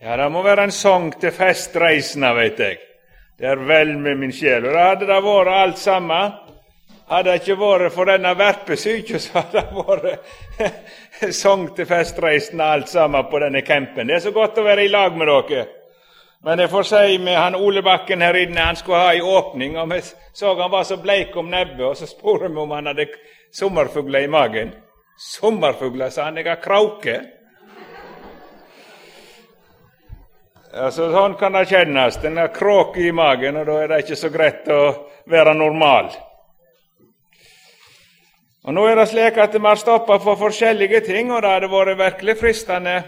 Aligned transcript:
Ja, 0.00 0.16
det 0.16 0.28
må 0.30 0.44
være 0.46 0.68
en 0.68 0.72
sang 0.74 1.08
til 1.18 1.32
festreisende, 1.34 2.28
veit 2.36 2.60
jeg. 2.62 2.76
Det 3.38 3.46
er 3.50 3.62
vel 3.66 3.96
med 3.98 4.20
min 4.20 4.32
sjel. 4.34 4.68
Og 4.68 4.74
det 4.74 4.84
hadde 4.84 5.06
det 5.08 5.22
vært 5.24 5.50
alt 5.54 5.78
sammen. 5.82 6.36
Hadde 7.08 7.32
det 7.32 7.40
ikke 7.40 7.56
vært 7.58 7.94
for 7.94 8.10
denne 8.10 8.34
verpesyke, 8.38 9.18
så 9.18 9.40
hadde 9.40 9.64
det 9.64 9.80
vært 9.88 11.32
sang 11.40 11.64
til 11.74 11.88
festreisende 11.88 12.68
alt 12.76 12.92
sammen 12.92 13.26
på 13.30 13.40
denne 13.42 13.62
campen. 13.66 14.06
Det 14.06 14.18
er 14.18 14.22
så 14.28 14.32
godt 14.36 14.60
å 14.60 14.66
være 14.66 14.84
i 14.86 14.92
lag 14.92 15.16
med 15.18 15.30
dere. 15.32 15.64
Men 16.46 16.62
jeg 16.62 16.70
får 16.70 16.86
si 16.86 17.16
med 17.18 17.34
han 17.34 17.56
Ole 17.58 17.82
Bakken 17.82 18.22
her 18.22 18.36
inne, 18.38 18.68
han 18.68 18.78
skulle 18.78 19.00
ha 19.02 19.14
ei 19.16 19.24
åpning, 19.24 19.74
og 19.80 19.88
vi 19.90 19.98
så 20.06 20.52
han 20.54 20.70
var 20.70 20.84
så 20.86 21.00
bleik 21.02 21.34
om 21.36 21.50
nebbet, 21.50 21.82
og 21.88 21.96
så 21.98 22.06
spurte 22.06 22.46
vi 22.46 22.62
om 22.62 22.76
han 22.76 22.86
hadde 22.92 23.08
sommerfugler 23.50 24.28
i 24.28 24.30
magen. 24.30 24.70
Sommerfugler, 25.18 26.14
sa 26.14 26.28
han. 26.28 26.38
Jeg 26.38 26.46
har 26.46 26.62
krauke. 26.62 27.18
Altså, 30.68 31.06
sånn 31.08 31.36
kan 31.40 31.54
det 31.56 31.64
kjennes. 31.70 32.18
Den 32.20 32.36
har 32.36 32.50
kråke 32.52 33.00
i 33.00 33.12
magen, 33.12 33.56
og 33.56 33.68
da 33.70 33.76
er 33.80 33.88
det 33.88 34.02
ikke 34.02 34.18
så 34.20 34.28
greit 34.28 34.66
å 34.68 34.80
være 35.30 35.54
normal. 35.56 36.10
Og 38.68 38.74
Nå 38.76 38.82
er 38.84 38.98
det 39.00 39.06
slik 39.08 39.38
at 39.40 39.54
vi 39.54 39.64
har 39.64 39.78
stoppa 39.80 40.18
for 40.20 40.36
forskjellige 40.36 41.00
ting, 41.06 41.30
og 41.32 41.40
det 41.40 41.54
hadde 41.54 41.70
vært 41.72 41.98
virkelig 41.98 42.34
fristende 42.36 42.98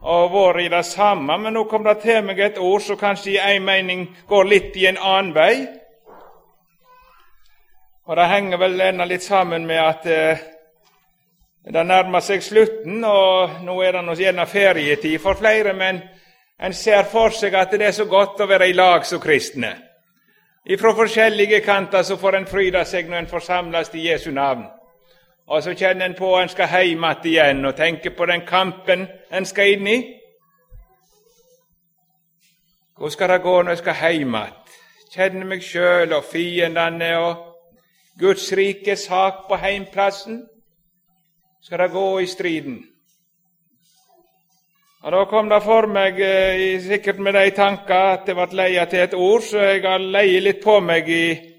å 0.00 0.22
være 0.32 0.62
i 0.64 0.70
det 0.72 0.80
samme, 0.88 1.36
men 1.36 1.52
nå 1.52 1.66
kom 1.68 1.84
det 1.84 1.98
til 2.00 2.22
meg 2.24 2.38
et 2.40 2.56
ord 2.58 2.80
som 2.80 2.96
kanskje 2.96 3.34
i 3.34 3.42
en 3.42 3.66
mening 3.66 4.06
går 4.30 4.48
litt 4.48 4.78
i 4.80 4.86
en 4.88 4.96
annen 4.96 5.34
vei. 5.36 5.66
Og 8.08 8.16
Det 8.16 8.30
henger 8.30 8.58
vel 8.58 8.80
ennå 8.80 9.04
litt 9.04 9.22
sammen 9.22 9.66
med 9.68 9.82
at 9.82 10.06
eh, 10.08 10.40
det 11.68 11.84
nærmer 11.84 12.24
seg 12.24 12.40
slutten, 12.42 13.04
og 13.04 13.60
nå 13.60 13.76
er 13.84 14.00
det 14.00 14.16
gjerne 14.24 14.48
ferietid 14.48 15.20
for 15.20 15.36
flere, 15.36 15.76
men 15.76 16.00
en 16.62 16.74
ser 16.74 17.04
for 17.08 17.32
seg 17.32 17.54
at 17.54 17.70
det 17.72 17.86
er 17.86 17.94
så 17.96 18.04
godt 18.04 18.40
å 18.40 18.48
være 18.48 18.68
i 18.68 18.76
lag 18.76 19.06
som 19.06 19.20
kristne. 19.20 19.72
Fra 20.78 20.92
forskjellige 20.94 21.60
kanter 21.64 22.02
så 22.02 22.16
får 22.16 22.36
en 22.36 22.46
fryde 22.46 22.84
seg 22.84 23.08
når 23.08 23.18
en 23.18 23.30
forsamles 23.30 23.94
i 23.94 24.08
Jesu 24.10 24.30
navn. 24.30 24.66
Og 25.46 25.62
så 25.62 25.74
kjenner 25.74 26.06
en 26.06 26.14
på 26.14 26.34
en 26.36 26.48
skal 26.48 26.68
hjem 26.68 27.04
igjen 27.24 27.64
og 27.64 27.76
tenker 27.76 28.10
på 28.10 28.26
den 28.26 28.44
kampen 28.46 29.08
en 29.32 29.46
skal 29.46 29.72
inn 29.72 29.86
i. 29.86 29.98
Hvordan 32.96 33.10
skal 33.10 33.28
det 33.28 33.42
gå 33.42 33.62
når 33.62 33.70
jeg 33.70 33.78
skal 33.78 33.94
hjem 34.02 34.34
igjen? 34.34 34.56
Kjenner 35.10 35.46
meg 35.46 35.62
sjøl 35.66 36.12
og 36.12 36.24
fiendene 36.24 37.16
og 37.18 37.46
Guds 38.20 38.52
rike 38.52 38.96
sak 38.96 39.48
på 39.48 39.56
heimplassen? 39.56 40.44
Skal 41.62 41.78
det 41.78 41.90
gå 41.90 42.18
i 42.18 42.26
striden? 42.26 42.89
Og 45.02 45.12
Da 45.12 45.24
kom 45.24 45.48
det 45.48 45.62
for 45.64 45.86
meg, 45.88 46.20
eh, 46.20 46.80
sikkert 46.80 47.18
med 47.18 47.32
de 47.32 47.50
tankene, 47.56 48.12
at 48.12 48.26
det 48.26 48.34
ble 48.36 48.46
leia 48.52 48.84
til 48.84 49.00
et 49.00 49.14
ord, 49.14 49.40
så 49.40 49.58
jeg 49.58 49.82
har 49.82 49.98
leid 49.98 50.42
litt 50.42 50.60
på 50.60 50.80
meg 50.80 51.08
i, 51.08 51.54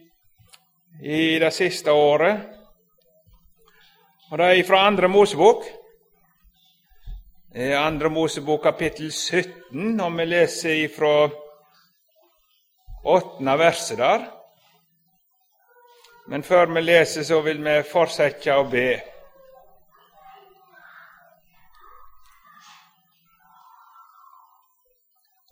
i 1.01 1.39
det 1.39 1.53
siste 1.53 1.91
året. 1.91 2.37
Og 4.31 4.37
Det 4.37 4.45
er 4.59 4.63
fra 4.63 4.85
Andre 4.87 5.07
Mosebok. 5.07 5.65
Andre 7.55 8.09
Mosebok 8.09 8.61
kapittel 8.63 9.11
17, 9.11 9.99
og 9.99 10.17
vi 10.17 10.25
leser 10.25 10.87
fra 10.95 11.29
åttende 13.05 13.57
verset 13.57 13.97
der. 13.97 14.29
Men 16.27 16.43
før 16.43 16.65
vi 16.65 16.81
leser, 16.81 17.23
så 17.23 17.41
vil 17.41 17.63
vi 17.63 17.81
fortsette 17.91 18.53
å 18.53 18.69
be. 18.69 19.10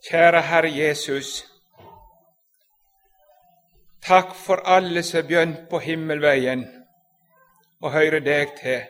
Kjære 0.07 0.41
Herre 0.41 0.71
Jesus. 0.77 1.45
Takk 4.01 4.35
for 4.35 4.55
alle 4.65 5.03
som 5.03 5.27
har 5.29 5.55
på 5.69 5.79
himmelveien 5.79 6.67
og 7.81 7.91
hører 7.91 8.19
deg 8.19 8.47
til. 8.61 8.81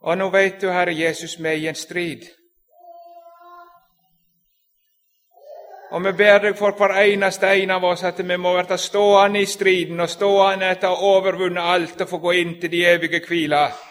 Og 0.00 0.18
nå 0.18 0.28
veit 0.30 0.60
du, 0.60 0.68
Herre 0.68 0.92
Jesus, 0.96 1.38
vi 1.38 1.48
er 1.48 1.52
i 1.52 1.66
en 1.68 1.74
strid. 1.74 2.28
Og 5.90 6.04
vi 6.04 6.12
ber 6.12 6.38
deg 6.38 6.56
for 6.56 6.76
hver 6.76 7.00
eneste 7.02 7.48
en 7.48 7.70
av 7.70 7.84
oss 7.84 8.04
at 8.04 8.20
vi 8.28 8.36
må 8.36 8.52
bli 8.62 8.76
stående 8.78 9.40
i 9.40 9.46
striden 9.46 10.00
og 10.00 10.08
stående 10.08 10.70
etter 10.70 10.92
å 10.92 10.96
ha 10.96 11.14
overvunnet 11.16 11.72
alt 11.74 12.00
og 12.00 12.08
få 12.08 12.18
gå 12.18 12.32
inn 12.32 12.60
til 12.60 12.70
de 12.70 12.84
evige 12.86 13.24
hviler 13.26 13.89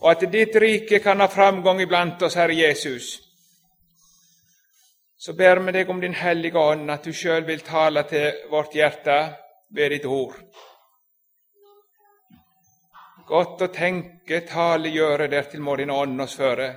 og 0.00 0.10
at 0.10 0.26
ditt 0.32 0.56
rike 0.56 1.00
kan 1.02 1.20
ha 1.20 1.28
framgang 1.28 1.80
iblant 1.82 2.22
oss, 2.22 2.36
Herre 2.38 2.54
Jesus. 2.54 3.16
Så 5.18 5.34
ber 5.34 5.58
vi 5.66 5.72
deg 5.74 5.90
om 5.90 6.00
Din 6.00 6.14
Hellige 6.14 6.58
Ånd, 6.58 6.90
at 6.90 7.04
du 7.04 7.12
sjøl 7.12 7.42
vil 7.46 7.64
tale 7.66 8.04
til 8.06 8.44
vårt 8.50 8.74
hjerte 8.78 9.18
ved 9.74 9.90
ditt 9.90 10.06
ord. 10.06 10.36
Godt 13.28 13.64
å 13.66 13.68
tenke, 13.74 14.44
tale, 14.46 14.88
gjøre, 14.94 15.26
dertil 15.28 15.60
må 15.60 15.74
Din 15.76 15.90
Ånd 15.90 16.22
oss 16.22 16.38
føre. 16.38 16.70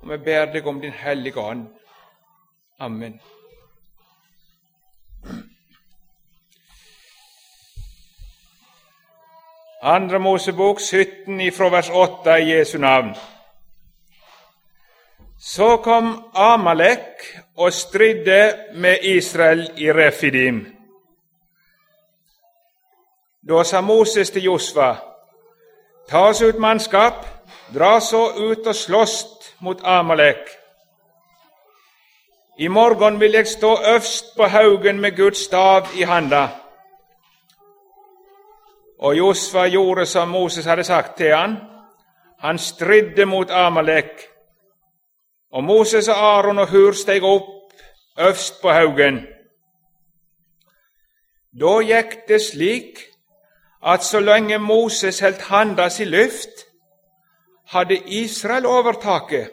Og 0.00 0.08
vi 0.14 0.18
ber 0.30 0.48
deg 0.54 0.66
om 0.66 0.80
Din 0.80 0.96
Hellige 0.96 1.44
Ånd. 1.44 1.68
Amen. 2.80 3.20
Andre 9.88 10.18
Mosebok 10.18 10.80
17 10.80 11.40
ifra 11.40 11.68
vers 11.72 11.90
8 11.90 12.34
i 12.38 12.50
Jesu 12.50 12.78
navn. 12.78 13.14
Så 15.40 15.76
kom 15.76 16.24
Amalek 16.34 17.24
og 17.56 17.72
stridde 17.72 18.54
med 18.74 18.98
Israel 19.02 19.70
i 19.76 19.92
Refidim. 19.92 20.66
Da 23.48 23.64
sa 23.64 23.80
Moses 23.80 24.30
til 24.30 24.44
Josfa, 24.44 24.94
ta 26.10 26.26
oss 26.28 26.42
ut 26.42 26.60
mannskap, 26.60 27.24
dra 27.74 27.96
så 28.00 28.26
ut 28.36 28.66
og 28.66 28.74
slåss 28.76 29.16
mot 29.60 29.80
Amalek. 29.84 30.52
I 32.58 32.68
morgen 32.68 33.20
vil 33.20 33.32
jeg 33.32 33.46
stå 33.46 33.76
øverst 33.94 34.36
på 34.36 34.52
haugen 34.52 35.00
med 35.00 35.16
Guds 35.16 35.38
stav 35.38 35.86
i 35.96 36.02
handa. 36.02 36.48
Og 38.98 39.16
Josfa 39.16 39.66
gjorde 39.66 40.06
som 40.06 40.28
Moses 40.28 40.64
hadde 40.64 40.84
sagt 40.84 41.16
til 41.16 41.34
han. 41.36 41.56
Han 42.38 42.58
stridde 42.58 43.26
mot 43.26 43.50
Amalek. 43.50 44.28
Og 45.52 45.64
Moses 45.64 46.08
og 46.08 46.16
Aron 46.16 46.58
og 46.58 46.68
Hur 46.68 46.92
steg 46.92 47.24
opp 47.24 47.72
øverst 48.18 48.62
på 48.62 48.72
haugen. 48.72 49.26
Da 51.60 51.78
gikk 51.82 52.28
det 52.28 52.42
slik 52.42 52.98
at 53.82 54.04
så 54.04 54.20
lenge 54.20 54.58
Moses 54.58 55.20
holdt 55.20 55.42
handa 55.42 55.88
si 55.88 56.04
luft, 56.04 56.66
hadde 57.66 57.96
Israel 58.06 58.66
overtaket. 58.66 59.50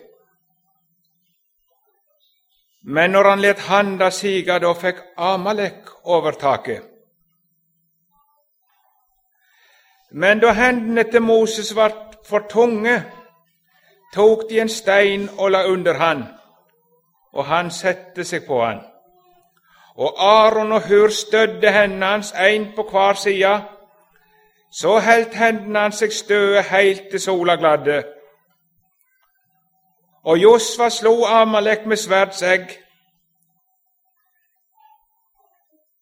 Men 2.83 3.11
når 3.11 3.29
han 3.29 3.39
let 3.41 3.59
handa 3.59 4.09
siga, 4.09 4.59
da 4.59 4.73
fikk 4.73 5.01
Amalek 5.17 5.89
overtaket. 6.03 6.94
Men 10.17 10.39
da 10.39 10.51
hendene 10.51 11.03
til 11.03 11.21
Moses 11.21 11.75
var 11.75 11.91
for 12.25 12.47
tunge, 12.49 13.03
tok 14.13 14.49
de 14.49 14.61
en 14.61 14.69
stein 14.69 15.29
og 15.37 15.51
la 15.51 15.65
under 15.67 15.93
han, 15.93 16.23
og 17.33 17.45
han 17.45 17.71
sette 17.71 18.23
seg 18.23 18.45
på 18.47 18.61
han. 18.63 18.79
Og 19.95 20.15
Aron 20.17 20.71
og 20.71 20.87
Hur 20.87 21.09
stødde 21.09 21.71
hendene 21.71 22.05
hans, 22.05 22.31
én 22.31 22.75
på 22.75 22.87
hver 22.91 23.13
side. 23.13 23.61
Så 24.71 24.99
heldt 24.99 25.35
hendene 25.35 25.79
hans 25.79 25.99
seg 25.99 26.13
støe 26.13 26.61
heilt 26.61 27.09
til 27.11 27.19
sola 27.19 27.55
gladde. 27.55 28.03
Og 30.23 30.39
Josva 30.41 30.89
slo 30.89 31.25
Amalek 31.25 31.85
med 31.85 31.97
sverdsegg. 31.97 32.69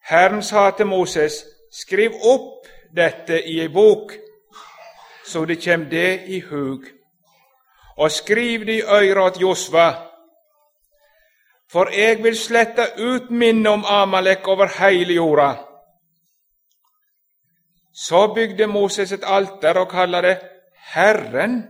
Herren 0.09 0.43
sa 0.43 0.71
til 0.71 0.85
Moses, 0.85 1.45
skriv 1.71 2.11
opp 2.23 2.62
dette 2.95 3.39
i 3.41 3.59
ei 3.61 3.69
bok, 3.73 4.13
så 5.25 5.45
det 5.45 5.59
kjem 5.61 5.87
det 5.89 6.25
i 6.29 6.39
hug. 6.49 6.85
Og 7.97 8.11
skriv 8.11 8.65
det 8.65 8.79
i 8.81 8.85
øyra 8.85 9.29
til 9.29 9.47
Josva, 9.47 9.87
for 11.73 11.89
eg 11.89 12.21
vil 12.23 12.37
slette 12.37 12.91
ut 13.01 13.29
minnet 13.29 13.71
om 13.71 13.85
Amalek 13.85 14.47
over 14.47 14.69
heile 14.77 15.13
jorda. 15.17 15.51
Så 17.93 18.27
bygde 18.33 18.67
Moses 18.67 19.11
et 19.11 19.25
alter 19.25 19.77
og 19.81 19.89
kalla 19.89 20.21
det 20.21 20.37
Herren 20.93 21.63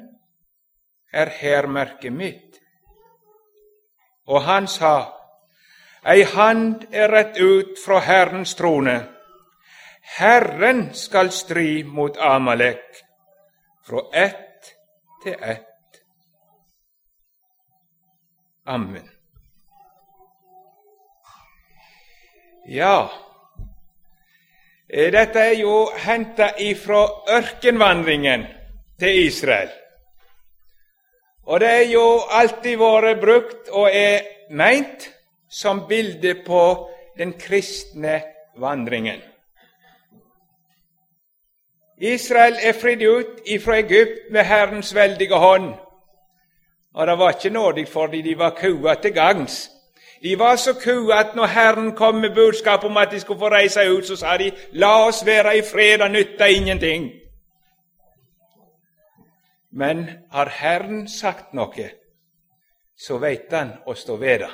er 1.14 1.30
hærmerket 1.30 2.14
mitt. 2.14 2.60
Og 4.28 4.44
han 4.44 4.68
sa, 4.68 4.96
Ei 6.04 6.24
hand 6.28 6.88
er 6.92 7.12
rett 7.12 7.38
ut 7.40 7.80
fra 7.80 8.00
Herrens 8.04 8.56
trone. 8.60 8.98
Herren 10.04 10.94
skal 10.94 11.32
stri 11.32 11.84
mot 11.84 12.18
Amalek 12.18 13.04
fra 13.88 14.02
ett 14.14 14.76
til 15.24 15.36
ett. 15.42 16.02
Amen. 18.66 19.10
Ja, 22.66 23.12
eh, 24.90 25.12
dette 25.12 25.40
er 25.40 25.56
jo 25.60 25.90
henta 25.96 26.54
ifra 26.60 27.08
ørkenvandringen 27.28 28.46
til 29.00 29.26
Israel. 29.28 29.72
Og 31.44 31.60
det 31.60 31.70
er 31.70 31.90
jo 31.92 32.06
alltid 32.32 32.80
vært 32.80 33.20
brukt 33.20 33.70
og 33.70 33.90
er 33.92 34.24
meint 34.50 35.10
som 35.52 35.84
bilde 35.88 36.38
på 36.46 36.64
den 37.18 37.34
kristne 37.40 38.22
vandringen. 38.56 39.33
Israel 42.04 42.58
er 42.60 42.74
fridd 42.76 43.02
ut 43.02 43.46
ifra 43.46 43.78
Egypt 43.80 44.32
med 44.32 44.44
Herrens 44.44 44.96
veldige 44.96 45.36
hånd. 45.36 45.74
Og 46.94 47.08
det 47.08 47.18
var 47.18 47.30
ikke 47.30 47.50
nådig 47.50 47.88
fordi 47.88 48.22
de 48.22 48.38
var 48.38 48.50
kua 48.60 48.94
til 48.94 49.14
gagns. 49.14 49.70
De 50.24 50.40
var 50.40 50.56
så 50.56 50.74
kua 50.74 51.20
at 51.20 51.36
når 51.36 51.46
Herren 51.46 51.96
kom 51.96 52.16
med 52.16 52.36
budskap 52.36 52.84
om 52.84 52.98
at 52.98 53.12
de 53.12 53.20
skulle 53.20 53.40
få 53.40 53.50
reise 53.50 53.92
ut, 53.92 54.08
så 54.08 54.16
sa 54.16 54.38
de 54.38 54.52
'La 54.72 55.08
oss 55.08 55.26
være 55.26 55.58
i 55.58 55.62
fred, 55.62 55.98
det 56.00 56.12
nytter 56.12 56.46
ingenting'. 56.46 57.12
Men 59.72 60.10
har 60.32 60.50
Herren 60.50 61.08
sagt 61.08 61.54
noe, 61.54 61.90
så 62.98 63.18
veit 63.18 63.52
han 63.52 63.72
å 63.86 63.94
stå 63.94 64.16
ved 64.16 64.40
det. 64.40 64.52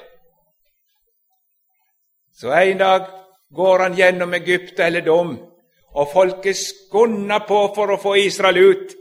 Så 2.33 2.51
en 2.51 2.77
dag 2.77 3.05
går 3.55 3.79
han 3.79 3.95
gjennom 3.95 4.33
Egypt 4.33 4.79
eller 4.79 5.01
dom, 5.01 5.48
og 5.93 6.11
folket 6.13 6.57
skunda 6.57 7.39
på 7.47 7.61
for 7.75 7.95
å 7.95 8.01
få 8.01 8.15
Israel 8.21 8.57
ut. 8.57 8.93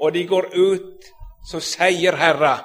Og 0.00 0.12
de 0.12 0.24
går 0.26 0.50
ut, 0.56 1.08
så 1.46 1.60
sier 1.60 2.16
Herra. 2.16 2.56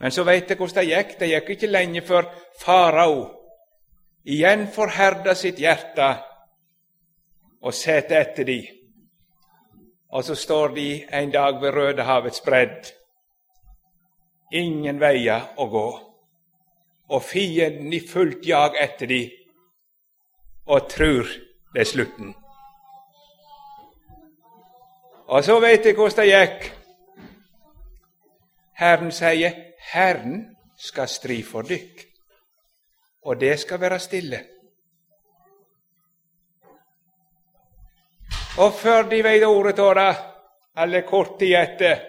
Men 0.00 0.12
så 0.12 0.24
veit 0.28 0.50
jeg 0.50 0.58
hvordan 0.60 0.82
det 0.82 0.92
gikk. 0.92 1.18
Det 1.18 1.28
gikk 1.30 1.50
ikke 1.56 1.72
lenge 1.72 2.02
før 2.04 2.28
farao 2.60 3.18
igjen 4.26 4.66
forherda 4.74 5.36
sitt 5.38 5.60
hjerte 5.62 6.08
og 7.62 7.74
sette 7.74 8.18
etter 8.18 8.48
de. 8.48 8.58
Og 10.12 10.24
så 10.24 10.34
står 10.38 10.74
de 10.74 10.88
en 11.14 11.30
dag 11.30 11.60
ved 11.62 11.74
Rødehavets 11.74 12.42
bredd. 12.44 12.90
Ingen 14.52 15.00
veier 15.00 15.52
å 15.58 15.66
gå. 15.70 15.86
Og 17.06 17.22
fienden 17.22 17.92
i 17.94 18.00
fullt 18.02 18.46
jag 18.46 18.74
etter 18.82 19.06
de, 19.06 19.20
og 20.66 20.88
trur 20.90 21.28
det 21.74 21.80
er 21.80 21.84
slutten. 21.84 22.34
Og 25.26 25.44
så 25.44 25.60
veit 25.60 25.86
jeg 25.86 25.94
hvordan 25.94 26.16
det 26.16 26.26
gikk. 26.32 26.72
Herren 28.76 29.12
sier, 29.12 29.52
'Herren 29.92 30.56
skal 30.78 31.08
stri 31.08 31.42
for 31.42 31.62
dykk', 31.62 32.06
og 33.22 33.40
det 33.40 33.58
skal 33.60 33.80
være 33.80 33.98
stille. 33.98 34.44
Og 38.58 38.72
før 38.72 39.02
de 39.02 39.22
veit 39.24 39.44
ordet 39.44 39.78
av 39.78 39.94
det, 39.94 40.16
eller 40.76 41.00
kort 41.08 41.38
tid 41.38 41.54
etter, 41.56 42.00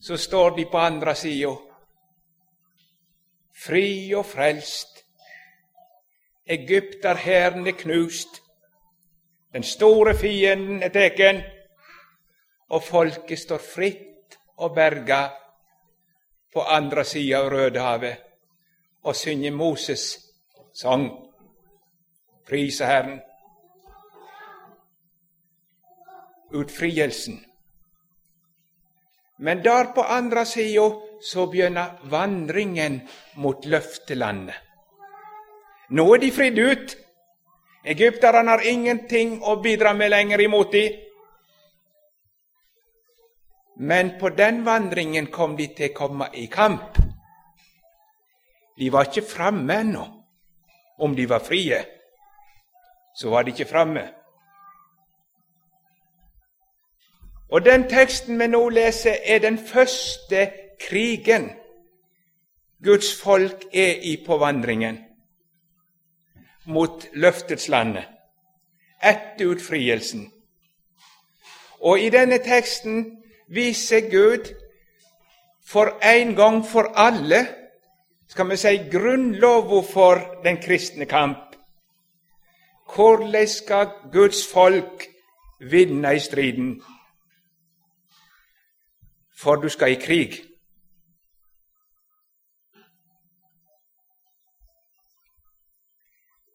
så 0.00 0.16
står 0.16 0.56
de 0.56 0.64
på 0.64 0.78
andre 0.78 1.14
sida. 1.14 1.56
Fri 3.64 4.14
og 4.14 4.26
frelst. 4.26 5.04
Egypterhæren 6.46 7.66
er 7.66 7.76
knust. 7.78 8.41
Den 9.52 9.62
store 9.62 10.14
fienden 10.14 10.82
er 10.82 10.88
teken, 10.88 11.42
og 12.72 12.82
folket 12.82 13.38
står 13.38 13.58
fritt 13.60 14.38
og 14.56 14.74
berga 14.74 15.26
på 16.52 16.64
andre 16.64 17.04
sida 17.04 17.42
av 17.42 17.50
Rødehavet 17.52 18.16
og 19.04 19.16
synger 19.16 19.52
Moses' 19.52 20.08
sang. 20.72 21.08
Prise 22.48 22.86
Herren. 22.86 23.20
Utfrielsen. 26.52 27.44
Men 29.38 29.64
der 29.64 29.92
på 29.94 30.00
andre 30.00 30.46
sida 30.46 30.90
så 31.22 31.46
begynner 31.46 31.98
vandringen 32.04 33.00
mot 33.36 33.64
løftelandet. 33.64 34.54
Nå 35.90 36.14
er 36.14 36.18
de 36.18 36.32
fridd 36.32 36.58
ut. 36.58 36.96
Egypterne 37.84 38.50
har 38.50 38.62
ingenting 38.66 39.40
å 39.42 39.56
bidra 39.62 39.92
med 39.94 40.10
lenger 40.10 40.40
imot 40.40 40.72
dem. 40.72 41.00
Men 43.76 44.18
på 44.20 44.30
den 44.30 44.62
vandringen 44.64 45.26
kom 45.26 45.56
de 45.56 45.66
til 45.74 45.90
å 45.90 45.96
komme 45.96 46.28
i 46.38 46.46
kamp. 46.46 46.98
De 48.78 48.90
var 48.90 49.08
ikke 49.10 49.26
framme 49.26 49.80
ennå. 49.82 50.04
Om 51.02 51.16
de 51.16 51.24
var 51.26 51.42
frie, 51.42 51.80
så 53.16 53.30
var 53.32 53.42
de 53.42 53.50
ikke 53.50 53.66
framme. 53.66 54.04
Og 57.50 57.64
den 57.64 57.88
teksten 57.90 58.38
vi 58.38 58.46
nå 58.46 58.60
leser, 58.70 59.18
er 59.24 59.42
den 59.42 59.58
første 59.58 60.46
krigen 60.80 61.50
Guds 62.84 63.10
folk 63.18 63.66
er 63.72 63.98
i 64.06 64.16
på 64.26 64.38
vandringen 64.38 65.00
mot 66.64 67.06
løftets 67.12 67.68
landet 67.68 68.04
etter 69.02 69.46
utfrielsen. 69.50 70.28
Og 71.82 72.00
i 72.00 72.10
denne 72.14 72.38
teksten 72.38 73.18
viser 73.50 74.06
Gud 74.10 74.52
for 75.66 75.98
en 76.02 76.36
gang 76.36 76.62
for 76.66 76.92
alle 76.94 77.46
skal 78.28 78.48
vi 78.48 78.56
si 78.56 78.76
grunnlova 78.92 79.82
for 79.92 80.20
den 80.44 80.56
kristne 80.62 81.06
kamp. 81.06 81.56
Hvordan 82.94 83.48
skal 83.48 83.90
Guds 84.12 84.46
folk 84.52 85.06
vinne 85.60 86.14
i 86.16 86.18
striden? 86.18 86.82
For 89.36 89.54
du 89.54 89.68
skal 89.68 89.92
i 89.92 90.00
krig. 90.00 90.51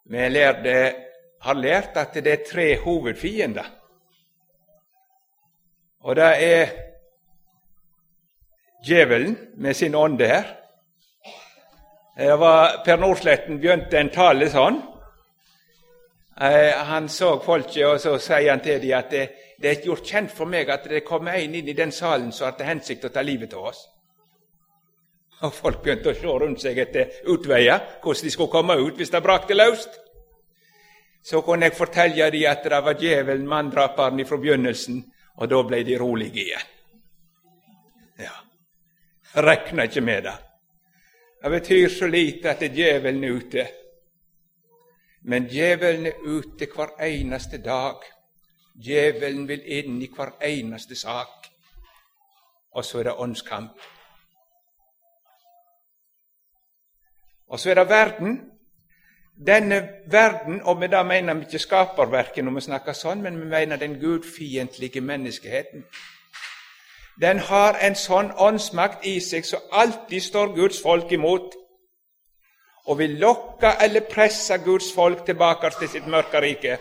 Vi 0.10 0.18
har 0.18 1.54
lært 1.54 1.98
at 1.98 2.14
det 2.14 2.34
er 2.34 2.46
tre 2.52 2.68
hovedfiender. 2.80 3.66
Og 6.00 6.16
det 6.16 6.28
er 6.44 6.68
djevelen 8.86 9.38
med 9.58 9.74
sin 9.74 9.96
ånde 9.96 10.28
her. 10.28 10.54
Var 12.18 12.84
Per 12.86 12.96
Nordsletten 12.98 13.60
begynte 13.60 14.00
en 14.00 14.10
tale 14.10 14.48
sånn. 14.50 14.80
Eh, 16.42 16.74
han 16.86 17.10
så 17.10 17.40
folket, 17.42 17.84
og 17.86 18.00
så 18.00 18.16
sier 18.22 18.52
han 18.52 18.62
til 18.62 18.82
dem 18.82 18.94
at 18.98 19.12
det, 19.12 19.28
det 19.62 19.70
er 19.70 19.86
gjort 19.86 20.06
kjent 20.06 20.32
for 20.32 20.50
meg 20.50 20.70
at 20.70 20.86
det 20.90 21.06
kommer 21.06 21.34
en 21.34 21.56
inn 21.58 21.70
i 21.70 21.76
den 21.78 21.92
salen 21.92 22.32
som 22.32 22.46
har 22.46 22.58
til 22.58 22.70
hensikt 22.70 23.06
å 23.10 23.14
ta 23.14 23.24
livet 23.26 23.54
av 23.58 23.72
oss. 23.72 23.84
Og 25.46 25.54
folk 25.54 25.84
begynte 25.84 26.12
å 26.12 26.18
se 26.18 26.34
rundt 26.42 26.62
seg 26.64 26.80
etter 26.82 27.20
utveier, 27.30 28.00
hvordan 28.02 28.26
de 28.26 28.32
skulle 28.34 28.54
komme 28.54 28.78
ut 28.80 28.98
hvis 28.98 29.14
det 29.14 29.22
brakte 29.22 29.58
løst. 29.58 30.00
Så 31.24 31.44
kunne 31.46 31.68
jeg 31.68 31.78
fortelle 31.78 32.30
dem 32.32 32.48
at 32.50 32.64
det 32.64 32.82
var 32.84 32.98
djevelen, 32.98 33.48
manndraperen, 33.48 34.26
fra 34.26 34.38
begynnelsen, 34.42 35.04
og 35.38 35.50
da 35.50 35.62
ble 35.64 35.84
de 35.86 35.98
rolige 36.00 36.42
igjen. 36.42 36.70
Ja, 38.18 38.34
Rekna 39.44 39.86
ikke 39.86 40.02
med 40.02 40.24
det. 40.24 40.38
Det 41.44 41.52
betyr 41.52 41.90
så 41.90 42.08
lite 42.08 42.50
at 42.50 42.64
djevelen 42.74 43.24
er 43.24 43.36
ute. 43.36 43.68
Men 45.22 45.46
djevelen 45.46 46.08
er 46.10 46.24
ute 46.26 46.66
hver 46.74 46.96
eneste 47.04 47.60
dag. 47.62 48.02
Djevelen 48.74 49.46
vil 49.48 49.62
inn 49.66 50.02
i 50.02 50.10
hver 50.16 50.34
eneste 50.42 50.96
sak. 50.96 51.52
Og 52.74 52.86
så 52.86 53.00
er 53.00 53.10
det 53.10 53.20
åndskamp. 53.20 53.78
Og 57.48 57.60
så 57.60 57.70
er 57.70 57.74
det 57.76 57.90
verden. 57.90 58.42
Denne 59.48 59.90
verden, 60.12 60.62
og 60.62 60.80
med 60.80 60.90
det 60.90 61.06
mener 61.06 61.34
vi 61.34 61.46
ikke 61.46 61.60
skaperverket 61.60 62.46
når 62.46 62.56
vi 62.56 62.62
snakker 62.66 62.94
sånn, 62.98 63.22
men 63.22 63.38
vi 63.40 63.46
mener 63.46 63.78
den 63.78 64.00
gudfiendtlige 64.02 65.02
menneskeheten. 65.02 65.86
Den 67.22 67.40
har 67.40 67.78
en 67.82 67.96
sånn 67.96 68.32
åndsmakt 68.34 69.06
i 69.06 69.20
seg 69.22 69.46
som 69.46 69.62
alltid 69.72 70.26
står 70.26 70.56
Guds 70.56 70.82
folk 70.82 71.12
imot, 71.14 71.54
og 72.88 72.98
vil 72.98 73.18
lokke 73.22 73.76
eller 73.84 74.10
presse 74.10 74.58
Guds 74.66 74.90
folk 74.96 75.26
tilbake 75.26 75.70
til 75.80 75.90
sitt 75.90 76.08
mørke 76.08 76.42
rike. 76.42 76.78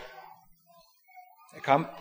Det 1.53 1.61
er 1.61 1.65
kamp. 1.65 1.93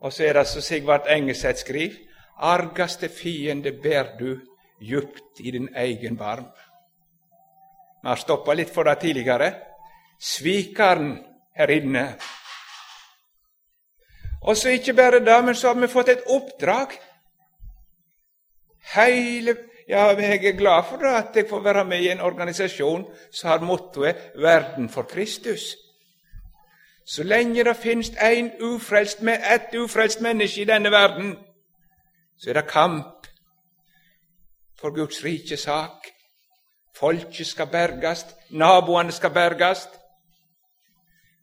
Og 0.00 0.12
så 0.12 0.24
er 0.26 0.32
det 0.36 0.46
som 0.50 0.60
Sigvart 0.60 1.06
Engeseth 1.08 1.60
skriver, 1.60 2.00
argaste 2.36 3.08
fiende 3.08 3.72
ber 3.72 4.16
du 4.18 4.40
djupt 4.82 5.40
i 5.40 5.50
din 5.50 5.68
egen 5.74 6.16
barm. 6.16 6.46
Vi 8.02 8.08
har 8.08 8.16
stoppa 8.16 8.54
litt 8.54 8.70
for 8.74 8.84
det 8.84 8.98
tidligere. 8.98 9.52
Svikeren 10.18 11.12
her 11.54 11.70
inne. 11.70 12.06
Og 14.42 14.56
så 14.56 14.74
ikke 14.74 14.94
bare 14.94 15.20
det, 15.24 15.44
men 15.44 15.54
så 15.54 15.68
har 15.70 15.80
vi 15.80 15.88
fått 15.88 16.08
et 16.08 16.24
oppdrag. 16.26 16.98
Hele, 18.94 19.56
ja, 19.88 20.08
Jeg 20.18 20.44
er 20.44 20.58
glad 20.58 20.82
for 20.88 21.06
at 21.06 21.36
jeg 21.36 21.46
får 21.48 21.60
være 21.60 21.84
med 21.84 22.00
i 22.00 22.08
en 22.08 22.20
organisasjon 22.20 23.06
som 23.30 23.48
har 23.50 23.60
mottoet 23.60 24.16
'Verden 24.34 24.88
for 24.88 25.02
Kristus'. 25.02 25.76
Så 27.06 27.22
lenge 27.22 27.64
det 27.64 27.76
finnes 27.76 28.12
ufrelst, 28.60 29.22
et 29.22 29.80
ufrelst 29.80 30.20
menneske 30.20 30.60
i 30.60 30.64
denne 30.64 30.90
verden, 30.90 31.36
så 32.38 32.50
er 32.50 32.54
det 32.54 32.66
kamp 32.66 33.21
for 34.82 34.90
Guds 34.90 35.24
rike 35.24 35.56
sak. 35.56 36.10
Folket 36.94 37.46
skal 37.46 37.66
bergast, 37.66 38.36
naboene 38.50 39.12
skal 39.12 39.30
bergast, 39.30 39.88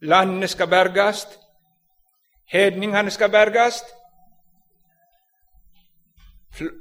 landet 0.02 0.50
skal 0.50 0.68
bergast, 0.68 1.40
hedningene 2.52 3.12
skal 3.12 3.32
bergast, 3.32 3.86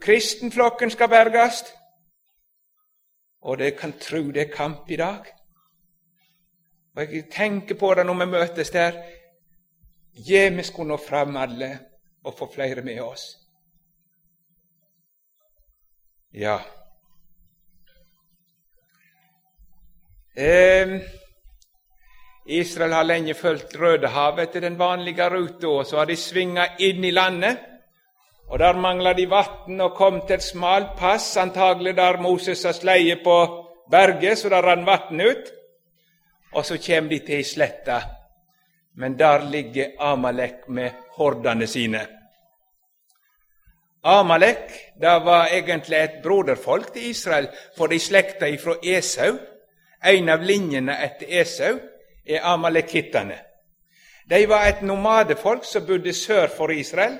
kristenflokken 0.02 0.90
skal 0.90 1.08
bergast. 1.08 1.74
Og 3.40 3.58
det 3.58 3.76
kan 3.78 3.92
tru 4.00 4.30
det 4.32 4.48
er 4.48 4.54
kamp 4.54 4.90
i 4.90 4.96
dag. 4.96 5.24
Og 6.96 7.14
jeg 7.14 7.24
tenker 7.30 7.74
på 7.74 7.94
det 7.94 8.06
når 8.06 8.24
vi 8.24 8.30
møtes 8.30 8.70
der. 8.70 9.02
Gi 10.26 10.48
vi 10.48 10.62
skulle 10.62 10.88
nå 10.88 10.96
fram 10.96 11.36
alle 11.36 11.78
og 12.24 12.34
få 12.38 12.50
flere 12.54 12.82
med 12.82 13.00
oss. 13.00 13.47
Ja. 16.30 16.60
Eh, 20.36 21.00
Israel 22.46 22.92
har 22.92 23.04
lenge 23.04 23.34
fulgt 23.34 23.76
Rødehavet 23.76 24.48
etter 24.48 24.60
den 24.60 24.78
vanlige 24.78 25.28
ruta, 25.30 25.66
og 25.66 25.86
så 25.86 25.98
har 25.98 26.06
de 26.06 26.16
svinga 26.16 26.66
inn 26.78 27.04
i 27.04 27.10
landet. 27.10 27.58
Og 28.48 28.58
Der 28.58 28.72
mangla 28.72 29.12
de 29.12 29.26
vann 29.30 29.80
og 29.80 29.94
kom 29.94 30.20
til 30.26 30.36
et 30.36 30.42
smalt 30.42 30.96
pass, 30.96 31.36
antagelig 31.36 31.96
der 31.96 32.20
Moses 32.20 32.62
har 32.64 32.72
sleie 32.72 33.16
på 33.24 33.36
berget, 33.90 34.38
så 34.38 34.48
der 34.48 34.62
rant 34.62 34.86
vann 34.86 35.20
ut 35.20 35.52
og 36.52 36.64
så 36.64 36.78
kjem 36.80 37.08
de 37.08 37.18
til 37.24 37.40
ei 37.40 37.46
slette. 37.46 37.98
Men 38.98 39.18
der 39.18 39.44
ligger 39.50 39.94
Amalek 40.00 40.68
med 40.68 40.90
hordene 41.16 41.66
sine. 41.66 42.06
Amalek 44.08 44.70
det 45.00 45.14
var 45.24 45.52
egentlig 45.52 45.98
et 45.98 46.18
broderfolk 46.22 46.92
til 46.94 47.10
Israel, 47.10 47.48
for 47.76 47.86
de 47.86 47.98
slekta 48.00 48.48
ifra 48.48 48.78
Esau. 48.82 49.36
En 50.04 50.28
av 50.30 50.42
linjene 50.46 50.94
etter 51.04 51.30
Esau 51.40 51.78
er 52.26 52.46
amalekittene. 52.46 53.36
De 54.28 54.40
var 54.48 54.68
et 54.68 54.82
nomadefolk 54.84 55.64
som 55.64 55.86
bodde 55.86 56.12
sør 56.12 56.48
for 56.56 56.72
Israel, 56.72 57.18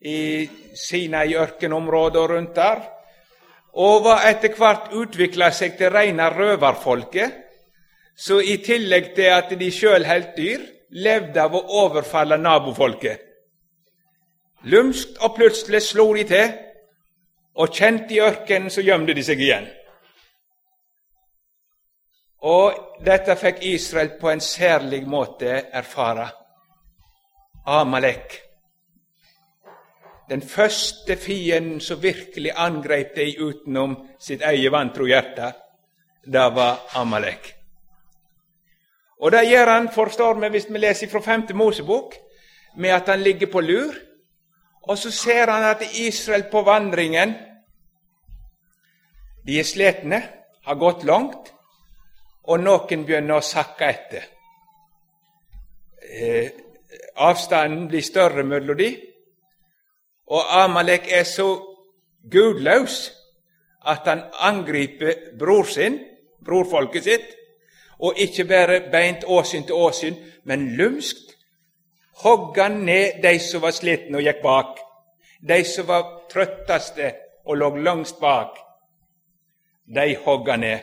i 0.00 0.48
Sinai-ørkenområdet 0.76 2.20
og 2.20 2.30
rundt 2.30 2.54
der, 2.56 2.82
og 3.76 4.04
var 4.04 4.26
etter 4.28 4.54
hvert 4.56 4.92
utvikla 4.92 5.50
seg 5.52 5.76
til 5.78 5.90
reine 5.92 6.28
røverfolket 6.32 7.42
så 8.16 8.40
i 8.40 8.56
tillegg 8.64 9.12
til 9.16 9.28
at 9.28 9.52
de 9.60 9.68
sjøl 9.72 10.06
holdt 10.08 10.36
dyr, 10.38 10.62
levde 10.96 11.42
av 11.42 11.54
å 11.54 11.62
overfalle 11.84 12.38
nabofolket. 12.40 13.25
Lumskt 14.62 15.18
og 15.20 15.36
plutselig 15.36 15.82
slo 15.82 16.14
de 16.14 16.24
til, 16.24 16.52
og 17.56 17.72
kjent 17.72 18.10
i 18.12 18.20
ørkenen 18.20 18.70
så 18.70 18.82
gjemte 18.84 19.14
de 19.14 19.24
seg 19.24 19.40
igjen. 19.40 19.68
Og 22.46 23.00
dette 23.04 23.36
fikk 23.36 23.62
Israel 23.64 24.16
på 24.20 24.30
en 24.30 24.40
særlig 24.40 25.02
måte 25.08 25.62
erfare. 25.72 26.28
Amalek. 27.66 28.42
Den 30.30 30.42
første 30.42 31.16
fienden 31.16 31.80
som 31.80 32.02
virkelig 32.02 32.52
angrep 32.56 33.16
dem 33.16 33.42
utenom 33.46 33.96
sitt 34.18 34.42
eget 34.42 34.72
vantro 34.72 35.06
hjerte, 35.06 35.52
det 36.26 36.46
var 36.54 36.82
Amalek. 36.94 37.52
Og 39.20 39.32
det 39.32 39.46
gjør 39.48 39.70
han, 39.70 39.88
forstår 39.92 40.40
vi 40.40 40.48
hvis 40.48 40.66
vi 40.70 40.78
leser 40.78 41.08
fra 41.08 41.20
5. 41.20 41.46
Mosebok, 41.54 42.14
med 42.76 42.90
at 42.90 43.08
han 43.08 43.20
ligger 43.20 43.46
på 43.52 43.60
lur. 43.60 43.94
Og 44.86 44.98
så 44.98 45.10
ser 45.10 45.50
han 45.50 45.64
at 45.64 45.82
Israel 45.98 46.46
på 46.50 46.62
vandringen 46.62 47.34
De 49.46 49.58
er 49.58 49.64
slitne, 49.64 50.22
har 50.66 50.74
gått 50.74 51.04
langt, 51.06 51.52
og 52.50 52.58
noen 52.58 53.04
begynner 53.06 53.38
å 53.38 53.44
sakke 53.46 53.86
etter. 53.86 54.24
Eh, 56.02 56.48
avstanden 57.22 57.84
blir 57.86 58.02
større 58.02 58.42
mellom 58.42 58.78
de, 58.80 58.88
og 60.34 60.50
Amalek 60.64 61.06
er 61.14 61.22
så 61.30 61.46
gudløs 62.26 62.98
at 63.86 64.10
han 64.10 64.24
angriper 64.48 65.38
bror 65.38 65.70
sin, 65.70 66.00
brorfolket 66.42 67.06
sitt, 67.06 67.30
og 67.98 68.18
ikke 68.18 68.48
bare 68.50 68.80
beint 68.90 69.24
åsyn 69.24 69.66
til 69.66 69.78
åsyn, 69.78 70.18
men 70.44 70.72
lumskt 70.74 71.25
hogg 72.22 72.58
han 72.58 72.84
ned 72.84 73.22
de 73.22 73.38
som 73.40 73.62
var 73.64 73.74
slitne 73.76 74.18
og 74.18 74.24
gikk 74.24 74.42
bak, 74.42 74.78
de 75.48 75.58
som 75.64 75.88
var 75.88 76.06
trøtteste 76.32 77.12
og 77.46 77.58
lå 77.60 77.74
langst 77.76 78.20
bak. 78.20 78.56
De 79.86 80.16
hogga 80.24 80.56
ned. 80.56 80.80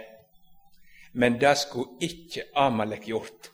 Men 1.13 1.39
det 1.39 1.57
skulle 1.57 1.97
ikke 2.01 2.45
Amalek 2.55 3.07
gjort. 3.07 3.49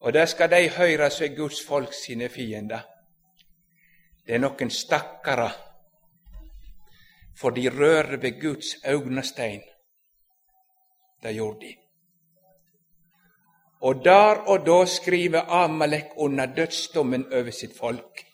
Og 0.00 0.12
det 0.12 0.28
skal 0.28 0.50
de 0.50 0.70
høre 0.76 1.10
som 1.10 1.26
er 1.26 1.36
Guds 1.36 1.60
folk 1.66 1.92
sine 1.94 2.28
fiender. 2.28 2.80
Det 4.26 4.34
er 4.34 4.42
noen 4.42 4.70
stakkarer, 4.70 5.52
for 7.38 7.54
de 7.54 7.68
rører 7.70 8.16
ved 8.16 8.40
Guds 8.40 8.74
øynestein. 8.86 9.62
Det 11.22 11.34
gjorde 11.34 11.60
de. 11.60 11.81
Og 13.82 14.04
der 14.04 14.44
og 14.46 14.66
da 14.66 14.84
skriver 14.86 15.40
Amalek 15.40 16.14
under 16.16 16.46
dødsdommen 16.46 17.26
over 17.32 17.50
sitt 17.50 17.78
folk. 17.78 18.26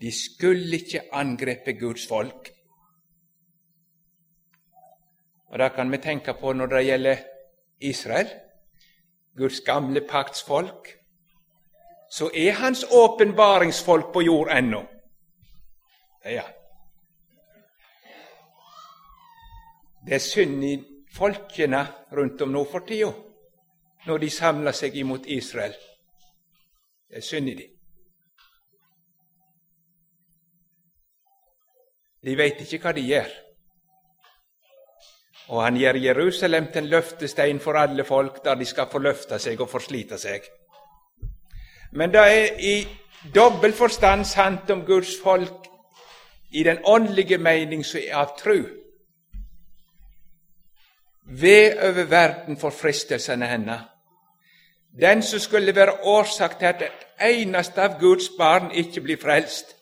De 0.00 0.12
skulle 0.12 0.76
ikke 0.76 1.02
angrepe 1.12 1.72
Guds 1.72 2.06
folk. 2.08 2.52
Og 5.48 5.58
Det 5.58 5.72
kan 5.72 5.92
vi 5.92 5.98
tenke 5.98 6.34
på 6.40 6.52
når 6.52 6.66
det 6.66 6.84
gjelder 6.86 7.16
Israel, 7.80 8.28
Guds 9.36 9.60
gamle 9.60 10.00
paktsfolk. 10.00 10.88
Så 12.10 12.30
er 12.34 12.52
hans 12.52 12.84
åpenbaringsfolk 12.84 14.12
på 14.12 14.22
jord 14.22 14.48
ennå. 14.50 14.82
Det 16.24 16.36
er. 16.36 16.52
Det 20.06 20.14
er 20.14 20.18
synd 20.18 20.64
i 20.64 20.74
folkene 21.12 21.86
rundt 22.12 22.42
om 22.42 22.52
nå 22.52 22.64
for 22.64 22.86
tida, 22.88 23.12
når 24.08 24.22
de 24.24 24.30
samler 24.32 24.72
seg 24.72 24.96
imot 24.96 25.26
Israel. 25.28 25.74
Det 27.08 27.20
er 27.20 27.24
synd 27.24 27.48
i 27.48 27.56
dem. 27.58 27.74
De 32.24 32.34
veit 32.36 32.60
ikke 32.60 32.80
hva 32.82 32.92
de 32.96 33.04
gjør. 33.06 33.28
Og 35.48 35.62
han 35.64 35.76
gjør 35.80 35.96
Jerusalem 36.02 36.66
til 36.72 36.82
en 36.82 36.90
løftestein 36.92 37.60
for 37.60 37.78
alle 37.80 38.04
folk, 38.04 38.42
der 38.44 38.54
de 38.54 38.64
skal 38.68 38.88
få 38.92 39.00
løfte 39.00 39.38
seg 39.40 39.60
og 39.60 39.70
forslite 39.70 40.18
seg. 40.20 40.44
Men 41.92 42.12
det 42.12 42.20
er 42.20 42.58
i 42.60 42.74
dobbel 43.34 43.72
forstand 43.72 44.26
sant 44.28 44.70
om 44.70 44.84
Guds 44.84 45.14
folk 45.22 45.68
i 46.50 46.64
den 46.64 46.82
åndelige 46.84 47.38
mening 47.38 47.84
som 47.86 48.00
er 48.00 48.16
av 48.20 48.34
tru. 48.40 48.58
Ved 51.28 51.80
over 51.84 52.04
verden 52.10 52.56
for 52.60 52.70
fristelsene 52.70 53.46
hennes. 53.46 53.97
Den 54.90 55.22
som 55.22 55.40
skulle 55.40 55.74
være 55.74 56.00
årsak 56.02 56.58
til 56.58 56.66
at 56.66 56.82
et 56.82 57.04
eneste 57.20 57.82
av 57.82 57.98
Guds 58.00 58.30
barn 58.38 58.70
ikke 58.70 59.00
blir 59.00 59.20
frelst. 59.20 59.74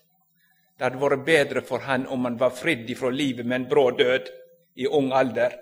Det 0.76 0.84
hadde 0.84 1.00
vært 1.00 1.24
bedre 1.24 1.62
for 1.64 1.78
han 1.78 2.06
om 2.06 2.24
han 2.24 2.40
var 2.40 2.52
fridd 2.52 2.90
ifra 2.90 3.10
livet 3.10 3.46
med 3.46 3.56
en 3.56 3.68
brå 3.68 3.90
død 3.90 4.28
i 4.76 4.86
ung 4.86 5.12
alder. 5.12 5.54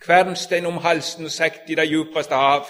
Kvernstein 0.00 0.66
om 0.66 0.78
halsen 0.78 1.24
og 1.24 1.32
sekt 1.32 1.70
i 1.70 1.74
det 1.74 1.88
djupeste 1.88 2.34
hav. 2.34 2.68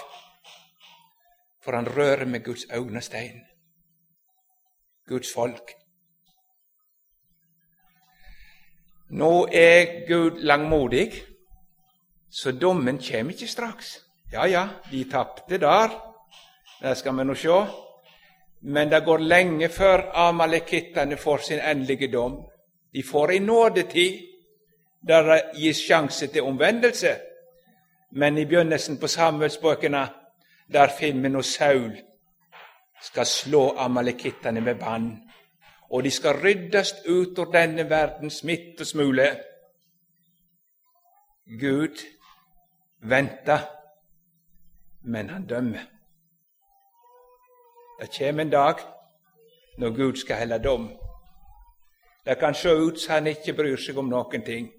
For 1.61 1.75
han 1.75 1.87
rører 1.87 2.25
med 2.25 2.43
Guds 2.43 2.65
øynestein. 2.73 3.41
Guds 5.07 5.33
folk. 5.33 5.71
Nå 9.09 9.47
er 9.51 10.07
Gud 10.07 10.39
langmodig. 10.39 11.11
Så 12.29 12.51
dommen 12.51 12.99
kjem 12.99 13.29
ikke 13.29 13.47
straks. 13.47 13.99
Ja, 14.31 14.47
ja, 14.47 14.67
de 14.91 15.03
tapte 15.03 15.57
der, 15.57 15.89
det 16.81 16.97
skal 16.97 17.17
vi 17.17 17.23
nå 17.23 17.33
sjå. 17.35 17.57
Men 18.61 18.89
det 18.89 19.03
går 19.05 19.17
lenge 19.17 19.69
før 19.69 20.05
amalekittene 20.13 21.17
får 21.17 21.37
sin 21.37 21.59
endelige 21.59 22.07
dom. 22.11 22.37
De 22.93 23.03
får 23.03 23.31
ei 23.31 23.39
nådetid 23.39 24.21
der 25.07 25.23
det 25.23 25.41
gis 25.57 25.81
sjanse 25.87 26.27
til 26.27 26.43
omvendelse. 26.43 27.15
Men 28.11 28.37
i 28.37 28.45
begynnelsen 28.45 28.99
på 28.99 29.07
Samuelsbøkene, 29.07 30.07
der 30.73 30.87
finner 30.99 31.21
vi 31.21 31.29
nå 31.29 31.41
Saul 31.41 31.97
skal 33.01 33.25
slå 33.25 33.75
amalekittene 33.77 34.61
med 34.61 34.75
bann. 34.75 35.11
og 35.91 36.03
de 36.03 36.11
skal 36.11 36.39
ryddes 36.43 36.93
ut 37.07 37.39
av 37.39 37.51
denne 37.51 37.83
verdens 37.89 38.43
midtesmule. 38.43 39.25
Gud 41.59 41.99
venter, 43.03 43.80
men 45.03 45.29
han 45.29 45.45
dømmer. 45.45 45.85
Det 48.01 48.09
kommer 48.17 48.41
en 48.41 48.49
dag 48.49 48.75
når 49.77 49.95
Gud 49.95 50.15
skal 50.15 50.35
helle 50.35 50.57
dom. 50.63 50.91
Det 52.25 52.37
kan 52.39 52.53
se 52.53 52.69
ut 52.69 52.99
som 52.99 53.13
han 53.13 53.27
ikke 53.27 53.53
bryr 53.53 53.77
seg 53.77 53.97
om 53.97 54.09
noen 54.09 54.45
ting, 54.45 54.71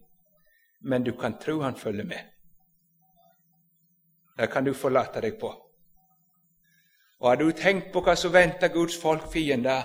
men 0.80 1.04
du 1.04 1.12
kan 1.18 1.38
tro 1.38 1.60
han 1.60 1.76
følger 1.76 2.04
med. 2.04 2.18
Det 4.38 4.50
kan 4.50 4.64
du 4.64 4.72
forlate 4.74 5.20
deg 5.20 5.38
på. 5.40 5.52
Og 7.20 7.30
Hadde 7.30 7.44
du 7.44 7.52
tenkt 7.52 7.92
på 7.92 8.00
hva 8.02 8.16
som 8.18 8.32
venter 8.32 8.68
Guds 8.68 8.96
folk 8.98 9.28
fiender, 9.32 9.82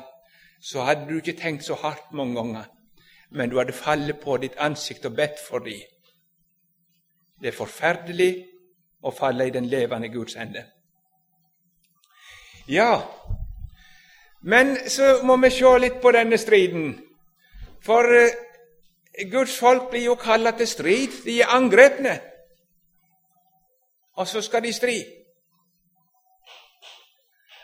så 0.62 0.82
hadde 0.82 1.06
du 1.10 1.17
ikke 1.17 1.38
tenkt 1.38 1.65
så 1.65 1.75
hardt 1.77 2.13
mange 2.13 2.36
ganger, 2.36 2.65
men 3.29 3.50
du 3.50 3.58
hadde 3.58 3.74
fallet 3.74 4.20
på 4.20 4.38
ditt 4.38 4.58
ansikt 4.58 5.06
og 5.06 5.15
bedt 5.15 5.39
for 5.50 5.60
dem. 5.60 5.82
Det 7.41 7.48
er 7.48 7.58
forferdelig 7.58 8.46
å 9.08 9.14
falle 9.16 9.48
i 9.48 9.54
den 9.54 9.70
levende 9.72 10.10
Guds 10.14 10.36
ende. 10.36 10.66
Ja, 12.68 13.02
men 14.42 14.90
så 14.90 15.20
må 15.24 15.38
vi 15.38 15.50
se 15.52 15.78
litt 15.80 16.02
på 16.02 16.12
denne 16.12 16.38
striden. 16.38 16.90
For 17.84 18.08
eh, 18.16 19.28
Guds 19.32 19.58
folk 19.60 19.90
blir 19.92 20.04
jo 20.06 20.16
kalla 20.16 20.52
til 20.52 20.68
strid. 20.68 21.22
De 21.26 21.40
er 21.42 21.56
angrepne. 21.56 22.20
Og 24.18 24.28
så 24.28 24.42
skal 24.42 24.64
de 24.64 24.74
stri. 24.74 24.98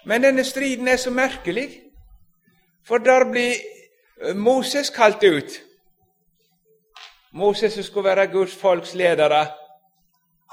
Men 0.05 0.23
denne 0.23 0.43
striden 0.43 0.87
er 0.87 0.97
så 0.97 1.11
merkelig, 1.11 1.69
for 2.87 2.97
der 2.97 3.29
blir 3.31 3.53
eh, 4.21 4.35
Moses 4.35 4.89
kalt 4.89 5.23
ut. 5.23 5.59
Moses 7.33 7.85
skulle 7.85 8.09
være 8.09 8.27
Guds 8.27 8.55
folks 8.55 8.93
ledere. 8.93 9.47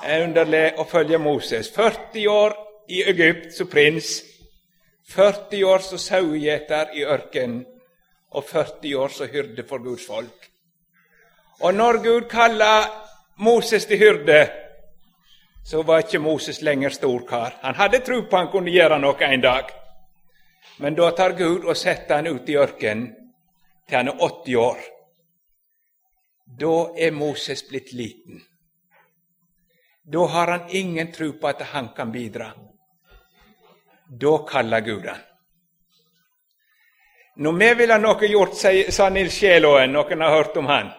Er 0.04 0.24
underlig 0.24 0.78
å 0.80 0.86
følge 0.88 1.18
Moses. 1.20 1.68
40 1.74 2.28
år 2.28 2.54
i 2.88 3.02
Egypt 3.10 3.52
som 3.52 3.68
prins. 3.68 4.22
40 5.10 5.64
år 5.64 5.84
som 5.84 6.00
sauegjeter 6.00 6.94
i 6.96 7.04
ørkenen 7.04 7.64
og 8.30 8.46
40 8.46 8.94
år 8.96 9.12
som 9.12 9.28
hyrde 9.28 9.64
for 9.68 9.82
Guds 9.84 10.06
folk. 10.06 10.46
Og 11.60 11.74
når 11.74 11.98
Gud 12.04 12.28
kalla 12.30 12.72
Moses 13.36 13.84
til 13.86 13.98
hyrde, 14.00 14.40
så 15.64 15.82
var 15.82 16.06
ikke 16.06 16.22
Moses 16.22 16.62
lenger 16.62 16.94
storkar. 16.94 17.58
Han 17.62 17.74
hadde 17.74 18.00
tro 18.06 18.22
på 18.22 18.36
han 18.36 18.48
kunne 18.52 18.72
gjøre 18.72 18.98
noe 19.02 19.26
en 19.26 19.42
dag. 19.44 19.68
Men 20.80 20.96
da 20.96 21.10
tar 21.12 21.36
Gud 21.36 21.66
og 21.66 21.76
setter 21.76 22.22
han 22.22 22.30
ut 22.30 22.48
i 22.48 22.56
ørkenen 22.56 23.10
til 23.88 23.98
han 23.98 24.08
er 24.08 24.22
80 24.24 24.56
år. 24.56 24.80
Da 26.60 26.76
er 26.96 27.12
Moses 27.12 27.62
blitt 27.68 27.92
liten. 27.92 28.40
Da 30.12 30.26
har 30.26 30.46
han 30.46 30.70
ingen 30.70 31.12
tro 31.12 31.32
på 31.32 31.48
at 31.48 31.62
han 31.72 31.88
kan 31.96 32.12
bidra. 32.12 32.50
Da 34.08 34.38
kaller 34.48 34.80
Gud 34.80 35.06
han. 35.06 35.20
Når 37.36 37.52
vi 37.52 37.68
vil 37.74 37.92
ha 37.94 37.98
noe 38.02 38.28
gjort, 38.28 38.56
sa 38.90 39.06
Nils 39.08 39.36
Sjelåen, 39.38 39.94
noen 39.94 40.24
har 40.24 40.34
hørt 40.34 40.56
om 40.58 40.66
han, 40.66 40.90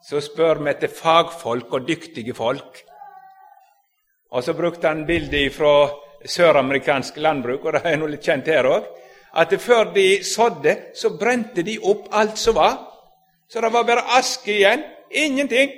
så 0.00 0.22
spør 0.22 0.62
vi 0.62 0.70
etter 0.70 0.92
fagfolk 0.92 1.74
og 1.74 1.88
dyktige 1.88 2.36
folk. 2.36 2.78
Og 4.30 4.44
så 4.44 4.54
brukte 4.54 4.88
han 4.88 5.02
bildet 5.06 5.52
fra 5.52 5.74
søramerikansk 6.24 7.18
landbruk, 7.26 7.66
og 7.66 7.74
det 7.74 7.84
er 7.90 8.00
nå 8.00 8.08
litt 8.14 8.24
kjent 8.24 8.48
her 8.54 8.70
òg, 8.70 8.88
at 9.34 9.58
før 9.60 9.90
de 9.98 10.08
sådde, 10.24 10.76
så 10.94 11.10
brente 11.18 11.66
de 11.66 11.76
opp 11.82 12.06
alt 12.14 12.38
som 12.38 12.54
var. 12.54 12.78
Så 13.50 13.60
det 13.60 13.74
var 13.74 13.84
bare 13.84 14.08
aske 14.14 14.54
igjen. 14.54 14.86
Ingenting. 15.10 15.74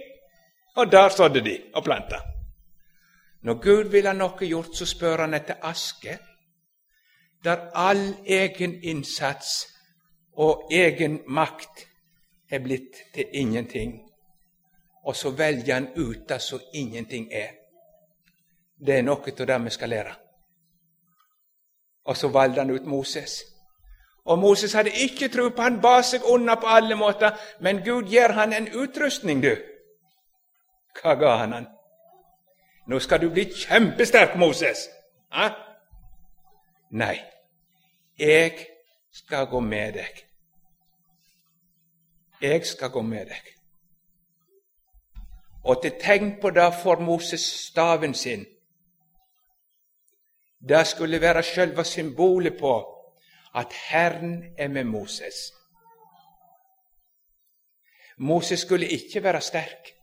Og 0.76 0.92
der 0.92 1.08
sådde 1.08 1.40
de 1.40 1.58
og 1.74 1.84
planta. 1.84 2.35
Når 3.46 3.54
Gud 3.62 3.90
vil 3.94 4.06
ha 4.06 4.12
noe 4.12 4.42
gjort, 4.42 4.72
så 4.74 4.86
spør 4.90 5.20
han 5.22 5.34
etter 5.38 5.60
aske 5.62 6.16
der 7.46 7.68
all 7.78 8.16
egen 8.26 8.72
innsats 8.82 9.68
og 10.42 10.72
egen 10.74 11.20
makt 11.30 11.84
er 12.50 12.58
blitt 12.64 12.96
til 13.14 13.28
ingenting. 13.32 13.92
Og 15.06 15.16
så 15.16 15.30
velger 15.30 15.74
han 15.74 15.86
ut 15.94 16.24
det 16.28 16.40
som 16.42 16.60
ingenting 16.74 17.28
er. 17.30 17.52
Det 18.86 18.98
er 18.98 19.06
noe 19.06 19.22
av 19.22 19.46
det 19.46 19.60
vi 19.64 19.74
skal 19.76 19.94
lære. 19.94 20.16
Og 22.10 22.16
så 22.16 22.28
valgte 22.28 22.64
han 22.64 22.70
ut 22.70 22.86
Moses. 22.86 23.44
Og 24.24 24.38
Moses 24.38 24.72
hadde 24.72 24.90
ikke 24.90 25.28
tro 25.28 25.48
på 25.54 25.62
Han 25.62 25.80
ba 25.80 26.00
seg 26.02 26.26
unna 26.26 26.54
på 26.54 26.66
alle 26.66 26.98
måter, 26.98 27.30
men 27.60 27.84
Gud 27.84 28.10
gir 28.10 28.32
han 28.32 28.52
en 28.52 28.68
utrustning, 28.74 29.42
du. 29.42 29.54
Hva 30.98 31.14
ga 31.14 31.36
han 31.36 31.52
han? 31.52 31.75
Nå 32.86 32.98
skal 33.00 33.20
du 33.20 33.30
bli 33.30 33.44
kjempesterk, 33.50 34.36
Moses. 34.38 34.88
Eh? 35.34 35.50
Nei, 36.90 37.16
jeg 38.18 38.66
skal 39.12 39.46
gå 39.50 39.60
med 39.60 39.98
deg. 39.98 40.22
Jeg 42.40 42.66
skal 42.66 42.90
gå 42.90 43.02
med 43.02 43.26
deg. 43.26 43.52
Og 45.66 45.82
til 45.82 45.96
tegn 46.00 46.36
på 46.40 46.50
det 46.54 46.68
får 46.82 47.00
Moses 47.02 47.42
staven 47.66 48.14
sin. 48.14 48.46
Det 50.68 50.86
skulle 50.86 51.20
være 51.20 51.42
sjølve 51.42 51.84
symbolet 51.84 52.58
på 52.60 52.76
at 53.54 53.72
Herren 53.90 54.44
er 54.58 54.68
med 54.68 54.84
Moses. 54.84 55.34
Moses 58.18 58.60
skulle 58.60 58.88
ikke 58.88 59.22
være 59.22 59.40
sterk, 59.40 59.95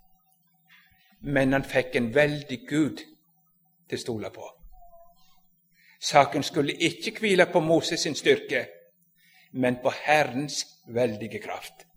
men 1.23 1.53
han 1.53 1.63
fikk 1.63 1.95
en 1.95 2.11
veldig 2.15 2.59
Gud 2.67 2.99
til 3.89 3.97
å 3.97 4.01
stole 4.01 4.29
på. 4.33 4.49
Saken 6.03 6.43
skulle 6.43 6.75
ikke 6.75 7.15
hvile 7.19 7.45
på 7.45 7.59
Moses 7.63 7.99
sin 8.03 8.15
styrke, 8.15 8.65
men 9.51 9.77
på 9.83 9.91
Herrens 10.03 10.65
veldige 10.87 11.39
kraft. 11.39 11.87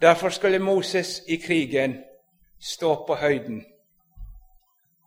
Derfor 0.00 0.28
skulle 0.28 0.58
Moses 0.58 1.22
i 1.28 1.36
krigen 1.36 2.04
stå 2.60 3.06
på 3.06 3.14
høyden. 3.14 3.64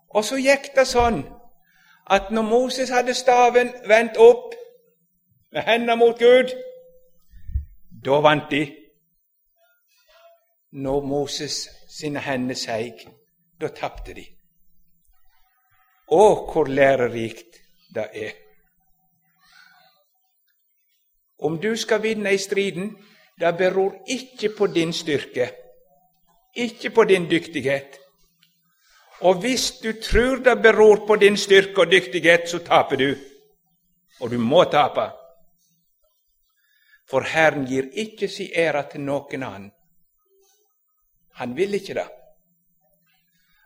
Og 0.10 0.24
så 0.26 0.40
gikk 0.40 0.72
det 0.76 0.88
sånn 0.88 1.20
at 2.10 2.32
når 2.32 2.48
Moses 2.48 2.90
hadde 2.90 3.14
staven 3.14 3.74
vendt 3.88 4.18
opp 4.18 4.56
med 5.52 5.68
hendene 5.68 5.98
mot 6.00 6.20
Gud, 6.20 6.54
da 8.06 8.22
vant 8.24 8.50
de. 8.52 8.85
Når 10.76 11.06
Moses 11.08 11.70
sine 11.88 12.20
hender 12.20 12.58
seig, 12.60 13.06
da 13.62 13.70
tapte 13.72 14.14
de. 14.14 14.26
Å, 16.12 16.24
hvor 16.52 16.68
lærerikt 16.68 17.62
det 17.96 18.10
er! 18.14 18.34
Om 21.40 21.56
du 21.64 21.76
skal 21.80 22.02
vinne 22.04 22.34
i 22.36 22.40
striden, 22.40 22.90
det 23.40 23.52
beror 23.58 23.96
ikke 24.08 24.50
på 24.58 24.68
din 24.68 24.92
styrke, 24.94 25.48
ikke 26.56 26.90
på 26.90 27.04
din 27.04 27.30
dyktighet. 27.32 28.00
Og 29.22 29.40
hvis 29.42 29.72
du 29.84 29.94
tror 30.04 30.44
det 30.44 30.58
beror 30.62 31.06
på 31.08 31.16
din 31.16 31.38
styrke 31.38 31.82
og 31.82 31.92
dyktighet, 31.92 32.50
så 32.50 32.60
taper 32.60 32.96
du. 32.96 33.16
Og 34.20 34.32
du 34.32 34.38
må 34.38 34.64
tape. 34.64 35.08
For 37.10 37.22
Herren 37.22 37.66
gir 37.68 37.88
ikke 37.94 38.28
si 38.28 38.52
ære 38.56 38.84
til 38.92 39.08
noen 39.08 39.44
annen. 39.44 39.72
Han 41.36 41.56
vil 41.56 41.74
ikke 41.74 41.94
det. 41.94 42.08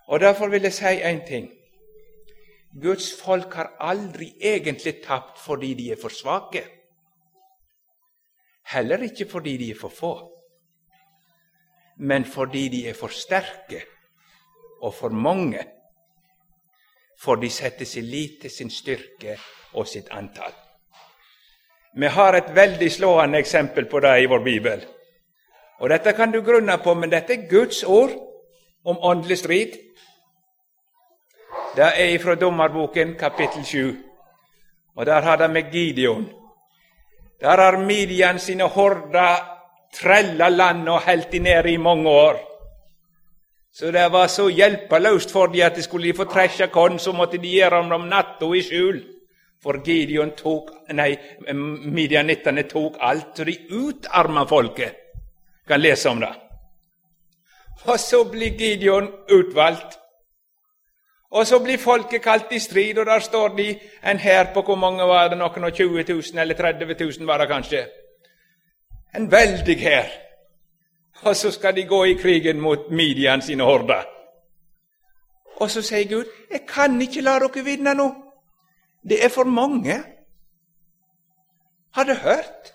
Og 0.07 0.19
Derfor 0.19 0.47
vil 0.47 0.61
jeg 0.61 0.73
si 0.73 0.85
én 0.85 1.27
ting. 1.27 1.49
Guds 2.81 3.21
folk 3.21 3.53
har 3.53 3.75
aldri 3.79 4.33
egentlig 4.41 5.01
tapt 5.05 5.39
fordi 5.39 5.73
de 5.73 5.91
er 5.91 5.97
for 6.01 6.09
svake. 6.09 6.63
Heller 8.73 9.03
ikke 9.03 9.25
fordi 9.29 9.57
de 9.57 9.71
er 9.71 9.79
for 9.79 9.89
få, 9.89 10.13
men 11.97 12.25
fordi 12.25 12.67
de 12.69 12.87
er 12.87 12.93
for 12.93 13.07
sterke 13.07 13.81
og 14.81 14.93
for 14.93 15.09
mange. 15.09 15.63
For 17.19 17.35
de 17.35 17.49
setter 17.49 17.85
sin 17.85 18.05
lit 18.05 18.41
til 18.41 18.51
sin 18.51 18.69
styrke 18.69 19.37
og 19.73 19.87
sitt 19.87 20.07
antall. 20.11 20.53
Vi 21.95 22.05
har 22.05 22.33
et 22.33 22.55
veldig 22.55 22.91
slående 22.91 23.39
eksempel 23.39 23.85
på 23.85 23.99
det 23.99 24.21
i 24.21 24.29
vår 24.29 24.43
bibel. 24.43 24.85
Og 25.79 25.89
Dette 25.89 26.13
kan 26.13 26.31
du 26.31 26.41
grunne 26.41 26.77
på, 26.83 26.93
men 26.93 27.11
dette 27.11 27.33
er 27.33 27.47
Guds 27.49 27.83
ord 27.83 28.11
om 28.85 28.97
åndelig 29.01 29.37
strid. 29.37 29.77
Det 31.75 31.91
er 31.95 32.19
fra 32.19 32.35
Dommerboken, 32.35 33.15
kapittel 33.19 33.65
7. 33.65 33.95
Og 34.95 35.05
der 35.05 35.21
har 35.21 35.37
det 35.37 35.49
med 35.49 35.71
Gideon. 35.71 36.29
Der 37.41 37.61
har 37.61 37.77
Midian 37.77 38.39
sine 38.39 38.63
horder 38.63 39.59
trella 39.93 40.49
landet 40.49 40.89
og 40.89 41.01
helt 41.01 41.31
de 41.31 41.39
ned 41.39 41.65
i 41.65 41.77
mange 41.77 42.09
år. 42.09 42.39
Så 43.73 43.91
det 43.91 44.11
var 44.11 44.27
så 44.27 44.47
hjelpeløst 44.47 45.31
for 45.31 45.47
dem 45.47 45.65
at 45.65 45.75
de 45.75 45.83
skulle 45.83 46.13
få 46.13 46.23
tresja 46.23 46.67
korn, 46.67 46.99
så 46.99 47.11
måtte 47.11 47.37
de 47.37 47.47
gjøre 47.47 47.83
dem 47.83 47.91
om 47.91 48.07
natta 48.07 48.45
i 48.55 48.61
skjul. 48.61 48.99
For 49.63 49.79
Gideon 49.85 50.31
tok, 50.31 50.71
nei, 50.93 51.15
midianittene 51.53 52.63
tok 52.63 52.97
alt, 52.99 53.35
så 53.35 53.43
de 53.43 53.55
utarma 53.71 54.45
folket. 54.47 55.08
Kan 55.69 55.81
lese 55.81 56.09
om 56.09 56.19
det. 56.19 56.33
Og 57.85 57.99
så 57.99 58.23
blir 58.25 58.57
Gideon 58.57 59.07
utvalgt. 59.29 59.99
Og 61.29 61.47
så 61.47 61.59
blir 61.61 61.77
folket 61.77 62.23
kalt 62.25 62.51
i 62.51 62.59
strid, 62.59 62.97
og 62.97 63.05
der 63.05 63.19
står 63.19 63.47
de 63.57 63.67
en 64.03 64.17
hær 64.17 64.53
på 64.53 64.61
hvor 64.65 64.75
mange 64.75 65.05
var 65.05 65.27
det, 65.29 65.37
noen 65.37 65.67
og 65.67 65.73
20 65.73 66.03
000 66.09 66.41
eller 66.41 66.57
30 66.57 66.95
000 67.05 67.27
var 67.27 67.37
det 67.37 67.47
kanskje. 67.47 67.83
En 69.15 69.31
veldig 69.31 69.77
hær. 69.79 70.09
Og 71.21 71.35
så 71.35 71.51
skal 71.51 71.75
de 71.75 71.85
gå 71.85 72.03
i 72.05 72.17
krigen 72.17 72.61
mot 72.61 72.89
Midian 72.91 73.41
sine 73.41 73.63
horder. 73.63 74.07
Og 75.59 75.69
så 75.71 75.81
sier 75.81 76.09
Gud, 76.09 76.25
'Jeg 76.51 76.61
kan 76.67 77.01
ikke 77.01 77.21
la 77.21 77.39
dere 77.39 77.63
vinne 77.63 77.93
nå. 77.93 78.09
Det 79.09 79.25
er 79.25 79.29
for 79.29 79.43
mange.' 79.43 80.03
Har 81.93 82.03
du 82.03 82.13
hørt? 82.13 82.73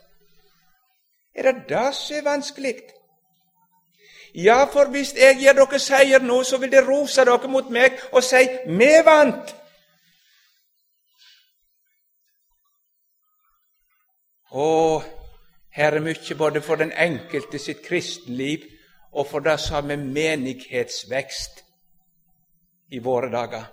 Er 1.34 1.42
det 1.42 1.68
det 1.68 1.94
som 1.94 2.16
er 2.16 2.22
vanskelig? 2.22 2.74
Ja, 4.34 4.64
for 4.64 4.90
hvis 4.90 5.14
jeg 5.14 5.38
gir 5.38 5.54
dere 5.54 5.78
seier 5.78 6.22
nå, 6.22 6.42
så 6.42 6.58
vil 6.58 6.72
de 6.72 6.82
rose 6.82 7.24
dere 7.24 7.48
mot 7.48 7.70
meg 7.70 7.98
og 8.12 8.22
si 8.22 8.48
'Vi 8.66 8.94
vant'. 9.06 9.54
Og 14.50 15.02
her 15.70 15.94
er 15.94 16.00
mye 16.00 16.34
både 16.38 16.60
for 16.60 16.74
den 16.74 16.92
enkelte 16.92 17.58
sitt 17.58 17.82
kristenliv 17.82 18.58
og 19.12 19.26
for 19.26 19.38
det 19.38 19.60
som 19.60 19.84
med 19.84 19.96
menighetsvekst 19.96 21.64
i 22.90 22.98
våre 22.98 23.30
dager. 23.30 23.64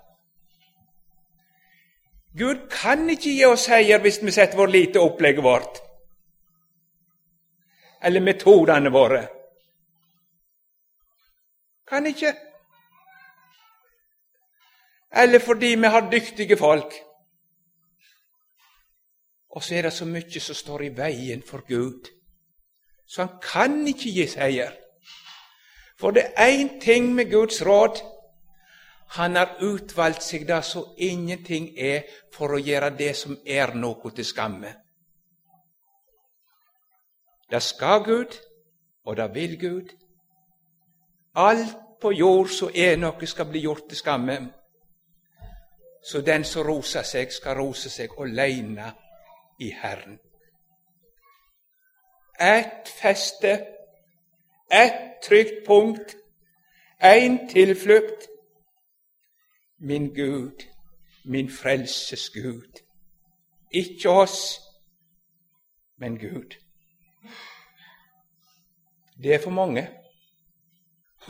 Gud 2.38 2.69
kan 2.71 3.10
ikke 3.10 3.34
gi 3.34 3.45
oss 3.45 3.65
seier 3.65 4.00
hvis 4.00 4.24
vi 4.24 4.32
setter 4.32 4.58
vår 4.58 4.67
lite 4.67 5.00
opplegget 5.00 5.43
vårt 5.43 5.90
eller 8.02 8.22
metodene 8.22 8.90
våre. 8.90 9.28
Kan 11.88 12.06
ikke. 12.06 12.34
Eller 15.12 15.40
fordi 15.40 15.76
vi 15.76 15.88
har 15.88 16.12
dyktige 16.12 16.58
folk. 16.58 16.94
Og 19.50 19.64
så 19.64 19.76
er 19.76 19.82
det 19.82 19.94
så 19.94 20.06
mye 20.06 20.40
som 20.40 20.56
står 20.56 20.84
i 20.84 20.94
veien 20.96 21.42
for 21.44 21.66
Gud, 21.68 22.08
så 23.08 23.26
han 23.26 23.42
kan 23.44 23.88
ikke 23.88 24.14
gi 24.16 24.28
seier. 24.28 24.72
For 26.00 26.16
det 26.16 26.32
er 26.36 26.56
én 26.56 26.80
ting 26.82 27.12
med 27.16 27.32
Guds 27.32 27.62
råd. 27.66 28.00
Han 29.20 29.36
har 29.36 29.58
utvalgt 29.60 30.24
seg 30.24 30.48
det 30.48 30.64
så 30.66 30.86
ingenting 30.98 31.74
er, 31.78 32.08
for 32.34 32.56
å 32.56 32.62
gjøre 32.64 32.94
det 32.96 33.12
som 33.16 33.36
er 33.46 33.76
noe 33.76 34.12
til 34.16 34.26
skamme. 34.26 34.72
Det 37.52 37.64
skal 37.64 38.04
Gud, 38.04 38.38
og 39.06 39.18
det 39.18 39.34
vil 39.34 39.60
Gud. 39.60 39.98
Alt 41.36 41.78
på 42.02 42.12
jord 42.12 42.48
så 42.48 42.72
er 42.76 42.96
noe, 42.98 43.28
skal 43.28 43.46
bli 43.46 43.62
gjort 43.62 43.88
til 43.90 43.98
skamme. 43.98 44.38
Så 46.04 46.22
den 46.22 46.44
som 46.44 46.66
roser 46.68 47.06
seg, 47.06 47.32
skal 47.32 47.60
rose 47.60 47.90
seg 47.90 48.16
aleine 48.20 48.92
i 49.60 49.70
Herren. 49.82 50.20
Ett 52.40 52.90
feste, 52.90 53.52
ett 54.72 55.22
trygt 55.24 55.66
punkt, 55.68 56.16
én 57.04 57.48
tilflukt. 57.50 58.28
Min 59.78 60.14
Gud, 60.14 60.66
min 61.26 61.50
frelses 61.50 62.30
Gud. 62.30 62.82
Ikke 63.72 64.10
oss, 64.10 64.60
men 65.98 66.18
Gud. 66.20 66.61
Det 69.24 69.34
er 69.34 69.40
for 69.44 69.52
mange. 69.52 69.90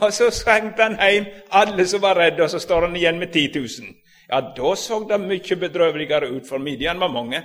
Og 0.00 0.12
så 0.12 0.30
sendte 0.30 0.82
han 0.82 0.96
hjem 0.96 1.26
alle 1.50 1.86
som 1.88 2.02
var 2.02 2.16
redde, 2.16 2.42
og 2.42 2.50
så 2.50 2.58
står 2.58 2.86
han 2.86 2.96
igjen 2.96 3.18
med 3.18 3.32
10 3.32 3.58
000. 3.58 3.68
Ja, 4.30 4.40
da 4.56 4.74
så 4.74 5.02
det 5.08 5.20
mye 5.20 5.56
bedrøveligere 5.56 6.30
ut, 6.30 6.48
for 6.48 6.58
midjene 6.58 7.00
var 7.00 7.12
mange. 7.12 7.42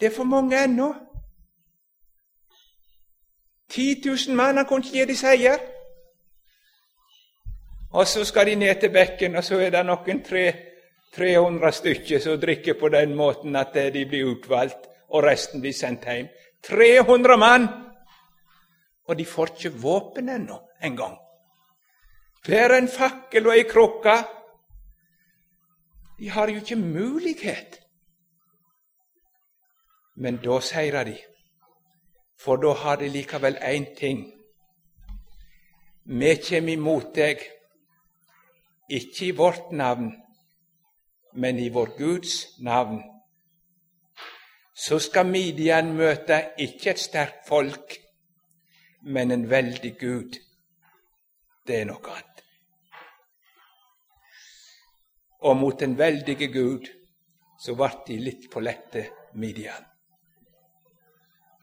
Det 0.00 0.06
er 0.06 0.14
for 0.16 0.24
mange 0.24 0.64
ennå. 0.64 0.94
10 3.70 4.02
000 4.28 4.36
mann, 4.36 4.56
han 4.56 4.66
kunne 4.66 4.84
ikke 4.84 4.98
gi 4.98 5.04
dem 5.04 5.16
seier. 5.16 5.58
Og 7.92 8.06
så 8.06 8.24
skal 8.24 8.46
de 8.46 8.54
ned 8.54 8.80
til 8.80 8.90
bekken, 8.90 9.36
og 9.36 9.44
så 9.44 9.58
er 9.60 9.70
det 9.70 9.86
noen 9.86 10.22
tre, 10.24 10.52
300 11.16 11.72
stykker 11.72 12.18
som 12.18 12.40
drikker 12.40 12.74
på 12.80 12.88
den 12.88 13.14
måten 13.14 13.56
at 13.56 13.74
de 13.74 14.06
blir 14.06 14.30
utvalgt, 14.32 14.86
og 15.08 15.24
resten 15.24 15.60
blir 15.60 15.72
sendt 15.72 16.04
hjem. 16.04 16.28
300 16.68 17.36
mann! 17.36 17.91
Og 19.08 19.18
de 19.18 19.24
får 19.26 19.54
ikke 19.54 19.82
våpen 19.82 20.28
ennå 20.28 20.58
engang. 20.82 21.16
Bare 22.46 22.78
en 22.78 22.88
fakkel 22.88 23.46
og 23.46 23.56
ei 23.56 23.64
krukke. 23.70 24.16
De 26.18 26.30
har 26.30 26.50
jo 26.50 26.62
ikke 26.62 26.76
mulighet. 26.76 27.78
Men 30.14 30.36
da 30.42 30.60
seirer 30.60 31.04
de, 31.04 31.16
for 32.38 32.56
da 32.56 32.72
har 32.72 32.96
de 32.96 33.08
likevel 33.08 33.56
én 33.56 33.86
ting. 33.98 34.26
Vi 36.04 36.34
kjem 36.36 36.68
imot 36.68 37.14
deg, 37.14 37.40
ikke 38.90 39.26
i 39.26 39.30
vårt 39.38 39.70
navn, 39.72 40.10
men 41.32 41.58
i 41.58 41.68
vår 41.68 41.94
Guds 41.98 42.58
navn. 42.60 43.00
Så 44.74 44.98
skal 44.98 45.26
Midian 45.26 45.94
møte 45.96 46.42
ikke 46.58 46.90
et 46.90 46.98
sterkt 46.98 47.46
folk, 47.48 48.01
men 49.02 49.30
en 49.30 49.50
veldig 49.50 49.98
Gud. 49.98 50.38
Det 51.66 51.80
er 51.80 51.86
noe 51.86 52.10
annet. 52.10 52.42
Og 55.42 55.56
mot 55.56 55.78
den 55.78 55.96
veldige 55.98 56.46
Gud 56.54 56.86
så 57.58 57.74
ble 57.78 57.90
de 58.06 58.18
litt 58.22 58.48
på 58.50 58.60
lette, 58.62 59.06
Midian. 59.34 59.84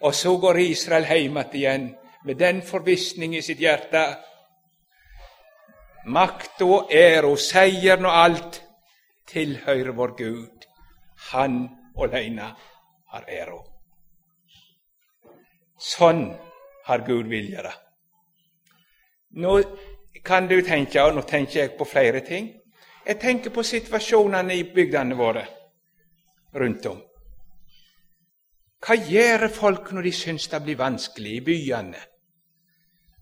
Og 0.01 0.15
så 0.15 0.31
går 0.39 0.59
Israel 0.63 1.07
hjem 1.07 1.37
igjen 1.53 1.89
med 2.23 2.39
den 2.39 2.61
forvissning 2.63 3.35
i 3.35 3.41
sitt 3.43 3.59
hjerte. 3.59 4.03
Makt 6.07 6.63
og 6.63 6.91
ære 6.91 7.35
seieren 7.37 8.07
og 8.07 8.15
alt 8.15 8.61
tilhører 9.27 9.91
vår 9.95 10.15
Gud. 10.17 10.67
Han 11.31 11.67
aleine 11.99 12.53
har 13.11 13.27
æra. 13.27 13.59
Sånn 15.79 16.23
har 16.89 17.05
Gud 17.07 17.29
vilja 17.29 17.63
det. 17.63 17.75
Nå 19.39 19.59
kan 20.25 20.47
du 20.49 20.57
tenke, 20.65 21.01
og 21.03 21.15
nå 21.15 21.21
tenker 21.21 21.59
jeg 21.59 21.77
på 21.77 21.85
flere 21.85 22.23
ting 22.25 22.55
Jeg 23.05 23.19
tenker 23.19 23.49
på 23.49 23.63
situasjonene 23.63 24.53
i 24.53 24.63
bygdene 24.73 25.15
våre 25.17 25.45
rundt 26.53 26.85
om. 26.85 26.99
Hva 28.85 28.95
gjør 28.95 29.47
folk 29.49 29.89
når 29.95 30.05
de 30.05 30.11
syns 30.13 30.45
det 30.51 30.59
blir 30.63 30.77
vanskelig 30.77 31.33
i 31.37 31.41
byene? 31.47 32.03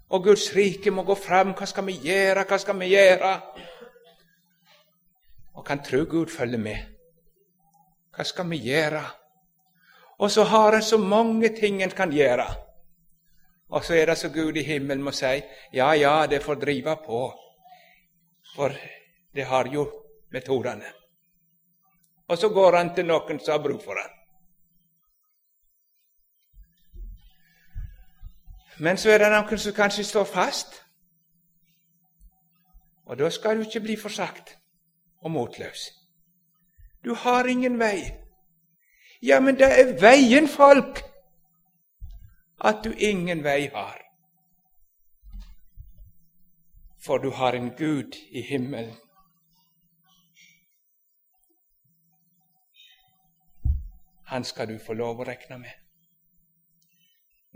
Og 0.09 0.23
Guds 0.23 0.49
rike 0.55 0.91
må 0.91 1.05
gå 1.07 1.15
fram. 1.15 1.53
Hva 1.55 1.65
skal 1.69 1.87
vi 1.87 1.95
gjøre? 2.03 2.43
Hva 2.49 2.59
skal 2.59 2.79
vi 2.81 2.91
gjøre? 2.91 3.31
Og 5.55 5.65
kan 5.65 5.83
tro 5.83 6.03
Gud 6.09 6.33
følger 6.35 6.59
med. 6.59 6.77
Hva 8.15 8.27
skal 8.27 8.49
vi 8.49 8.59
gjøre? 8.67 9.03
Og 10.19 10.31
så 10.31 10.43
har 10.43 10.75
en 10.75 10.83
så 10.83 10.97
mange 10.97 11.53
ting 11.55 11.83
en 11.83 11.95
kan 11.95 12.11
gjøre. 12.11 12.47
Og 13.69 13.85
så 13.85 13.93
er 13.93 14.05
det 14.05 14.17
så 14.17 14.29
Gud 14.29 14.57
i 14.57 14.63
himmelen 14.63 15.03
må 15.03 15.11
si 15.11 15.41
ja, 15.73 15.91
ja, 15.93 16.25
det 16.27 16.43
får 16.43 16.55
drive 16.55 16.95
på. 17.05 17.23
For 18.55 18.71
det 19.35 19.45
har 19.45 19.67
jo 19.73 19.85
metodene. 20.31 20.93
Og 22.27 22.37
så 22.37 22.49
går 22.49 22.77
han 22.77 22.95
til 22.95 23.05
noen 23.05 23.39
som 23.39 23.51
har 23.51 23.63
bruk 23.63 23.83
for 23.83 23.99
han. 23.99 24.13
Men 28.79 28.97
så 28.97 29.09
er 29.09 29.23
det 29.23 29.31
noen 29.33 29.59
som 29.59 29.73
kanskje 29.73 30.03
står 30.03 30.25
fast. 30.29 30.81
Og 33.07 33.17
da 33.19 33.29
skal 33.29 33.57
du 33.57 33.65
ikke 33.65 33.85
bli 33.85 33.95
forsagt 33.97 34.57
og 35.23 35.31
motløs. 35.31 35.89
Du 37.05 37.13
har 37.15 37.47
ingen 37.47 37.79
vei. 37.79 38.11
Ja, 39.23 39.39
men 39.39 39.55
det 39.55 39.69
er 39.79 39.95
veien, 40.01 40.47
folk, 40.47 41.01
at 42.63 42.83
du 42.83 42.91
ingen 42.91 43.43
vei 43.43 43.69
har. 43.73 44.01
For 47.05 47.17
du 47.17 47.29
har 47.31 47.53
en 47.53 47.69
Gud 47.77 48.15
i 48.31 48.41
himmelen. 48.41 48.95
Han 54.25 54.43
skal 54.43 54.67
du 54.67 54.79
få 54.79 54.93
lov 54.93 55.19
å 55.19 55.27
regne 55.27 55.57
med 55.57 55.87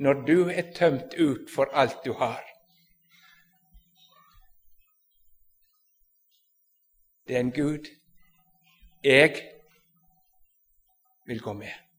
når 0.01 0.13
du 0.25 0.49
er 0.49 0.71
tømt 0.73 1.13
ut 1.13 1.49
for 1.55 1.69
alt 1.77 1.99
du 2.05 2.13
har. 2.17 2.41
Det 7.27 7.35
er 7.35 7.39
en 7.39 7.51
Gud 7.51 7.85
jeg 9.03 9.35
vil 11.25 11.41
gå 11.41 11.53
med. 11.53 11.90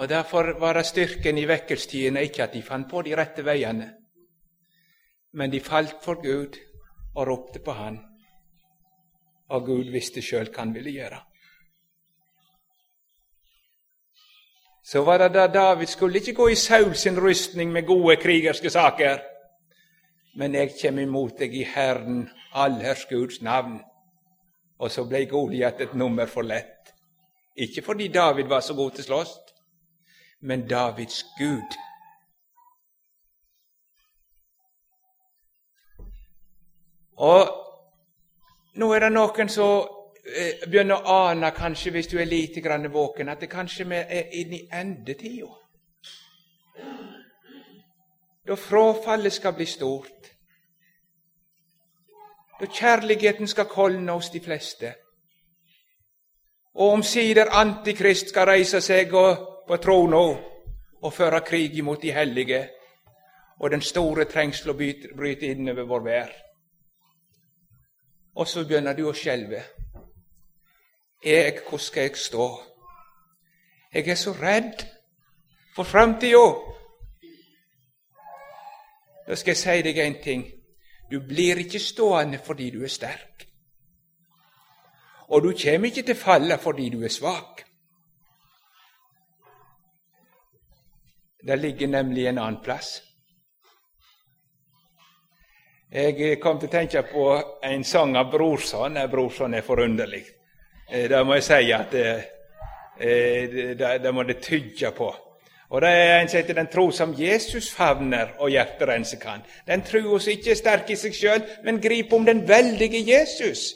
Og 0.00 0.08
Derfor 0.08 0.58
var 0.60 0.72
det 0.72 0.86
styrken 0.86 1.38
i 1.38 1.44
vekkelstidene 1.44 2.22
ikke 2.24 2.46
at 2.46 2.54
de 2.56 2.62
fant 2.64 2.86
på 2.88 3.02
de 3.04 3.12
rette 3.16 3.42
veiene, 3.44 3.90
men 5.36 5.52
de 5.52 5.60
falt 5.60 5.98
for 6.00 6.22
Gud 6.22 6.56
og 7.14 7.26
ropte 7.28 7.60
på 7.60 7.72
Han, 7.76 7.98
og 9.52 9.66
Gud 9.66 9.90
visste 9.92 10.22
sjøl 10.24 10.48
hva 10.48 10.64
Han 10.64 10.72
ville 10.74 10.94
gjøre. 10.94 11.18
Så 14.84 15.04
var 15.04 15.20
det 15.20 15.34
da 15.34 15.46
David 15.46 15.92
skulle 15.92 16.18
ikke 16.18 16.34
gå 16.34 16.48
i 16.48 16.56
Saul 16.56 16.96
sin 16.96 17.20
rustning 17.20 17.72
med 17.72 17.86
gode 17.86 18.16
krigerske 18.16 18.70
saker, 18.70 19.20
men 20.34 20.54
jeg 20.54 20.72
kommer 20.80 21.02
imot 21.02 21.36
deg 21.44 21.54
i 21.54 21.66
Herren 21.74 22.24
allherrs 22.54 23.04
Guds 23.10 23.42
navn. 23.42 23.76
Og 24.78 24.90
så 24.90 25.04
ble 25.04 25.26
Goliat 25.28 25.80
et 25.80 25.94
nummer 25.94 26.26
for 26.26 26.42
lett. 26.42 26.94
Ikke 27.56 27.82
fordi 27.82 28.08
David 28.08 28.48
var 28.48 28.60
så 28.60 28.74
god 28.74 28.90
til 28.96 29.04
slåss, 29.04 29.49
men 30.40 30.68
Davids 30.68 31.24
Gud. 31.38 31.76
Og 37.16 37.48
nå 38.74 38.92
er 38.92 39.04
det 39.04 39.10
noen 39.12 39.50
som 39.52 39.82
eh, 40.24 40.62
begynner 40.64 41.02
å 41.02 41.16
ane, 41.28 41.50
kanskje 41.52 41.92
hvis 41.92 42.08
du 42.08 42.16
er 42.18 42.28
lite 42.28 42.62
grann 42.64 42.88
våken, 42.92 43.28
at 43.28 43.40
det 43.40 43.50
kanskje 43.52 43.84
vi 43.90 43.98
er 44.00 44.32
inne 44.40 44.56
i 44.62 44.68
endetida. 44.72 45.50
Da 48.46 48.56
frafallet 48.56 49.32
skal 49.32 49.52
bli 49.52 49.66
stort. 49.68 50.30
Da 52.60 52.66
kjærligheten 52.66 53.48
skal 53.48 53.68
kolne 53.68 54.12
hos 54.12 54.30
de 54.30 54.40
fleste. 54.40 54.94
Og 56.74 56.92
omsider 56.92 57.52
Antikrist 57.52 58.32
skal 58.32 58.48
reise 58.48 58.80
seg 58.80 59.12
på 59.70 59.76
trona 59.78 60.18
og 61.00 61.12
føre 61.14 61.44
krig 61.46 61.76
imot 61.78 62.02
de 62.02 62.10
hellige, 62.10 62.64
og 63.62 63.70
den 63.70 63.82
store 63.86 64.24
trengsel 64.26 64.72
å 64.72 64.74
bryte 64.74 65.46
inn 65.46 65.70
over 65.70 65.86
vår 65.86 66.02
vær. 66.02 66.32
Og 68.34 68.48
så 68.50 68.64
begynner 68.66 68.98
du 68.98 69.04
å 69.06 69.14
skjelve. 69.14 69.60
Jeg, 71.22 71.60
hvor 71.68 71.78
skal 71.78 72.08
jeg 72.08 72.18
stå? 72.18 72.48
Jeg 73.94 74.10
er 74.10 74.18
så 74.18 74.34
redd 74.40 74.82
for 75.76 75.86
framtida. 75.86 76.42
Da 79.28 79.38
skal 79.38 79.54
jeg 79.54 79.62
si 79.62 79.78
deg 79.86 80.02
én 80.02 80.20
ting. 80.24 80.46
Du 81.10 81.20
blir 81.22 81.62
ikke 81.62 81.78
stående 81.78 82.42
fordi 82.42 82.72
du 82.74 82.82
er 82.82 82.90
sterk. 82.90 83.46
Og 85.30 85.46
du 85.46 85.52
kommer 85.54 85.92
ikke 85.92 86.08
til 86.08 86.18
å 86.18 86.24
falle 86.26 86.58
fordi 86.58 86.90
du 86.90 87.04
er 87.06 87.20
svak. 87.20 87.69
Det 91.42 91.56
ligger 91.56 91.88
nemlig 91.88 92.26
en 92.26 92.38
annen 92.38 92.60
plass. 92.64 93.02
Jeg 95.90 96.36
kom 96.42 96.58
til 96.60 96.68
å 96.68 96.72
tenke 96.72 97.02
på 97.02 97.24
en 97.66 97.84
sang 97.84 98.14
av 98.16 98.28
Brorson. 98.30 98.98
Brorson 99.10 99.54
er 99.54 99.64
forunderlig. 99.66 100.22
Eh, 100.90 101.08
det 101.10 101.24
må 101.26 101.34
jeg 101.34 101.46
si 101.48 101.72
at 101.72 101.90
det, 101.90 102.12
eh, 103.00 104.12
må 104.12 104.22
det 104.22 104.42
tygge 104.42 104.92
på. 104.92 105.10
Og 105.70 105.80
Det 105.80 105.88
er 105.88 106.20
en 106.20 106.28
som 106.28 106.38
heter 106.38 106.54
den 106.54 106.66
tro 106.66 106.90
som 106.90 107.14
Jesus 107.14 107.70
favner 107.70 108.34
og 108.38 108.50
hjerterenser 108.50 109.18
kan. 109.18 109.42
Den 109.66 109.82
tro 109.82 110.14
oss 110.14 110.26
ikke 110.26 110.50
er 110.50 110.54
sterk 110.54 110.90
i 110.90 110.96
seg 110.96 111.14
sjøl, 111.14 111.44
men 111.64 111.80
griper 111.80 112.16
om 112.16 112.24
den 112.24 112.48
veldige 112.48 113.04
Jesus. 113.06 113.74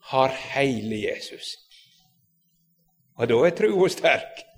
Har 0.00 0.28
hele 0.28 0.96
Jesus. 0.96 1.56
Og 3.16 3.28
da 3.28 3.34
er 3.46 3.56
trua 3.56 3.88
sterk. 3.88 4.49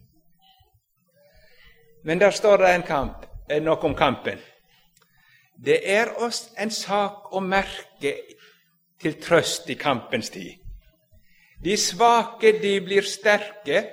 Men 2.02 2.18
der 2.18 2.30
står 2.30 2.56
det 2.62 2.72
en 2.74 2.86
kamp, 2.86 3.26
noe 3.62 3.86
om 3.86 3.94
kampen. 3.94 4.40
Det 5.54 5.78
er 5.86 6.10
oss 6.24 6.48
en 6.58 6.70
sak 6.70 7.30
å 7.32 7.40
merke 7.40 8.14
til 9.02 9.18
trøst 9.22 9.70
i 9.70 9.76
kampens 9.78 10.30
tid. 10.30 10.58
De 11.62 11.76
svake, 11.78 12.56
de 12.58 12.74
blir 12.82 13.06
sterke 13.06 13.84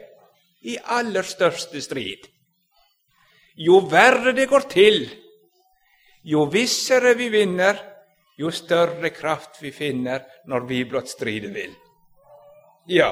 i 0.65 0.77
aller 0.97 1.23
største 1.23 1.81
strid. 1.81 2.25
Jo 3.59 3.83
verre 3.91 4.33
det 4.33 4.47
går 4.49 4.65
til, 4.71 5.03
jo 6.23 6.45
vissere 6.49 7.13
vi 7.19 7.29
vinner, 7.29 7.77
jo 8.39 8.49
større 8.55 9.11
kraft 9.11 9.59
vi 9.61 9.71
finner 9.75 10.23
når 10.47 10.65
vi 10.69 10.83
blott 10.87 11.11
strider 11.11 11.51
vil. 11.53 11.73
Ja, 12.89 13.11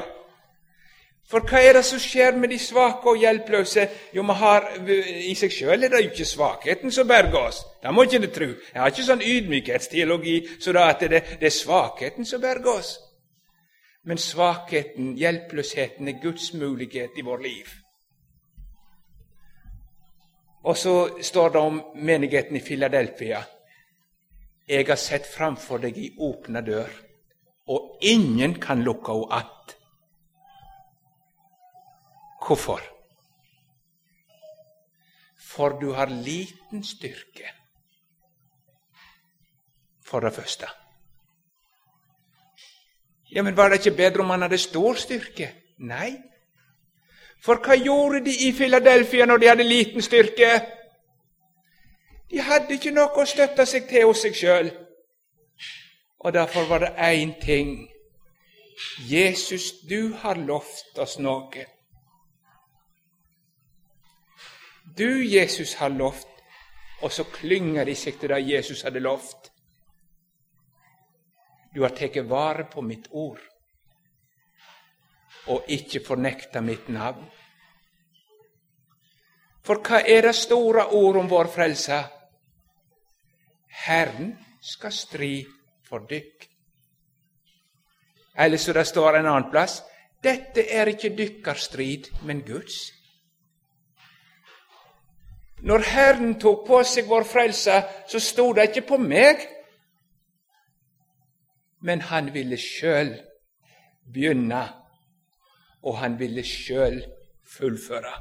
for 1.28 1.44
hva 1.44 1.60
er 1.60 1.76
det 1.76 1.84
som 1.84 2.00
skjer 2.00 2.38
med 2.40 2.54
de 2.54 2.58
svake 2.60 3.10
og 3.12 3.18
hjelpeløse? 3.20 3.84
Jo, 4.16 4.24
vi 4.24 4.36
har, 4.40 4.68
I 4.88 5.34
seg 5.36 5.52
sjøl 5.52 5.84
er 5.84 5.92
det 5.92 6.00
jo 6.00 6.12
ikke 6.12 6.26
svakheten 6.26 6.94
som 6.96 7.08
berger 7.08 7.50
oss. 7.50 7.66
Det 7.84 7.92
må 7.92 8.06
ikke 8.08 8.22
du 8.24 8.28
tro. 8.32 8.48
Jeg 8.48 8.80
har 8.80 8.94
ikke 8.94 9.08
sånn 9.10 9.26
ydmykhetsteologi 9.26 10.38
så 10.56 10.72
da 10.78 10.86
at 10.94 11.04
det, 11.04 11.20
det 11.42 11.50
er 11.50 11.56
svakheten 11.56 12.28
som 12.28 12.42
berger 12.42 12.80
oss. 12.80 12.94
Men 14.08 14.22
svakheten, 14.24 15.18
hjelpeløsheten, 15.20 16.08
er 16.08 16.22
Guds 16.24 16.54
mulighet 16.56 17.20
i 17.20 17.26
vår 17.28 17.44
liv. 17.44 17.74
Og 20.63 20.78
så 20.80 20.96
står 21.22 21.50
det 21.50 21.60
om 21.60 21.82
menigheten 21.96 22.56
i 22.56 22.63
Filadelfia. 22.63 23.42
Jeg 24.68 24.88
har 24.88 25.00
sett 25.00 25.28
framfor 25.28 25.84
deg 25.84 26.00
i 26.00 26.13
åpne 26.24 26.63
dør, 26.63 26.88
og 27.68 28.00
ingen 28.02 28.56
kan 28.63 28.84
lukke 28.84 29.12
henne 29.12 29.44
att. 29.44 29.77
Hvorfor? 32.45 32.82
For 35.41 35.80
du 35.82 35.91
har 35.93 36.06
liten 36.06 36.84
styrke, 36.84 37.50
for 40.06 40.19
det 40.19 40.34
første. 40.34 40.67
Ja, 43.32 43.41
Men 43.41 43.58
var 43.58 43.69
det 43.69 43.86
ikke 43.86 43.97
bedre 43.97 44.19
om 44.19 44.30
han 44.30 44.41
hadde 44.41 44.58
stor 44.58 44.93
styrke? 44.93 45.52
Nei. 45.78 46.17
For 47.43 47.60
hva 47.62 47.76
gjorde 47.76 48.23
de 48.26 48.34
i 48.47 48.52
Filadelfia 48.52 49.26
når 49.26 49.38
de 49.38 49.47
hadde 49.47 49.63
liten 49.63 50.02
styrke? 50.02 50.62
De 52.32 52.41
hadde 52.41 52.73
ikke 52.73 52.91
noe 52.91 53.21
å 53.21 53.26
støtte 53.28 53.65
seg 53.65 53.88
til 53.89 54.08
hos 54.08 54.23
seg 54.26 54.36
sjøl. 54.36 54.71
Og 56.19 56.34
derfor 56.34 56.67
var 56.67 56.80
det 56.84 56.95
én 56.97 57.36
ting. 57.41 57.89
Jesus, 59.10 59.71
du 59.89 60.13
har 60.13 60.36
lovt 60.36 61.00
oss 61.00 61.19
noe. 61.19 61.65
Du, 64.97 65.23
Jesus, 65.25 65.75
har 65.75 65.89
lovt. 65.89 66.27
Og 67.01 67.12
så 67.12 67.27
klynger 67.29 67.86
de 67.86 67.93
seg 67.95 68.17
til 68.17 68.33
det 68.33 68.41
Jesus 68.47 68.81
hadde 68.86 69.03
lovt. 69.03 69.51
Du 71.75 71.83
har 71.83 71.93
tatt 71.93 72.17
vare 72.25 72.65
på 72.71 72.81
mitt 72.81 73.12
ord 73.12 73.43
og 75.47 75.69
ikke 75.71 76.01
fornekta 76.03 76.60
mitt 76.62 76.89
navn. 76.91 77.27
For 79.63 79.79
hva 79.86 80.01
er 80.01 80.25
det 80.25 80.36
store 80.36 80.88
ord 80.97 81.19
om 81.21 81.29
vår 81.29 81.51
frelse? 81.53 81.99
Herren 83.86 84.33
skal 84.63 84.91
stri 84.91 85.31
for 85.88 86.07
dykk. 86.10 86.47
Eller 88.38 88.57
så 88.57 88.73
det 88.73 88.88
står 88.89 89.19
en 89.19 89.29
annen 89.29 89.51
plass 89.51 89.79
dette 90.23 90.63
er 90.73 90.89
ikke 90.89 91.13
dykkers 91.13 91.67
strid, 91.69 92.10
men 92.25 92.41
Guds. 92.41 92.96
Når 95.65 95.80
Herren 95.89 96.36
tok 96.39 96.67
på 96.67 96.82
seg 96.86 97.08
vår 97.10 97.26
frelse, 97.26 97.80
så 98.08 98.20
sto 98.22 98.52
det 98.54 98.70
ikke 98.70 98.86
på 98.91 99.00
meg, 99.02 99.41
men 101.82 102.02
han 102.10 102.30
ville 102.34 102.58
sjøl 102.62 103.15
begynne, 104.13 104.62
og 105.82 105.98
han 105.98 106.17
ville 106.20 106.43
sjøl 106.46 107.00
fullføre. 107.58 108.13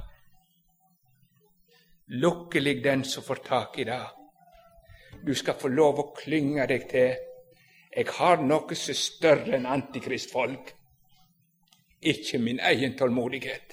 Lukkelig 2.22 2.84
den 2.84 3.04
som 3.04 3.24
får 3.26 3.42
tak 3.44 3.78
i 3.78 3.84
det. 3.84 4.00
Du 5.26 5.34
skal 5.34 5.58
få 5.60 5.68
lov 5.68 6.00
å 6.00 6.10
klynge 6.16 6.66
deg 6.70 6.88
til. 6.88 7.16
Jeg 7.96 8.12
har 8.16 8.40
noe 8.44 8.72
er 8.72 8.98
større 9.00 9.56
enn 9.58 9.66
antikristfolk. 9.66 10.72
Ikke 12.00 12.38
min 12.38 12.60
egen 12.60 12.96
tålmodighet, 12.96 13.72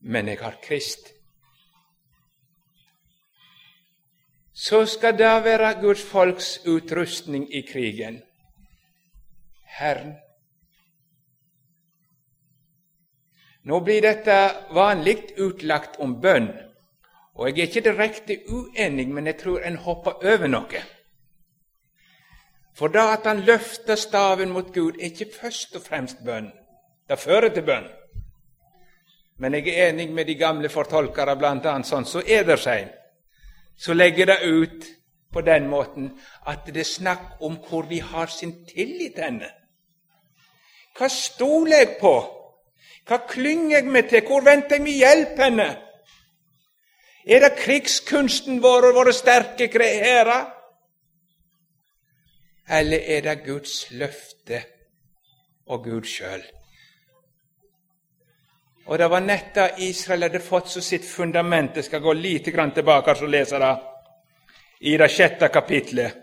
men 0.00 0.28
jeg 0.28 0.38
har 0.38 0.60
Krist 0.62 1.17
så 4.58 4.86
skal 4.86 5.18
det 5.18 5.44
være 5.44 5.74
Guds 5.80 6.02
folks 6.02 6.66
utrustning 6.66 7.54
i 7.54 7.60
krigen. 7.62 8.22
Herren. 9.78 10.16
Nå 13.62 13.78
blir 13.86 14.02
dette 14.02 14.38
vanlig 14.74 15.16
utlagt 15.38 16.00
om 16.02 16.16
bønn, 16.20 16.50
og 17.34 17.46
jeg 17.48 17.58
er 17.58 17.70
ikke 17.70 17.84
direkte 17.86 18.38
uenig, 18.48 19.06
men 19.08 19.30
jeg 19.30 19.38
tror 19.44 19.62
en 19.62 19.76
hopper 19.76 20.26
over 20.26 20.50
noe. 20.50 20.82
For 22.74 22.90
da 22.90 23.12
at 23.14 23.30
han 23.30 23.46
løfter 23.46 23.94
staven 23.94 24.50
mot 24.50 24.74
Gud, 24.74 24.98
er 24.98 25.12
ikke 25.12 25.30
først 25.40 25.76
og 25.76 25.86
fremst 25.86 26.24
bønn. 26.26 26.50
Det 27.08 27.18
fører 27.18 27.54
til 27.54 27.62
bønn. 27.62 27.86
Men 29.38 29.54
jeg 29.54 29.68
er 29.68 29.92
enig 29.92 30.10
med 30.10 30.26
de 30.26 30.34
gamle 30.34 30.68
fortolkere, 30.68 31.38
bl.a. 31.38 31.54
sånn 31.62 31.84
som 31.86 32.06
så 32.06 32.26
Edersheim, 32.26 32.90
som 33.78 33.96
legger 33.96 34.26
det 34.26 34.40
ut 34.42 34.86
på 35.32 35.40
den 35.40 35.68
måten 35.68 36.10
at 36.46 36.66
det 36.66 36.82
er 36.82 36.88
snakk 36.88 37.40
om 37.40 37.58
hvor 37.68 37.86
vi 37.86 37.98
har 37.98 38.26
sin 38.26 38.64
tillit 38.66 39.18
henne. 39.18 39.50
Hva 40.98 41.08
stoler 41.08 41.84
jeg 41.84 41.96
på? 42.00 42.14
Hva 43.06 43.20
klynger 43.28 43.76
jeg 43.76 43.92
meg 43.92 44.08
til? 44.10 44.24
Hvor 44.26 44.42
venter 44.44 44.76
jeg 44.76 44.84
meg 44.84 44.98
hjelp 44.98 45.42
henne? 45.44 45.68
Er 47.28 47.44
det 47.44 47.58
krigskunsten 47.60 48.62
vår 48.64 48.90
og 48.90 48.98
våre 48.98 49.12
sterke 49.12 49.68
hærer? 49.72 50.48
Eller 52.68 52.98
er 53.16 53.20
det 53.20 53.44
Guds 53.46 53.90
løfte 53.90 54.62
og 55.66 55.84
Gud 55.84 56.04
sjøl? 56.04 56.42
Og 58.88 58.98
det 58.98 59.10
var 59.10 59.20
netta 59.20 59.68
Israel 59.84 60.22
hadde 60.22 60.40
fått 60.40 60.70
som 60.72 60.82
sitt 60.82 61.04
fundament. 61.04 61.76
Jeg 61.76 61.84
skal 61.84 62.00
gå 62.00 62.12
litt 62.16 62.48
tilbake 62.48 63.14
og 63.20 63.28
lese 63.28 63.58
det 63.60 63.74
i 64.80 64.96
det 64.96 65.08
sjette 65.10 65.48
kapitlet, 65.48 66.14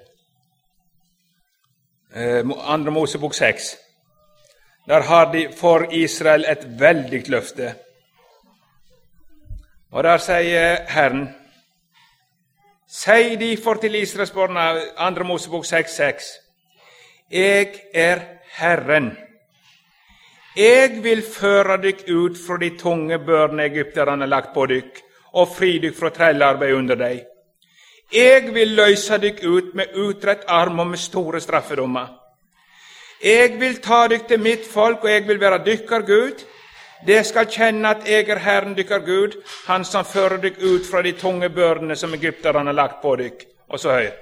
eh, 2.16 2.42
andre 2.58 2.92
Mosebok 2.92 3.34
seks. 3.34 3.76
Der 4.88 5.02
har 5.02 5.32
de 5.32 5.52
for 5.52 5.94
Israel 5.94 6.46
et 6.48 6.66
veldig 6.80 7.30
løfte. 7.30 7.76
Og 9.92 10.04
der 10.04 10.18
sier 10.18 10.86
Herren 10.88 11.36
Sei 12.88 13.36
derfor 13.36 13.74
til 13.74 13.96
Israels 13.96 14.32
barn, 14.32 14.58
andre 14.98 15.24
Mosebok 15.24 15.66
6,6. 15.66 16.24
Jeg 17.32 17.82
er 17.94 18.20
Herren 18.58 19.18
jeg 20.56 21.04
vil 21.04 21.22
føre 21.22 21.76
dykk 21.84 22.06
ut 22.10 22.38
fra 22.40 22.58
de 22.58 22.70
tunge 22.80 23.20
børene 23.20 23.66
egypterne 23.68 24.24
har 24.24 24.32
lagt 24.32 24.54
på 24.54 24.66
dykk, 24.72 25.02
og 25.36 25.50
fri 25.52 25.78
dykk 25.84 25.98
fra 25.98 26.12
trellarbeid 26.16 26.74
under 26.74 26.96
deg. 26.96 27.26
Jeg 28.14 28.54
vil 28.54 28.76
løse 28.78 29.18
dykk 29.20 29.42
ut 29.44 29.74
med 29.76 29.98
utrett 30.00 30.46
arm 30.48 30.80
og 30.80 30.88
med 30.88 31.02
store 31.02 31.42
straffedommer. 31.42 32.08
Jeg 33.24 33.58
vil 33.60 33.82
ta 33.82 34.06
dykk 34.08 34.28
til 34.28 34.40
mitt 34.40 34.68
folk, 34.68 35.04
og 35.04 35.12
jeg 35.12 35.28
vil 35.28 35.42
være 35.42 35.64
dykkar 35.66 36.06
Gud. 36.08 36.46
Det 37.06 37.26
skal 37.26 37.52
kjenne 37.52 37.90
at 37.92 38.08
jeg 38.08 38.30
er 38.30 38.40
Herren 38.40 38.78
dykkar 38.78 39.04
Gud, 39.04 39.36
Han 39.68 39.86
som 39.86 40.06
fører 40.06 40.38
dykk 40.38 40.62
ut 40.62 40.86
fra 40.92 41.02
de 41.02 41.12
tunge 41.12 41.50
børene 41.50 41.96
som 41.96 42.14
egypterne 42.14 42.66
har 42.66 42.74
lagt 42.74 43.02
på 43.02 43.16
dykk. 43.16 43.46
Og 43.70 43.80
så 43.80 43.92
høyt. 43.92 44.14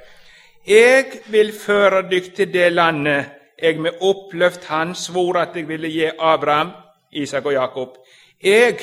Jeg 0.67 1.05
vil 1.27 1.51
føre 1.53 2.01
dykk 2.09 2.35
til 2.35 2.53
det 2.53 2.71
landet 2.71 3.42
jeg 3.63 3.79
med 3.79 4.01
oppløft 4.01 4.65
hand 4.67 4.95
svor 4.99 5.37
at 5.39 5.55
jeg 5.55 5.67
ville 5.67 5.87
gi 5.87 6.09
Abraham, 6.19 6.71
Isak 7.11 7.45
og 7.45 7.53
Jakob. 7.53 7.97
Jeg 8.43 8.79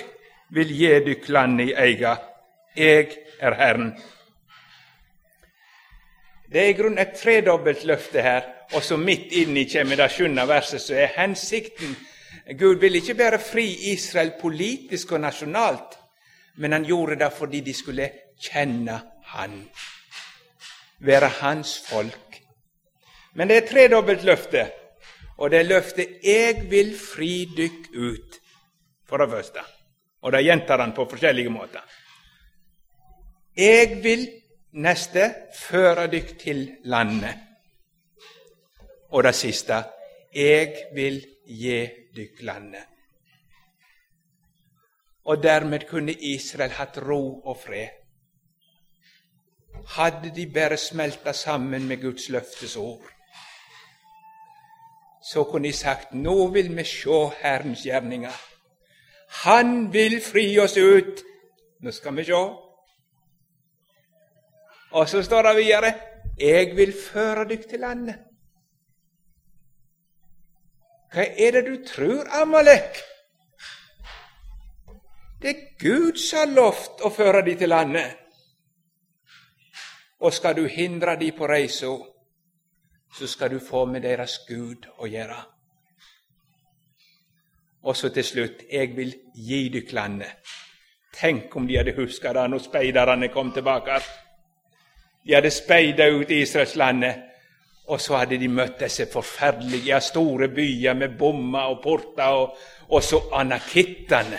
vil 0.51 0.73
gi 0.73 0.93
dykk 1.05 1.29
landet 1.29 1.69
i 1.69 1.75
eiga. 1.77 2.15
Jeg 2.77 3.11
er 3.41 3.55
Herren. 3.55 3.93
Det 6.53 6.63
er 6.63 6.71
i 6.73 6.79
grunnen 6.79 6.99
et 6.99 7.13
tredobbelt 7.15 7.85
løfte 7.85 8.23
her, 8.23 8.41
og 8.73 8.83
så 8.83 8.97
midt 8.97 9.33
inni 9.33 9.69
kommer 9.71 9.97
det 9.97 10.11
sjuende 10.11 10.49
verset, 10.49 10.81
så 10.81 10.95
er 10.95 11.13
hensikten 11.17 11.97
Gud 12.59 12.81
vil 12.81 12.95
ikke 12.99 13.15
bare 13.15 13.39
fri 13.39 13.93
Israel 13.93 14.33
politisk 14.41 15.13
og 15.13 15.21
nasjonalt, 15.21 15.99
men 16.57 16.73
han 16.73 16.85
gjorde 16.85 17.19
det 17.21 17.33
fordi 17.33 17.61
de 17.61 17.75
skulle 17.75 18.11
kjenne 18.41 19.01
Han, 19.31 19.69
være 20.99 21.29
Hans 21.29 21.79
folk. 21.87 22.30
Men 23.33 23.49
det 23.49 23.57
er 23.57 23.67
tredobbelt 23.69 24.25
løfte, 24.27 24.65
og 25.39 25.51
det 25.51 25.59
er 25.59 25.69
løftet 25.69 26.09
'Jeg 26.23 26.71
vil 26.71 26.99
fri 26.99 27.49
dykk 27.57 27.95
ut', 27.95 28.41
for 29.09 29.17
det 29.17 29.31
første. 29.31 29.61
Og 30.23 30.33
det 30.33 30.45
gjentar 30.45 30.81
han 30.81 30.93
på 30.93 31.05
forskjellige 31.11 31.51
måter. 31.51 31.81
Jeg 33.57 34.03
vil 34.03 34.29
neste 34.73 35.35
føre 35.59 36.07
dykk 36.07 36.39
til 36.39 36.77
landet. 36.85 37.35
Og 39.11 39.25
det 39.25 39.35
siste 39.35 39.85
jeg 40.35 40.75
vil 40.95 41.27
gi 41.47 41.89
dykk 42.17 42.43
landet. 42.43 42.85
Og 45.25 45.43
dermed 45.43 45.89
kunne 45.89 46.13
Israel 46.13 46.71
hatt 46.71 46.99
ro 46.99 47.41
og 47.41 47.57
fred. 47.57 47.89
Hadde 49.87 50.35
de 50.37 50.47
bare 50.47 50.77
smelta 50.77 51.33
sammen 51.33 51.89
med 51.89 52.03
Guds 52.03 52.29
løftes 52.29 52.77
ord 52.77 53.20
så 55.23 55.45
kunne 55.45 55.69
de 55.69 55.73
sagt 55.77 56.15
nå 56.15 56.47
vil 56.55 56.73
vi 56.77 56.85
se 56.85 57.21
Herrens 57.43 57.85
gjerninger. 57.85 58.37
Han 59.45 59.93
vil 59.93 60.21
fri 60.25 60.59
oss 60.59 60.77
ut. 60.77 61.23
Nå 61.81 61.93
skal 61.93 62.17
vi 62.17 62.25
se. 62.25 62.41
Og 64.91 65.09
så 65.09 65.23
står 65.23 65.43
det 65.43 65.57
videre 65.57 65.93
jeg 66.41 66.77
vil 66.77 66.93
føre 66.97 67.45
dykk 67.49 67.69
til 67.69 67.81
landet. 67.85 68.17
Hva 71.11 71.27
er 71.27 71.57
det 71.57 71.65
du 71.67 71.75
tror, 71.85 72.29
Amalek? 72.41 73.01
Det 75.43 75.51
er 75.51 75.63
Gud 75.81 76.19
som 76.21 76.39
har 76.39 76.55
lovt 76.55 77.03
å 77.05 77.11
føre 77.11 77.43
de 77.45 77.57
til 77.59 77.73
landet. 77.73 78.17
Og 80.21 80.33
skal 80.37 80.57
du 80.57 80.67
hindre 80.69 81.17
de 81.21 81.31
på 81.33 81.49
reisa, 81.49 81.91
så 83.19 83.27
skal 83.27 83.51
du 83.51 83.59
få 83.59 83.85
med 83.85 84.03
deres 84.03 84.39
Gud 84.49 84.87
å 84.99 85.09
gjøre. 85.11 85.39
Og 87.83 87.97
så 87.97 88.11
til 88.13 88.25
slutt 88.25 88.65
jeg 88.71 88.93
vil 88.97 89.15
gi 89.35 89.69
dykk 89.73 89.93
landet. 89.97 90.57
Tenk 91.17 91.57
om 91.57 91.67
de 91.67 91.79
hadde 91.81 91.97
huska 91.97 92.33
det 92.37 92.47
når 92.51 92.63
speiderne 92.65 93.29
kom 93.33 93.53
tilbake. 93.53 93.99
De 95.27 95.35
hadde 95.35 95.51
speida 95.51 96.07
ut 96.09 96.31
Israelslandet, 96.31 97.27
og 97.91 98.01
så 98.01 98.21
hadde 98.21 98.39
de 98.39 98.49
møtt 98.49 98.79
disse 98.81 99.09
forferdelige 99.11 99.99
store 100.01 100.49
byer 100.55 100.95
med 100.95 101.17
bommer 101.19 101.73
og 101.73 101.81
porter, 101.83 102.29
og, 102.29 102.57
og 102.89 103.03
så 103.03 103.21
anakittene. 103.35 104.39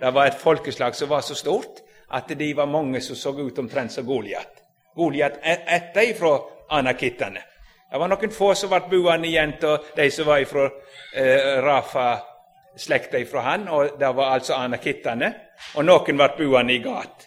Det 0.00 0.14
var 0.14 0.26
et 0.26 0.40
folkeslag 0.40 0.94
som 0.94 1.08
var 1.08 1.24
så 1.24 1.34
stort 1.34 1.80
at 2.10 2.28
de 2.38 2.56
var 2.56 2.66
mange 2.66 3.00
som 3.00 3.16
så 3.16 3.32
ut 3.38 3.58
omtrent 3.58 3.92
som 3.92 4.06
Goliat. 4.06 4.62
Goliat 4.96 5.38
etter 5.42 6.10
ifra 6.10 6.34
anakittene. 6.70 7.49
Det 7.90 7.98
var 7.98 8.08
noen 8.08 8.30
få 8.30 8.52
som 8.54 8.70
ble 8.70 8.84
boende 8.86 9.26
igjen 9.26 9.56
av 9.66 9.86
de 9.96 10.04
som 10.14 10.28
var 10.28 10.44
fra 10.46 10.68
eh, 11.18 11.56
Rafa-slekta 11.64 13.22
fra 13.26 13.42
han, 13.48 13.66
og 13.68 13.96
det 13.98 14.10
var 14.14 14.36
altså 14.36 14.54
anakittene. 14.60 15.30
Og 15.74 15.86
noen 15.88 16.20
ble 16.20 16.28
boende 16.38 16.76
i 16.76 16.82
Gat. 16.84 17.26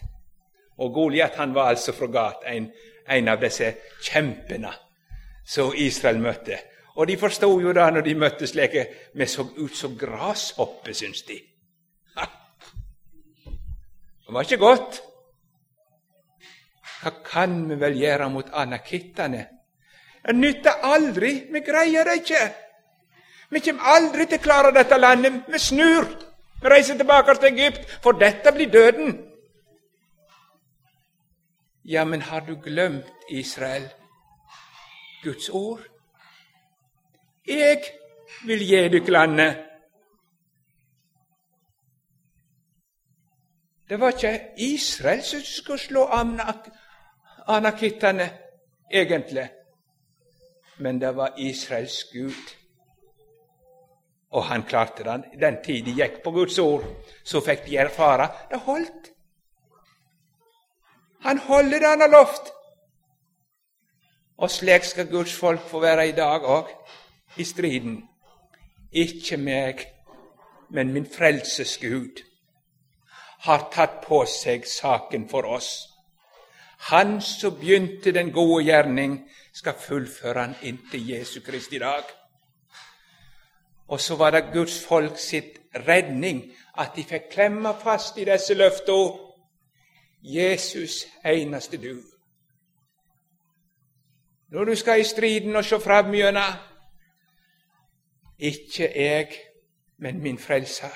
Og 0.80 0.94
Goliat 0.94 1.36
han 1.36 1.52
var 1.54 1.74
altså 1.74 1.92
fra 1.92 2.08
Gat, 2.08 2.46
en, 2.48 2.70
en 3.06 3.28
av 3.28 3.42
disse 3.44 3.74
kjempene 4.08 4.72
som 5.44 5.74
Israel 5.76 6.22
møtte. 6.24 6.56
Og 6.96 7.10
de 7.10 7.16
forsto 7.20 7.50
jo 7.60 7.74
da 7.76 7.90
når 7.90 8.06
de 8.06 8.14
møtte 8.14 8.46
slike 8.46 8.86
Vi 9.14 9.26
så 9.26 9.44
ut 9.58 9.76
som 9.76 9.98
grashopper, 9.98 10.94
syns 10.94 11.26
de. 11.28 11.36
Ha. 12.16 12.28
Det 13.44 14.32
var 14.32 14.48
ikke 14.48 14.62
godt. 14.62 15.02
Hva 17.02 17.12
kan 17.26 17.58
vi 17.68 17.76
vel 17.76 18.00
gjøre 18.00 18.30
mot 18.32 18.48
anakittene? 18.48 19.42
Det 20.26 20.36
nytter 20.36 20.70
aldri. 20.82 21.32
Vi 21.52 21.60
greier 21.60 22.04
det 22.04 22.14
ikke. 22.22 22.44
Vi 23.50 23.60
kommer 23.60 23.90
aldri 23.96 24.26
til 24.26 24.40
å 24.40 24.42
klare 24.42 24.72
dette 24.72 24.98
landet. 24.98 25.42
Vi 25.48 25.58
snur. 25.58 26.06
Vi 26.62 26.70
reiser 26.72 26.96
tilbake 26.96 27.34
til 27.34 27.50
Egypt, 27.52 27.90
for 28.02 28.16
dette 28.16 28.52
blir 28.52 28.70
døden. 28.72 29.18
Ja, 31.84 32.04
men 32.04 32.22
har 32.22 32.40
du 32.40 32.54
glemt, 32.56 33.10
Israel, 33.28 33.90
Guds 35.22 35.48
ord? 35.48 35.80
Jeg 37.46 37.82
vil 38.46 38.64
gi 38.64 38.88
dykk 38.88 39.08
landet. 39.12 39.60
Det 43.88 44.00
var 44.00 44.16
ikke 44.16 44.40
Israel 44.56 45.22
som 45.22 45.40
skulle 45.44 45.78
slå 45.78 46.06
anakittene, 47.46 48.30
egentlig 48.90 49.50
men 50.78 51.00
det 51.00 51.16
var 51.16 51.34
Israels 51.38 52.04
Gud. 52.12 52.54
Og 54.30 54.44
han 54.44 54.62
klarte 54.62 55.04
det. 55.04 55.40
Den 55.40 55.56
tid 55.64 55.84
de 55.84 55.94
gikk 55.94 56.22
på 56.24 56.30
Guds 56.30 56.58
ord, 56.58 56.84
så 57.24 57.40
fikk 57.40 57.66
de 57.66 57.76
erfare 57.76 58.28
det 58.50 58.60
holdt. 58.66 59.10
Han 61.24 61.38
holder 61.38 61.78
det 61.78 61.88
han 61.88 62.00
har 62.00 62.12
lovt. 62.12 62.50
Og 64.36 64.50
slik 64.50 64.84
skal 64.84 65.10
Guds 65.10 65.34
folk 65.34 65.60
få 65.60 65.80
være 65.80 66.08
i 66.08 66.12
dag 66.12 66.42
òg, 66.42 66.68
i 67.36 67.44
striden. 67.44 68.02
Ikke 68.92 69.36
meg, 69.36 69.86
men 70.70 70.92
min 70.92 71.06
frelses 71.06 71.78
Gud 71.78 72.22
har 73.46 73.68
tatt 73.72 74.00
på 74.04 74.24
seg 74.26 74.66
saken 74.66 75.28
for 75.30 75.46
oss. 75.46 75.70
Han 76.90 77.20
som 77.20 77.56
begynte 77.60 78.12
den 78.12 78.32
gode 78.32 78.64
gjerning, 78.64 79.18
skal 79.54 79.74
fullføre 79.80 80.40
han 80.40 80.54
inntil 80.62 81.10
Jesu 81.10 81.40
Kristi 81.40 81.78
dag. 81.78 82.02
Og 83.88 84.00
så 84.00 84.16
var 84.16 84.30
det 84.30 84.52
Guds 84.52 84.84
folk 84.84 85.18
sitt 85.18 85.60
redning 85.74 86.52
at 86.78 86.96
de 86.96 87.04
fikk 87.04 87.30
klemme 87.30 87.74
fast 87.82 88.18
i 88.18 88.24
disse 88.24 88.54
løftene. 88.54 89.20
Jesus, 90.22 91.04
eneste 91.24 91.76
du. 91.76 92.00
Når 94.48 94.64
du 94.64 94.74
skal 94.74 95.00
i 95.00 95.04
striden 95.04 95.56
og 95.56 95.64
se 95.64 95.80
fram 95.80 96.12
gjennom 96.14 96.54
ikke 98.38 98.88
jeg, 98.96 99.28
men 99.98 100.22
min 100.22 100.38
Frelser. 100.38 100.94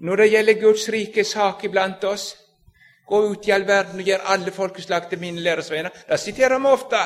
Når 0.00 0.16
det 0.16 0.30
gjelder 0.30 0.60
Guds 0.60 0.88
rike 0.92 1.24
sak 1.24 1.64
iblant 1.64 2.04
oss, 2.04 2.36
gå 3.06 3.22
ut 3.30 3.48
i 3.48 3.52
all 3.54 3.66
verden 3.66 4.00
og 4.00 4.08
gjør 4.08 4.26
alle 4.32 4.52
folkeslag 4.52 5.08
til 5.10 5.20
mine 5.22 5.40
læresvenner. 5.40 5.90
Det 6.08 6.20
siterer 6.20 6.58
vi 6.58 6.66
ofte. 6.66 7.02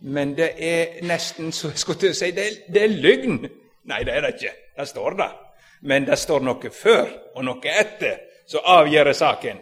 Men 0.00 0.36
det 0.36 0.50
er 0.58 1.02
nesten 1.06 1.52
så 1.52 1.72
jeg 1.72 1.78
skulle 1.78 2.00
til 2.00 2.12
å 2.12 2.18
si 2.18 2.30
det, 2.36 2.46
det 2.72 2.82
er 2.82 2.96
løgn. 3.02 3.40
Nei, 3.90 4.02
det 4.04 4.14
er 4.14 4.26
det 4.26 4.34
ikke. 4.36 4.52
Det 4.76 4.88
står 4.88 5.16
det. 5.18 5.30
Men 5.80 6.06
det 6.06 6.18
står 6.18 6.44
noe 6.44 6.70
før 6.70 7.08
og 7.34 7.44
noe 7.44 7.72
etter 7.80 8.20
som 8.46 8.66
avgjør 8.76 9.12
saken. 9.16 9.60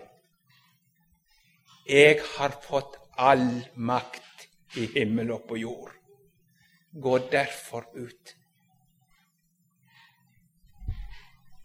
Jeg 1.88 2.20
har 2.36 2.56
fått 2.64 2.96
all 3.20 3.48
makt 3.76 4.48
i 4.80 4.86
himmel 4.96 5.30
og 5.36 5.44
på 5.48 5.58
jord. 5.60 5.92
Gå 6.92 7.18
derfor 7.32 7.86
ut. 7.94 8.34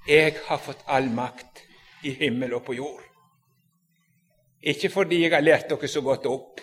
Jeg 0.08 0.36
har 0.46 0.58
fått 0.58 0.84
all 0.88 1.10
makt 1.14 1.64
i 2.04 2.16
himmel 2.20 2.54
og 2.58 2.66
på 2.66 2.74
jord. 2.74 3.09
Ikke 4.64 4.90
fordi 4.90 5.22
jeg 5.22 5.32
har 5.32 5.42
lært 5.42 5.70
dere 5.70 5.88
så 5.88 6.02
godt 6.02 6.26
opp, 6.26 6.62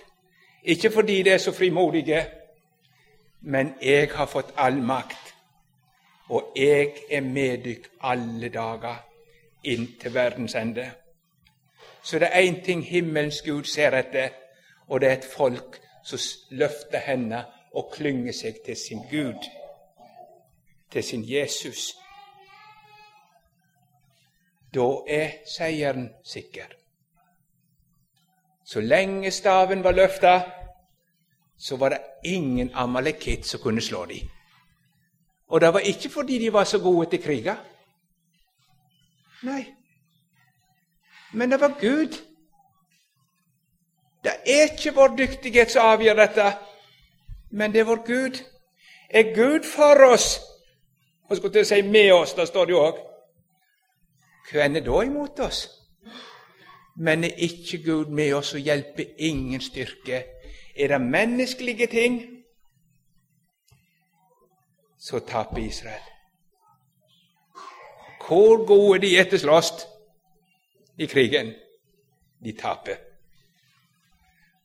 ikke 0.63 0.91
fordi 0.91 1.23
det 1.23 1.33
er 1.33 1.39
så 1.39 1.53
frimodige, 1.53 2.27
men 3.41 3.75
jeg 3.83 4.11
har 4.13 4.27
fått 4.27 4.55
all 4.57 4.83
makt, 4.83 5.35
og 6.29 6.53
jeg 6.57 6.93
er 7.11 7.21
med 7.21 7.65
dykk 7.65 7.89
alle 8.03 8.49
dager 8.49 8.97
inn 9.65 9.87
til 10.01 10.15
verdens 10.15 10.55
ende. 10.55 10.91
Så 12.03 12.19
det 12.19 12.29
er 12.33 12.43
én 12.43 12.65
ting 12.65 12.85
himmelens 12.87 13.43
Gud 13.43 13.65
ser 13.65 13.95
etter, 13.99 14.29
og 14.89 15.01
det 15.01 15.09
er 15.09 15.13
et 15.17 15.25
folk 15.37 15.81
som 16.05 16.19
løfter 16.51 16.99
hendene 16.99 17.45
og 17.73 17.93
klynger 17.93 18.33
seg 18.33 18.61
til 18.65 18.77
sin 18.77 19.03
Gud, 19.11 19.49
til 20.91 21.05
sin 21.05 21.25
Jesus. 21.27 21.97
Da 24.75 24.87
er 25.09 25.31
seieren 25.57 26.11
sikker. 26.25 26.86
Så 28.67 28.81
lenge 28.81 29.31
staven 29.31 29.85
var 29.85 29.93
løfta, 29.93 30.41
så 31.59 31.77
var 31.77 31.89
det 31.89 31.99
ingen 32.25 32.71
amalekitt 32.75 33.47
som 33.47 33.61
kunne 33.61 33.81
slå 33.81 34.05
dem. 34.05 34.29
Og 35.49 35.61
det 35.61 35.73
var 35.73 35.81
ikke 35.81 36.11
fordi 36.11 36.39
de 36.39 36.53
var 36.53 36.65
så 36.65 36.79
gode 36.79 37.11
til 37.11 37.23
kriga. 37.23 37.55
Nei, 39.43 39.75
men 41.33 41.51
det 41.51 41.61
var 41.61 41.81
Gud. 41.81 42.17
Det 44.25 44.33
er 44.47 44.63
ikke 44.73 44.95
vår 44.95 45.17
dyktighet 45.17 45.71
som 45.71 45.87
avgjør 45.87 46.15
dette, 46.15 46.53
men 47.51 47.73
det 47.73 47.81
er 47.81 47.85
vår 47.85 48.03
Gud. 48.07 48.43
Er 49.11 49.35
Gud 49.35 49.65
for 49.75 50.13
oss? 50.13 50.41
Og 51.29 51.37
skulle 51.37 51.53
til 51.53 51.63
å 51.63 51.69
si 51.69 51.83
med 51.83 52.13
oss, 52.13 52.35
det 52.35 52.49
står 52.49 52.67
det 52.67 52.75
jo 52.75 52.83
òg. 52.83 52.99
Hvem 54.51 54.77
er 54.77 54.81
da 54.87 55.03
imot 55.03 55.41
oss? 55.41 55.76
Men 56.97 57.25
er 57.25 57.35
ikke 57.37 57.83
Gud 57.85 58.07
med 58.07 58.33
oss 58.35 58.55
og 58.55 58.61
hjelper 58.61 59.05
ingen 59.19 59.61
styrke? 59.61 60.25
Er 60.77 60.89
det 60.89 61.01
menneskelige 61.01 61.87
ting, 61.87 62.23
så 64.99 65.19
taper 65.19 65.59
Israel. 65.59 66.03
Hvor 68.27 68.67
gode 68.67 69.01
de 69.01 69.19
er 69.19 69.25
til 69.31 69.41
slåss 69.41 69.87
i 70.99 71.07
krigen, 71.07 71.53
de 72.45 72.53
taper. 72.53 72.97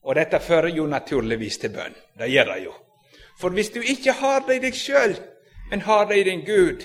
Og 0.02 0.14
dette 0.14 0.40
fører 0.40 0.68
jo 0.74 0.86
naturligvis 0.86 1.58
til 1.58 1.70
bønn. 1.70 1.94
Det 2.18 2.30
gjør 2.30 2.54
det 2.54 2.64
jo. 2.64 2.72
For 3.40 3.50
hvis 3.50 3.70
du 3.70 3.80
ikke 3.80 4.12
har 4.12 4.40
det 4.46 4.56
i 4.56 4.64
deg 4.66 4.74
sjøl, 4.74 5.14
men 5.70 5.80
har 5.80 6.04
det 6.08 6.18
i 6.18 6.26
din 6.30 6.44
Gud, 6.46 6.82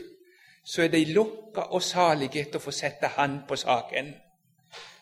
så 0.66 0.84
er 0.84 0.88
de 0.88 1.06
lukka 1.14 1.62
og 1.62 1.84
salige 1.84 2.44
til 2.44 2.60
å 2.60 2.64
få 2.64 2.72
sette 2.72 3.08
Han 3.18 3.42
på 3.48 3.56
saken. 3.56 4.14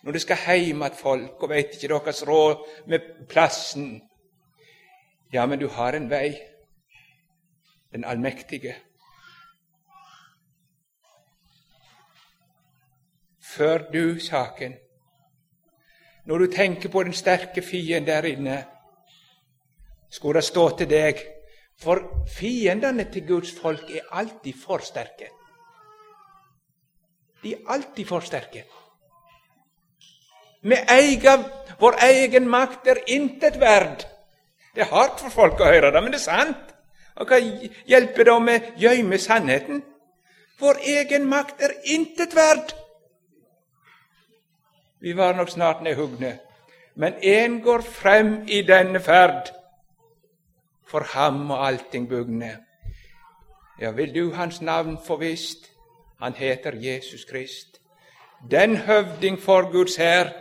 Når 0.05 0.11
du 0.11 0.19
skal 0.19 0.37
hjem 0.37 0.81
att 0.81 0.99
folk, 0.99 1.43
og 1.43 1.49
veit 1.49 1.73
ikke 1.73 1.87
deres 1.87 2.27
råd 2.27 2.65
med 2.87 2.99
plassen 3.29 4.01
Ja, 5.33 5.45
men 5.45 5.59
du 5.59 5.67
har 5.67 5.93
en 5.93 6.09
vei, 6.09 6.37
den 7.91 8.03
allmektige. 8.03 8.75
Før 13.41 13.77
du 13.91 14.19
saken. 14.19 14.75
Når 16.25 16.37
du 16.37 16.51
tenker 16.51 16.89
på 16.89 17.03
den 17.03 17.13
sterke 17.13 17.61
fienden 17.61 18.07
der 18.07 18.23
inne, 18.23 18.65
skulle 20.09 20.37
det 20.37 20.43
stå 20.43 20.69
til 20.77 20.89
deg 20.89 21.25
For 21.75 22.25
fiendene 22.37 23.11
til 23.11 23.27
Guds 23.27 23.51
folk 23.59 23.89
er 23.91 24.07
alltid 24.11 24.53
for 24.65 24.77
sterke. 24.77 25.27
De 27.43 27.53
er 27.53 27.67
alltid 27.67 28.05
for 28.05 28.19
sterke. 28.19 28.63
Vi 30.65 30.77
eier 30.89 31.43
vår 31.79 31.97
egen 32.07 32.47
makt 32.49 32.87
er 32.87 33.01
intet 33.11 33.59
verd. 33.61 34.05
Det 34.75 34.83
er 34.85 34.91
hardt 34.91 35.21
for 35.21 35.33
folk 35.33 35.61
å 35.61 35.69
høre 35.69 35.91
det, 35.91 36.01
men 36.01 36.13
det 36.13 36.21
er 36.21 36.25
sant. 36.25 36.71
Og 37.15 37.29
Hva 37.29 37.39
hjelper 37.87 38.27
det 38.27 38.33
om 38.33 38.49
vi 38.49 38.55
gjemmer 38.81 39.21
sannheten? 39.21 39.83
Vår 40.59 40.81
egen 40.97 41.27
makt 41.29 41.61
er 41.63 41.75
intet 41.93 42.35
verd. 42.35 42.73
Vi 44.99 45.13
var 45.13 45.35
nok 45.35 45.51
snart 45.51 45.83
nedhugne, 45.83 46.39
men 46.95 47.13
én 47.21 47.59
går 47.63 47.83
frem 47.85 48.37
i 48.47 48.61
denne 48.65 48.99
ferd. 48.99 49.51
For 50.87 51.03
ham 51.13 51.51
og 51.51 51.65
allting 51.67 52.07
bugne. 52.09 52.55
Ja, 53.79 53.91
vil 53.91 54.13
du 54.15 54.33
hans 54.33 54.61
navn 54.61 54.97
få 55.05 55.17
visst? 55.19 55.71
Han 56.19 56.33
heter 56.33 56.71
Jesus 56.71 57.25
Krist. 57.25 57.81
Den 58.51 58.77
høvding 58.77 59.39
for 59.41 59.71
Guds 59.71 59.95
hær, 59.95 60.31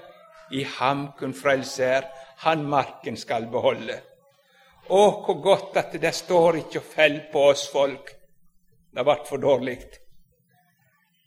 i 0.51 0.65
ham 0.79 1.07
kun 1.19 1.35
frelse 1.35 1.85
er, 1.85 2.09
han 2.45 2.65
marken 2.69 3.17
skal 3.17 3.47
beholde. 3.51 3.97
Å, 4.89 5.03
hvor 5.25 5.41
godt 5.43 5.77
at 5.81 5.97
det 6.01 6.13
står 6.15 6.61
ikke 6.61 6.83
og 6.83 6.89
fell 6.89 7.21
på 7.33 7.45
oss 7.51 7.67
folk. 7.73 8.11
Det 8.95 9.05
ble 9.05 9.17
for 9.29 9.41
dårlig. 9.41 9.79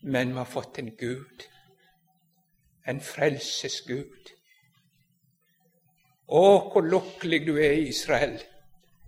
Men 0.02 0.34
vi 0.36 0.38
har 0.38 0.50
fått 0.50 0.78
en 0.80 0.92
Gud, 1.00 1.48
en 2.86 3.02
frelsesgud. 3.02 4.34
Å, 6.28 6.44
hvor 6.72 6.86
lukkelig 6.86 7.42
du 7.48 7.56
er 7.56 7.80
i 7.80 7.88
Israel, 7.90 8.38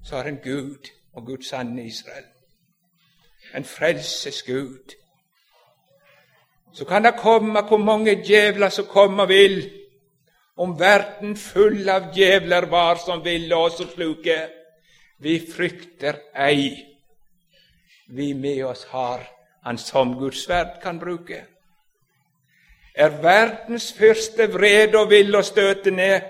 så 0.03 0.17
har 0.17 0.31
en 0.31 0.41
Gud 0.43 0.89
og 1.13 1.27
Guds 1.27 1.51
sanne 1.53 1.85
Israel. 1.85 2.25
En 3.53 3.65
frelsesgud 3.65 4.97
så 6.73 6.85
kan 6.85 7.03
det 7.03 7.17
komme 7.17 7.61
hvor 7.61 7.77
mange 7.77 8.21
djevler 8.23 8.69
som 8.69 8.85
kommer 8.85 9.25
vil. 9.25 9.69
Om 10.59 10.75
verden 10.79 11.37
full 11.39 11.89
av 11.89 12.09
djevler 12.15 12.67
var 12.71 12.99
som 12.99 13.21
ville 13.23 13.55
oss 13.55 13.79
og 13.79 13.93
sluke. 13.93 14.39
Vi 15.23 15.37
frykter 15.39 16.19
ei. 16.35 16.73
Vi 18.09 18.33
med 18.33 18.65
oss 18.65 18.85
har 18.91 19.27
Han 19.63 19.77
som 19.77 20.13
Guds 20.19 20.45
sverd 20.45 20.77
kan 20.81 20.99
bruke. 20.99 21.41
Er 22.95 23.09
verdens 23.21 23.89
fyrste 23.93 24.47
vred 24.47 24.95
og 24.95 25.09
vil 25.11 25.35
å 25.35 25.41
støte 25.43 25.91
ned, 25.91 26.23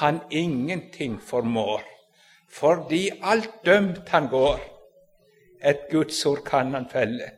han 0.00 0.22
ingenting 0.30 1.18
formår, 1.20 1.84
fordi 2.48 3.10
alt 3.20 3.60
dømt 3.64 4.08
han 4.08 4.30
går. 4.32 4.64
Et 5.60 5.84
Guds 5.90 6.24
ord 6.26 6.40
kan 6.46 6.72
han 6.74 6.88
felle. 6.88 7.30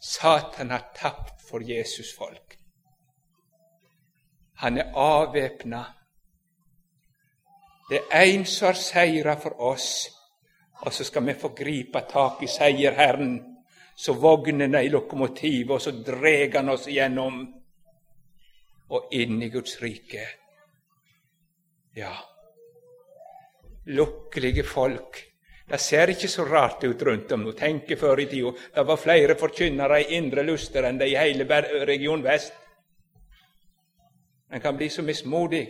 Satan 0.00 0.70
har 0.70 0.90
tapt 0.94 1.40
for 1.48 1.64
Jesus 1.64 2.12
folk. 2.12 2.57
Han 4.58 4.78
er 4.78 4.92
avvæpna. 4.94 5.84
Det 7.90 8.00
er 8.12 8.22
en 8.22 8.46
som 8.46 8.66
har 8.66 8.80
seira 8.80 9.36
for 9.40 9.60
oss, 9.70 10.08
og 10.84 10.92
så 10.92 11.04
skal 11.04 11.24
vi 11.26 11.34
få 11.34 11.52
gripe 11.56 12.02
tak 12.10 12.42
i 12.42 12.46
seierherren, 12.46 13.38
så 13.96 14.12
vognene 14.12 14.82
i 14.84 14.90
lokomotivet, 14.92 15.70
og 15.70 15.80
så 15.82 15.92
dreg 16.06 16.54
han 16.54 16.68
oss 16.68 16.86
igjennom 16.86 17.40
og 18.88 19.14
inn 19.14 19.42
i 19.42 19.48
Guds 19.48 19.80
rike. 19.82 20.26
Ja, 21.96 22.12
lukkelige 23.86 24.64
folk 24.64 25.24
det 25.68 25.78
ser 25.84 26.08
ikke 26.08 26.28
så 26.32 26.46
rart 26.48 26.84
ut 26.84 27.02
rundt 27.04 27.32
om 27.36 27.42
nå. 27.44 27.52
Tenk 27.52 27.90
før 28.00 28.22
i 28.22 28.24
tida. 28.30 28.54
Det 28.74 28.84
var 28.88 28.96
flere 28.96 29.34
forkynnere 29.36 30.00
i 30.00 30.16
Indre 30.16 30.40
Luster 30.46 30.86
enn 30.88 31.00
det 31.00 31.10
i 31.12 31.18
hele 31.18 31.44
Region 31.84 32.24
Vest. 32.24 32.54
En 34.52 34.60
kan 34.60 34.76
bli 34.76 34.88
så 34.88 35.02
mismodig. 35.02 35.68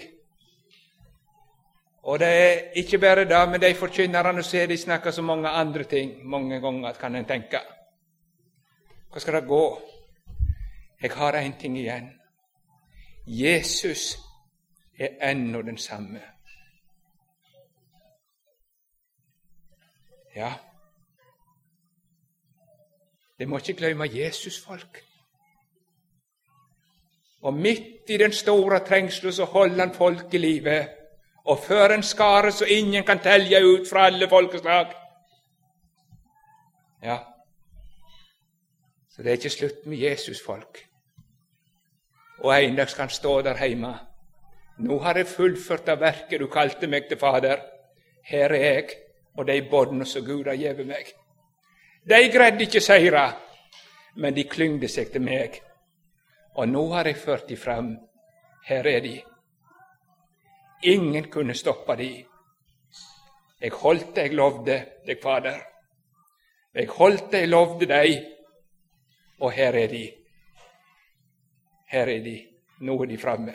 Og 2.03 2.19
det 2.19 2.29
er 2.29 2.71
ikke 2.77 2.99
bare 2.99 3.25
det, 3.25 3.49
men 3.51 3.61
de 3.61 3.75
forkynnerne 3.75 4.43
ser 4.43 4.67
de 4.67 4.77
snakker 4.79 5.11
så 5.11 5.23
mange 5.23 5.49
andre 5.49 5.85
ting 5.85 6.27
mange 6.27 6.61
ganger, 6.61 6.93
kan 6.93 7.15
en 7.15 7.25
tenke. 7.25 7.61
Hva 9.11 9.21
skal 9.21 9.35
det 9.35 9.49
gå? 9.49 9.81
Jeg 11.03 11.11
har 11.11 11.33
én 11.33 11.61
ting 11.61 11.79
igjen. 11.79 12.11
Jesus 13.27 14.19
er 14.99 15.31
ennå 15.31 15.63
den 15.63 15.79
samme. 15.79 16.21
Ja, 20.37 20.53
de 23.39 23.47
må 23.47 23.59
ikke 23.59 23.75
glemme 23.75 24.09
Jesus, 24.15 24.65
folk. 24.65 25.08
Og 27.43 27.55
midt 27.55 28.11
i 28.11 28.17
den 28.17 28.33
store 28.33 28.81
trengselen 28.85 29.33
så 29.33 29.45
holder 29.45 29.87
han 29.87 29.95
folk 29.95 30.35
i 30.35 30.39
live, 30.39 30.79
og 31.45 31.59
fører 31.59 31.95
en 31.95 32.03
skare 32.03 32.53
så 32.53 32.65
ingen 32.65 33.05
kan 33.05 33.19
telje 33.19 33.63
ut 33.65 33.89
fra 33.91 34.07
alle 34.07 34.29
folkeslag. 34.29 34.93
Ja, 37.03 37.19
så 39.19 39.23
det 39.23 39.31
er 39.31 39.37
ikke 39.37 39.51
slutt 39.51 39.87
med 39.87 39.99
Jesus, 39.99 40.43
folk. 40.47 40.79
Og 42.39 42.65
en 42.65 42.77
dag 42.77 42.91
skal 42.91 43.03
han 43.03 43.11
stå 43.11 43.41
der 43.43 43.67
hjemme. 43.67 43.95
Nå 44.79 44.99
har 45.03 45.19
jeg 45.19 45.27
fullført 45.27 45.87
det 45.87 45.97
verket 46.01 46.39
du 46.39 46.47
kalte 46.47 46.87
meg 46.87 47.09
til 47.09 47.19
Fader. 47.19 47.65
Her 48.23 48.55
er 48.55 48.63
jeg 48.63 48.93
og 49.35 49.47
de 49.47 49.57
båndene 49.71 50.07
som 50.07 50.23
Gud 50.23 50.47
har 50.47 50.55
gitt 50.55 50.87
meg. 50.87 51.11
De 52.07 52.21
greide 52.31 52.63
ikke 52.63 52.81
seire, 52.81 53.25
men 54.15 54.37
de 54.37 54.45
klyngde 54.47 54.89
seg 54.89 55.11
til 55.11 55.27
meg. 55.27 55.59
Og 56.59 56.69
nå 56.69 56.89
har 56.93 57.07
jeg 57.07 57.21
ført 57.23 57.49
de 57.49 57.57
fram. 57.57 57.93
Her 58.67 58.87
er 58.87 59.01
de. 59.01 59.15
Ingen 60.91 61.31
kunne 61.31 61.55
stoppe 61.55 61.95
de. 61.97 62.11
Jeg 63.61 63.71
holdt 63.75 64.15
det 64.17 64.25
jeg 64.27 64.35
lovde 64.35 64.79
deg, 65.07 65.23
Fader. 65.23 65.61
Jeg 66.75 66.89
holdt 66.89 67.31
det 67.33 67.41
jeg 67.45 67.49
lovde 67.49 67.87
deg, 67.91 68.27
og 69.41 69.53
her 69.53 69.79
er 69.79 69.89
de. 69.91 70.05
Her 71.91 72.11
er 72.11 72.23
de. 72.27 72.37
Nå 72.81 73.03
er 73.03 73.11
de 73.11 73.19
framme. 73.19 73.55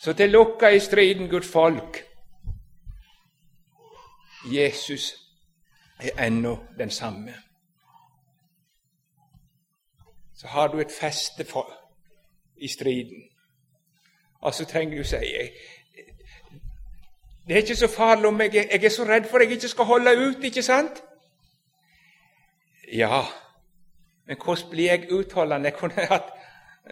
Så 0.00 0.12
til 0.12 0.30
lukka 0.30 0.68
i 0.68 0.80
striden, 0.80 1.28
Guds 1.28 1.52
folk. 1.52 2.02
Jesus 4.52 5.12
er 6.00 6.26
ennå 6.26 6.58
den 6.78 6.90
samme. 6.90 7.43
Så 10.36 10.46
har 10.46 10.68
du 10.68 10.80
et 10.80 10.92
feste 11.00 11.44
for, 11.44 11.70
i 12.56 12.68
striden. 12.68 13.22
Og 14.40 14.54
så 14.54 14.64
trenger 14.64 14.98
du 14.98 15.04
si 15.04 15.16
Det 17.46 17.52
er 17.52 17.56
ikke 17.56 17.76
så 17.76 17.88
farlig 17.88 18.26
om 18.26 18.40
jeg, 18.40 18.54
jeg 18.54 18.84
er 18.84 18.88
så 18.88 19.04
redd 19.04 19.28
for 19.30 19.38
at 19.38 19.44
jeg 19.44 19.52
ikke 19.52 19.68
skal 19.68 19.84
holde 19.84 20.28
ut, 20.28 20.44
ikke 20.44 20.62
sant? 20.62 21.02
Ja, 22.92 23.22
men 24.26 24.36
hvordan 24.44 24.70
blir 24.70 24.90
jeg 24.90 25.12
utholdende? 25.12 25.68
Jeg 25.68 25.74
kunne 25.74 26.06
hatt 26.08 26.32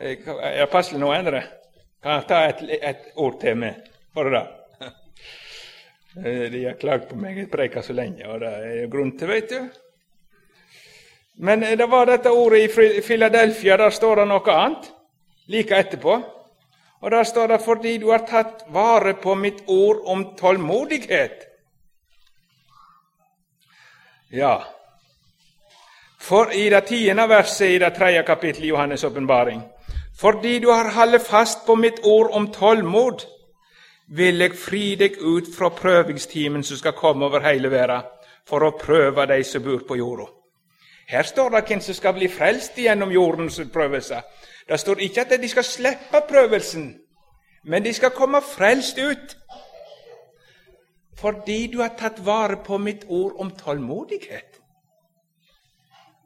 Jeg 0.01 0.69
passer 0.73 0.99
nå 0.99 1.13
endre. 1.13 1.43
Kan 2.03 2.13
jeg 2.13 2.25
ta 2.29 2.39
et, 2.49 2.63
et 2.83 3.09
ord 3.17 3.41
til 3.41 3.57
meg 3.57 3.75
for 4.15 4.33
det? 4.33 4.43
De 6.53 6.65
har 6.65 6.79
klagd 6.81 7.09
på 7.09 7.17
meg, 7.17 7.39
jeg 7.39 7.51
preker 7.51 7.85
så 7.85 7.93
lenge, 7.93 8.27
og 8.29 8.41
det 8.41 8.49
er 8.53 8.89
grunn 8.93 9.15
til, 9.19 9.29
vet 9.29 9.53
du. 9.53 9.82
Men 11.43 11.61
det 11.61 11.87
var 11.91 12.07
dette 12.07 12.31
ordet 12.31 12.61
i 12.63 13.01
Philadelphia, 13.03 13.77
der 13.77 13.91
står 13.91 14.23
det 14.23 14.27
noe 14.31 14.53
annet 14.55 14.93
like 15.51 15.75
etterpå. 15.75 16.21
Og 17.03 17.11
der 17.11 17.25
står 17.25 17.47
det 17.47 17.63
'fordi 17.63 17.99
du 17.99 18.11
har 18.11 18.27
tatt 18.27 18.63
vare 18.69 19.15
på 19.15 19.35
mitt 19.35 19.63
ord 19.67 20.03
om 20.07 20.25
tålmodighet'. 20.37 21.43
Ja, 24.33 24.63
for 26.21 26.51
i 26.53 26.69
det 26.69 26.87
tiende 26.87 27.29
verset 27.29 27.71
i 27.71 27.79
det 27.79 27.95
tredje 27.95 28.23
kapittelet 28.23 28.65
i 28.65 28.71
Johannes' 28.71 29.07
åpenbaring 29.07 29.63
fordi 30.21 30.59
du 30.59 30.71
har 30.71 30.91
holdt 30.91 31.27
fast 31.27 31.67
på 31.67 31.75
mitt 31.75 32.01
ord 32.05 32.31
om 32.33 32.47
tålmod, 32.53 33.25
vil 34.07 34.41
jeg 34.41 34.55
fri 34.59 34.95
deg 34.95 35.17
ut 35.21 35.49
fra 35.57 35.71
prøvingstimen 35.71 36.63
som 36.63 36.77
skal 36.77 36.93
komme 36.93 37.27
over 37.27 37.41
hele 37.41 37.71
verden, 37.71 38.03
for 38.47 38.63
å 38.63 38.77
prøve 38.79 39.27
de 39.27 39.45
som 39.45 39.63
bor 39.63 39.81
på 39.89 39.97
jorda. 39.97 40.29
Her 41.09 41.23
står 41.23 41.49
det 41.49 41.65
hvem 41.69 41.81
som 41.81 41.95
skal 41.95 42.15
bli 42.15 42.29
frelst 42.29 42.79
gjennom 42.79 43.11
jordens 43.13 43.61
prøvelser. 43.73 44.21
Det 44.69 44.81
står 44.81 45.01
ikke 45.01 45.21
at 45.21 45.41
de 45.43 45.49
skal 45.49 45.65
slippe 45.65 46.23
prøvelsen, 46.29 46.95
men 47.65 47.85
de 47.85 47.93
skal 47.93 48.11
komme 48.11 48.41
frelst 48.43 48.99
ut. 48.99 49.37
Fordi 51.19 51.67
du 51.73 51.81
har 51.81 51.95
tatt 51.99 52.25
vare 52.27 52.57
på 52.65 52.79
mitt 52.79 53.05
ord 53.09 53.35
om 53.39 53.51
tålmodighet. 53.51 54.59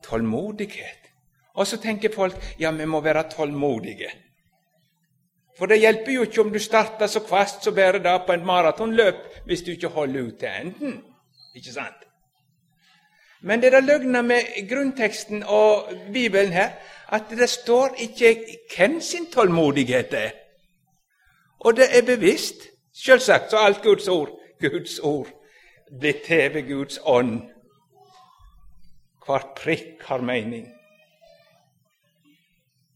Tålmodighet. 0.05 1.11
Og 1.55 1.67
så 1.67 1.77
tenker 1.81 2.15
folk 2.15 2.37
ja, 2.61 2.71
vi 2.71 2.85
må 2.85 3.01
være 3.01 3.29
tålmodige. 3.33 4.11
For 5.59 5.67
det 5.67 5.81
hjelper 5.81 6.13
jo 6.13 6.25
ikke 6.27 6.41
om 6.41 6.53
du 6.53 6.59
starter 6.61 7.07
så 7.07 7.21
kvast 7.25 7.65
så 7.65 7.73
bærer 7.73 7.99
det 8.05 8.17
på 8.27 8.33
en 8.33 8.45
maratonløp, 8.47 9.23
hvis 9.47 9.63
du 9.63 9.71
ikke 9.71 9.89
holder 9.89 10.23
ut 10.23 10.39
til 10.39 10.49
enden. 10.49 10.99
Ikke 11.55 11.73
sant? 11.73 12.06
Men 13.47 13.63
det 13.63 13.75
er 13.75 13.81
løgna 13.81 14.23
med 14.27 14.69
grunnteksten 14.69 15.43
og 15.43 15.93
Bibelen 16.13 16.53
her, 16.53 16.73
at 17.09 17.31
det 17.31 17.49
står 17.49 17.95
ikke 17.99 18.59
hvem 18.77 19.01
sin 19.01 19.31
tålmodighet 19.31 20.15
er. 20.15 20.31
Og 21.59 21.77
det 21.77 21.87
er 21.99 22.03
bevisst. 22.07 22.67
Selvsagt 22.95 23.51
så 23.51 23.57
alt 23.57 23.83
Guds 23.83 24.09
ord, 24.09 24.31
Guds 24.61 24.99
ord, 24.99 25.29
blir 26.01 26.15
til 26.27 26.55
ved 26.55 26.69
Guds 26.69 26.99
ånd. 27.05 27.43
Hvert 29.27 29.55
prikk 29.57 30.03
har 30.03 30.21
mening. 30.21 30.67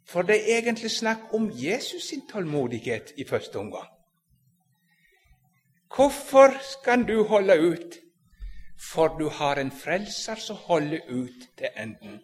For 0.09 0.23
det 0.23 0.41
er 0.41 0.59
egentlig 0.59 0.91
snakk 0.91 1.35
om 1.35 1.51
Jesus 1.55 2.03
sin 2.03 2.27
tålmodighet 2.33 3.13
i 3.17 3.25
første 3.25 3.57
omgang. 3.57 3.89
Hvorfor 5.97 6.55
skal 6.73 7.09
du 7.09 7.25
holde 7.25 7.61
ut? 7.71 8.10
For 8.81 9.09
du 9.19 9.29
har 9.29 9.57
en 9.61 9.71
frelser 9.71 10.35
som 10.41 10.57
holder 10.57 11.01
ut 11.09 11.49
til 11.59 11.69
enden. 11.77 12.21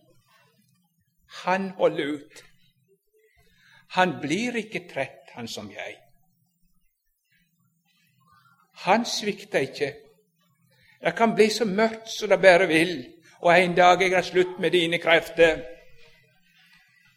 Han 1.44 1.70
holder 1.70 2.04
ut. 2.04 2.44
Han 3.88 4.18
blir 4.20 4.56
ikke 4.56 4.88
trett, 4.92 5.30
han 5.34 5.48
som 5.48 5.70
jeg. 5.70 5.96
Han 8.86 9.04
svikter 9.04 9.58
ikke. 9.58 9.92
Det 11.00 11.14
kan 11.16 11.34
bli 11.34 11.50
så 11.50 11.64
mørkt 11.64 12.08
som 12.10 12.28
det 12.28 12.40
bare 12.40 12.66
vil, 12.66 12.96
og 13.40 13.52
en 13.52 13.74
dag 13.76 14.02
er 14.02 14.14
har 14.14 14.22
slutt 14.22 14.58
med 14.58 14.70
dine 14.70 14.98
krefter. 14.98 15.62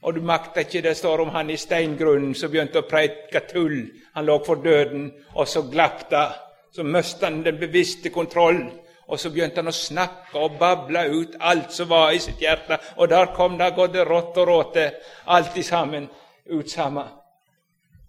Og 0.01 0.15
du 0.15 0.21
makter 0.21 0.61
ikke 0.61 0.81
Det 0.81 0.97
står 0.97 1.21
om 1.21 1.29
han 1.29 1.49
i 1.49 1.57
steingrunnen 1.57 2.35
som 2.35 2.51
begynte 2.51 2.79
å 2.79 2.87
preike 2.89 3.39
tull. 3.49 3.89
Han 4.13 4.25
lå 4.25 4.43
for 4.45 4.55
døden, 4.55 5.11
og 5.35 5.47
så 5.47 5.61
glapp 5.71 6.09
det. 6.09 6.27
Så 6.71 6.83
mistet 6.83 7.23
han 7.23 7.43
den 7.43 7.59
bevisste 7.59 8.09
kontroll. 8.09 8.69
Og 9.09 9.19
så 9.19 9.31
begynte 9.33 9.63
han 9.63 9.71
å 9.71 9.73
snakke 9.73 10.37
og 10.37 10.57
bable 10.59 11.01
ut 11.09 11.37
alt 11.39 11.73
som 11.73 11.89
var 11.89 12.11
i 12.13 12.19
sitt 12.21 12.41
hjerte. 12.41 12.77
Og 13.01 13.09
der 13.09 13.31
kom 13.35 13.57
det 13.57 13.71
både 13.75 14.05
rått 14.05 14.37
og 14.37 14.47
råte, 14.47 14.85
alt 15.25 15.57
i 15.57 15.63
sammen, 15.65 16.05
ut 16.45 16.69
sammen. 16.69 17.07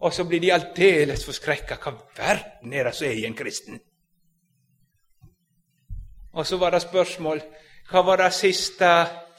Og 0.01 0.13
så 0.13 0.25
blir 0.25 0.41
de 0.41 0.53
aldeles 0.53 1.25
forskrekka. 1.25 1.79
Hva 1.81 1.95
verden 2.17 2.73
er 2.73 2.89
det 2.89 2.95
som 2.97 3.09
er 3.09 3.17
i 3.17 3.25
en 3.29 3.37
kristen? 3.37 3.81
Og 6.33 6.47
så 6.47 6.61
var 6.61 6.77
det 6.77 6.85
spørsmål 6.85 7.41
hva 7.91 8.05
var 8.07 8.21
det 8.23 8.33
siste 8.37 8.91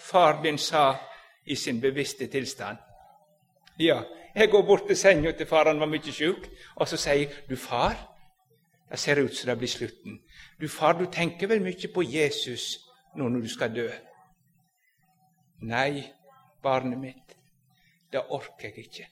far 0.02 0.42
din 0.44 0.58
sa 0.58 0.96
i 1.46 1.56
sin 1.56 1.80
bevisste 1.82 2.28
tilstand. 2.28 2.78
Ja, 3.80 4.02
jeg 4.36 4.50
går 4.52 4.64
bort 4.68 4.88
til 4.88 4.98
senga 4.98 5.32
til 5.32 5.48
far, 5.48 5.68
han 5.68 5.80
var 5.80 5.90
mye 5.90 6.12
sjuk, 6.12 6.48
og 6.76 6.88
så 6.88 6.98
sier 6.98 7.30
'Du, 7.50 7.56
far, 7.56 8.11
det 8.92 9.00
ser 9.00 9.24
ut 9.24 9.36
som 9.36 9.50
det 9.50 9.58
blir 9.58 9.68
slutten.' 9.68 10.20
'Du, 10.60 10.68
far, 10.68 10.94
du 10.94 11.06
tenker 11.12 11.48
vel 11.48 11.62
mye 11.62 11.88
på 11.94 12.02
Jesus 12.02 12.80
nå 13.16 13.30
når 13.30 13.42
du 13.42 13.50
skal 13.50 13.76
dø?' 13.76 14.00
'Nei, 15.62 16.14
barnet 16.64 17.00
mitt, 17.00 17.38
det 18.12 18.22
orker 18.30 18.68
jeg 18.68 18.78
ikke.' 18.78 19.08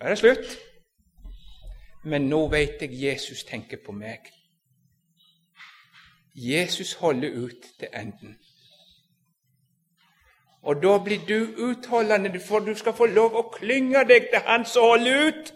Da 0.00 0.04
er 0.04 0.08
det 0.08 0.18
slutt. 0.18 0.58
Men 2.04 2.28
nå 2.28 2.46
veit 2.48 2.82
jeg 2.82 3.02
Jesus 3.02 3.44
tenker 3.44 3.80
på 3.86 3.92
meg. 3.92 4.18
Jesus 6.34 6.92
holder 6.94 7.30
ut 7.34 7.66
til 7.78 7.88
enden. 7.92 8.38
Og 10.62 10.82
da 10.82 10.98
blir 11.04 11.26
du 11.28 11.64
utholdende, 11.66 12.40
for 12.40 12.58
du 12.58 12.74
skal 12.74 12.92
få 12.92 13.06
lov 13.06 13.34
å 13.34 13.42
klynge 13.50 14.04
deg 14.06 14.30
til 14.30 14.46
Han 14.46 14.64
som 14.64 14.82
holder 14.82 15.26
ut 15.28 15.54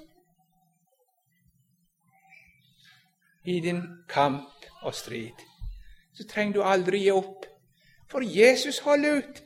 i 3.45 3.61
din 3.61 3.83
kamp 4.09 4.67
og 4.83 4.95
strid. 4.95 5.39
Så 6.15 6.27
trenger 6.29 6.55
du 6.55 6.63
aldri 6.63 7.05
gi 7.05 7.11
opp, 7.11 7.47
for 8.11 8.21
Jesus 8.25 8.79
holder 8.79 9.19
ut. 9.19 9.43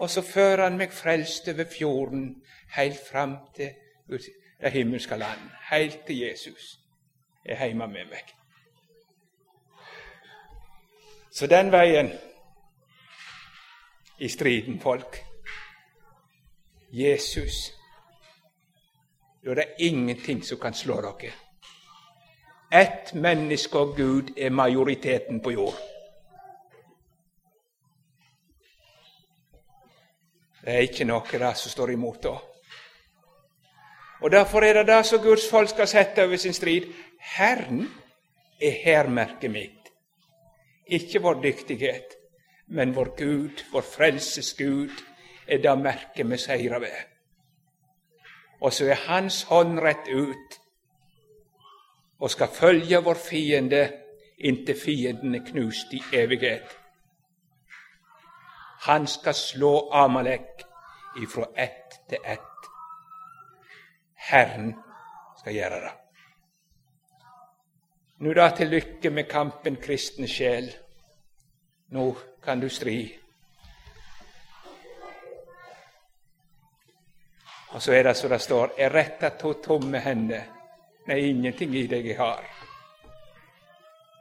Og 0.00 0.10
så 0.10 0.22
fører 0.22 0.62
han 0.64 0.78
meg 0.78 0.92
frelst 0.92 1.48
over 1.48 1.64
fjorden, 1.64 2.42
helt 2.76 3.00
fram 3.10 3.38
til 3.56 3.70
det 4.08 4.72
himmelske 4.72 5.16
land, 5.16 5.40
helt 5.70 6.04
til 6.06 6.18
Jesus 6.18 6.76
er 7.48 7.66
hjemme 7.66 7.86
med 7.86 8.10
meg. 8.10 8.34
Så 11.30 11.46
den 11.46 11.70
veien 11.72 12.10
i 14.18 14.28
striden, 14.28 14.80
folk. 14.80 15.18
Jesus. 16.92 17.72
Da 19.44 19.50
er 19.50 19.54
det 19.54 19.74
ingenting 19.78 20.44
som 20.44 20.58
kan 20.58 20.74
slå 20.74 21.00
dere. 21.00 21.32
Ett 22.72 23.14
menneske 23.14 23.78
og 23.78 23.96
Gud 23.96 24.32
er 24.36 24.50
majoriteten 24.50 25.40
på 25.40 25.50
jord. 25.50 25.78
Det 30.64 30.74
er 30.74 30.82
ikke 30.88 31.06
noe 31.06 31.38
der 31.38 31.54
som 31.54 31.70
står 31.70 31.92
imot 31.94 32.22
da. 32.26 32.34
Og 34.20 34.30
Derfor 34.30 34.64
er 34.64 34.72
det 34.72 34.86
det 34.86 35.06
som 35.06 35.22
Guds 35.22 35.50
folk 35.50 35.68
skal 35.68 35.86
sette 35.88 36.24
over 36.24 36.36
sin 36.36 36.52
strid. 36.52 36.88
Herren 37.20 37.86
er 38.60 38.74
hærmerket 38.84 39.50
mitt. 39.50 39.92
Ikke 40.86 41.22
vår 41.22 41.42
dyktighet, 41.42 42.16
men 42.66 42.96
vår 42.96 43.12
Gud, 43.16 43.62
vår 43.72 43.80
frelses 43.82 44.54
Gud, 44.54 44.90
er 45.46 45.58
det 45.62 45.78
merket 45.78 46.30
vi 46.30 46.36
seirer 46.36 46.78
ved. 46.78 46.98
Og 48.60 48.72
så 48.72 48.90
er 48.90 49.06
Hans 49.06 49.42
hånd 49.42 49.78
rett 49.78 50.08
ut 50.08 50.58
og 52.18 52.30
skal 52.30 52.48
følge 52.48 53.02
vår 53.04 53.14
fiende 53.20 53.82
inntil 54.38 54.80
fienden 54.80 55.34
er 55.34 55.44
knust 55.46 55.92
i 55.92 56.02
evighet. 56.12 56.78
Han 58.86 59.06
skal 59.06 59.34
slå 59.34 59.90
Amalek 59.92 60.64
ifra 61.22 61.46
ett 61.56 62.00
til 62.08 62.18
ett. 62.24 62.70
Herren 64.14 64.74
skal 65.38 65.54
gjøre 65.54 65.80
det. 65.80 65.92
Nå 68.18 68.32
da 68.32 68.48
til 68.56 68.70
lykke 68.72 69.10
med 69.10 69.28
kampen, 69.28 69.76
kristne 69.76 70.28
sjel. 70.28 70.70
Nå 71.92 72.06
kan 72.42 72.60
du 72.60 72.68
stri. 72.68 72.98
Og 77.76 77.82
så 77.82 77.92
er 77.92 78.02
det 78.02 78.14
som 78.16 78.30
det 78.30 78.40
står, 78.40 78.72
er 78.78 78.94
retta 78.94 79.30
to 79.36 79.52
tomme 79.60 80.00
hender, 80.00 80.55
nei, 81.06 81.20
ingenting 81.30 81.74
i 81.76 81.86
deg 81.90 82.06
jeg 82.06 82.18
har. 82.18 82.44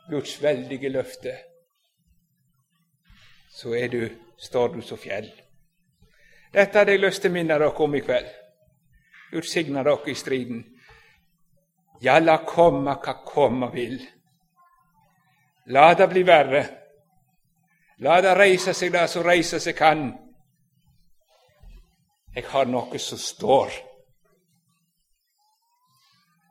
Guds 0.09 0.37
veldige 0.41 0.89
løfte. 0.89 1.33
Så 3.49 3.73
er 3.73 3.87
du, 3.87 4.09
står 4.37 4.75
du 4.75 4.81
som 4.81 4.97
fjell. 4.97 5.31
Dette 6.53 6.79
hadde 6.79 6.93
jeg 6.93 7.01
lyst 7.01 7.23
til 7.23 7.31
å 7.31 7.35
minne 7.35 7.57
dere 7.57 7.71
om 7.83 7.95
i 7.95 8.03
kveld. 8.03 8.29
Gud 9.31 9.47
signa 9.49 9.83
dere 9.83 10.11
i 10.11 10.15
striden. 10.15 10.61
Ja, 12.01 12.19
la 12.19 12.37
komme 12.45 12.97
hva 13.01 13.15
komme 13.25 13.71
vil. 13.73 13.97
La 15.73 15.93
det 15.97 16.09
bli 16.11 16.23
verre. 16.27 16.63
La 18.05 18.19
det 18.21 18.35
reise 18.37 18.73
seg 18.75 18.91
det 18.93 19.07
som 19.09 19.23
reise 19.23 19.59
seg 19.63 19.75
kan. 19.79 20.05
Jeg 22.35 22.45
har 22.51 22.67
noe 22.67 22.99
som 22.99 23.17
står. 23.17 23.71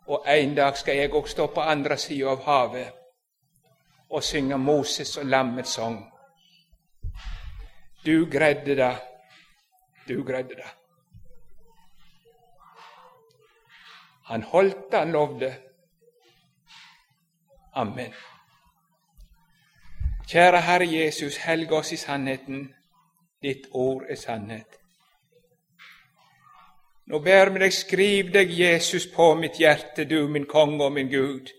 Og 0.06 0.24
en 0.28 0.54
dag 0.56 0.76
skal 0.76 0.96
jeg 0.96 1.12
òg 1.12 1.28
stå 1.28 1.46
på 1.46 1.60
andre 1.60 1.96
sida 1.96 2.30
av 2.30 2.44
havet 2.44 2.92
og 4.10 4.22
synge 4.22 4.58
Moses 4.58 5.16
og 5.16 5.26
lammets 5.26 5.70
sang. 5.74 5.98
Du 8.06 8.28
greide 8.30 8.76
det, 8.76 8.96
du 10.08 10.24
greide 10.24 10.54
det. 10.60 10.70
Han 14.24 14.42
holdt 14.42 14.90
det 14.90 14.98
han 14.98 15.12
lovde. 15.12 15.54
Amen. 17.74 18.12
Kjære 20.28 20.60
Herre 20.60 20.86
Jesus, 20.92 21.36
helg 21.36 21.72
oss 21.72 21.92
i 21.92 21.96
sannheten. 21.96 22.74
Ditt 23.42 23.66
ord 23.72 24.02
er 24.08 24.16
sannhet. 24.16 24.83
Nå 27.06 27.20
ber 27.20 27.50
vi 27.52 27.60
deg, 27.60 27.72
skriv 27.72 28.30
deg, 28.32 28.50
Jesus, 28.50 29.06
på 29.12 29.34
mitt 29.36 29.58
hjerte, 29.60 30.04
du 30.04 30.28
min 30.28 30.46
konge 30.48 30.84
og 30.86 30.92
min 30.92 31.10
Gud, 31.12 31.50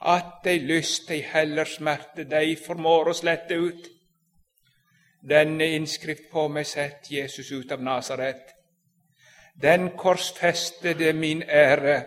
at 0.00 0.40
dei 0.44 0.58
lyst, 0.58 1.08
dei 1.08 1.20
heller 1.22 1.68
smerte, 1.68 2.24
dei 2.24 2.56
formår 2.56 3.12
å 3.12 3.14
slette 3.14 3.54
ut. 3.54 3.86
Denne 5.24 5.70
innskrift 5.76 6.26
på 6.32 6.48
meg 6.52 6.66
sett 6.68 7.10
Jesus 7.10 7.52
ut 7.52 7.70
av 7.72 7.82
Nasaret. 7.82 8.50
Den 9.54 9.94
korsfestede 9.96 11.14
min 11.16 11.42
ære 11.42 12.02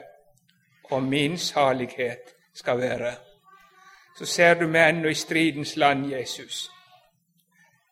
og 0.91 1.01
min 1.03 1.37
salighet 1.37 2.35
skal 2.53 2.83
være 2.83 3.15
så 4.17 4.25
ser 4.25 4.53
du 4.53 4.65
meg 4.67 4.89
ennå 4.89 5.09
i 5.09 5.13
stridens 5.13 5.75
land, 5.77 6.07
Jesus. 6.09 6.71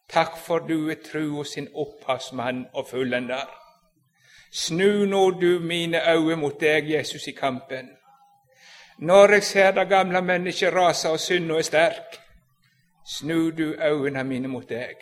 Takk 0.09 0.37
for 0.41 0.59
du 0.65 0.89
er 0.89 0.97
tru 1.05 1.37
og 1.39 1.45
sin 1.45 1.67
opphavsmann 1.73 2.65
og 2.73 2.87
fullender. 2.89 3.45
Snu 4.55 5.05
nå 5.05 5.31
du 5.31 5.59
mine 5.59 5.99
øyne 6.11 6.35
mot 6.35 6.59
deg, 6.59 6.89
Jesus, 6.89 7.27
i 7.27 7.31
kampen. 7.31 7.89
Når 8.97 9.31
jeg 9.33 9.43
ser 9.43 9.71
det 9.71 9.89
gamle 9.89 10.21
mennesket 10.21 10.73
rase 10.73 11.09
og 11.09 11.19
synda 11.19 11.57
er 11.57 11.61
sterk, 11.61 12.15
snu 13.05 13.49
du 13.51 13.73
øynene 13.73 14.23
mine 14.23 14.47
mot 14.47 14.69
deg. 14.69 14.95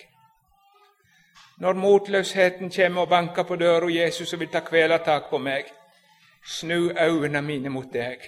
Når 1.57 1.73
motløsheten 1.73 2.71
kommer 2.75 3.01
og 3.01 3.09
banker 3.09 3.43
på 3.43 3.55
døra, 3.55 3.91
Jesus, 3.91 4.33
og 4.33 4.39
vil 4.39 4.49
ta 4.49 4.59
kvelertak 4.59 5.29
på 5.29 5.37
meg, 5.37 5.69
snu 6.45 6.89
øynene 6.89 7.41
mine 7.41 7.69
mot 7.69 7.93
deg. 7.93 8.25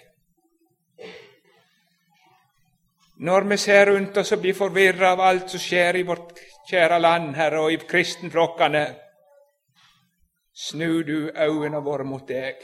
Når 3.18 3.50
vi 3.50 3.58
ser 3.58 3.90
rundt 3.90 4.18
oss 4.18 4.32
og 4.32 4.42
blir 4.42 4.54
forvirra 4.54 5.12
av 5.16 5.22
alt 5.22 5.50
som 5.50 5.60
skjer 5.60 5.96
i 5.96 6.06
vårt 6.06 6.38
kjære 6.70 7.00
land, 7.00 7.36
Herre, 7.36 7.64
og 7.64 7.74
i 7.74 7.78
kristenflokkene, 7.78 8.86
snu 10.56 11.04
du 11.04 11.32
øynene 11.36 11.84
våre 11.84 12.04
mot 12.04 12.28
deg. 12.28 12.56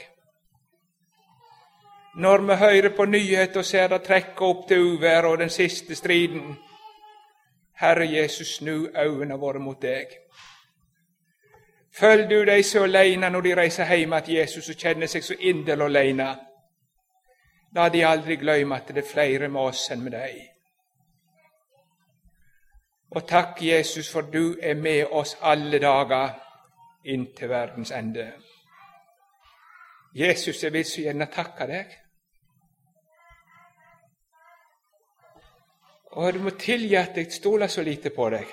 Når 2.14 2.38
vi 2.38 2.54
hører 2.54 2.96
på 2.96 3.04
nyheter 3.04 3.58
og 3.58 3.64
ser 3.64 3.88
det 3.88 4.02
trekke 4.02 4.44
opp 4.44 4.68
til 4.68 4.80
uvær 4.80 5.24
og 5.24 5.38
den 5.38 5.50
siste 5.50 5.94
striden, 5.94 6.56
Herre 7.80 8.12
Jesus, 8.12 8.56
snu 8.56 8.88
øynene 8.96 9.38
våre 9.40 9.58
mot 9.58 9.82
deg. 9.82 10.06
Følg 11.94 12.30
du 12.30 12.44
deg 12.44 12.64
så 12.64 12.84
aleine 12.84 13.30
når 13.30 13.40
de 13.40 13.54
reiser 13.56 13.94
hjem 13.94 14.14
til 14.24 14.34
Jesus 14.34 14.68
og 14.68 14.76
kjenner 14.76 15.06
seg 15.06 15.24
så 15.24 15.34
inderlig 15.40 15.84
aleine. 15.84 16.28
La 17.76 17.88
de 17.88 18.04
aldri 18.04 18.36
glemme 18.36 18.76
at 18.76 18.88
det 18.88 19.04
er 19.04 19.12
flere 19.12 19.48
med 19.48 19.60
oss 19.60 19.90
enn 19.92 20.04
med 20.04 20.12
deg. 20.12 20.38
Og 23.12 23.28
takk, 23.28 23.60
Jesus, 23.60 24.08
for 24.12 24.20
du 24.32 24.56
er 24.62 24.74
med 24.74 25.04
oss 25.10 25.36
alle 25.40 25.78
dager 25.78 26.41
inntil 27.04 27.48
verdens 27.48 27.90
ende. 27.90 28.32
Jesus, 30.14 30.62
jeg 30.62 30.72
vil 30.72 30.84
så 30.84 31.00
gjerne 31.00 31.26
takke 31.32 31.66
deg. 31.66 31.94
Og 36.12 36.34
du 36.34 36.42
må 36.44 36.50
tilgi 36.50 36.94
at 36.94 37.16
jeg 37.16 37.32
stoler 37.32 37.66
så 37.66 37.82
lite 37.82 38.10
på 38.10 38.28
deg. 38.30 38.50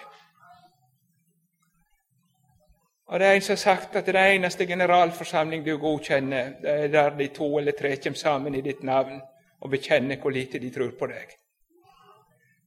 Og 3.09 3.19
Det 3.19 3.27
er 3.27 3.33
en 3.33 3.41
som 3.41 3.51
har 3.51 3.57
sagt 3.57 3.95
at 3.95 4.05
det 4.05 4.15
eneste 4.35 4.65
generalforsamling 4.67 5.65
du 5.65 5.77
godkjenner, 5.77 6.49
det 6.61 6.69
er 6.69 6.87
der 6.87 7.09
de 7.09 7.27
to 7.27 7.57
eller 7.57 7.71
tre 7.71 7.95
kommer 7.95 8.17
sammen 8.17 8.55
i 8.55 8.61
ditt 8.61 8.83
navn 8.83 9.21
og 9.61 9.69
bekjenner 9.69 10.17
hvor 10.21 10.29
lite 10.29 10.59
de 10.59 10.69
tror 10.69 10.91
på 10.99 11.07
deg. 11.07 11.33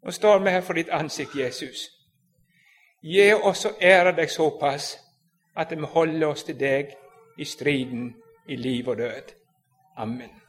Nå 0.03 0.11
står 0.11 0.39
vi 0.39 0.51
her 0.51 0.61
for 0.61 0.73
ditt 0.73 0.89
ansikt, 0.91 1.37
Jesus. 1.39 1.89
Gi 3.03 3.33
oss 3.33 3.67
å 3.67 3.77
ære 3.81 4.13
deg 4.17 4.31
såpass 4.31 4.97
at 5.57 5.71
vi 5.71 5.85
holder 5.85 6.27
oss 6.27 6.45
til 6.45 6.59
deg 6.61 6.95
i 7.39 7.45
striden 7.45 8.15
i 8.49 8.57
liv 8.57 8.89
og 8.89 8.97
død. 8.97 9.35
Amen. 9.97 10.42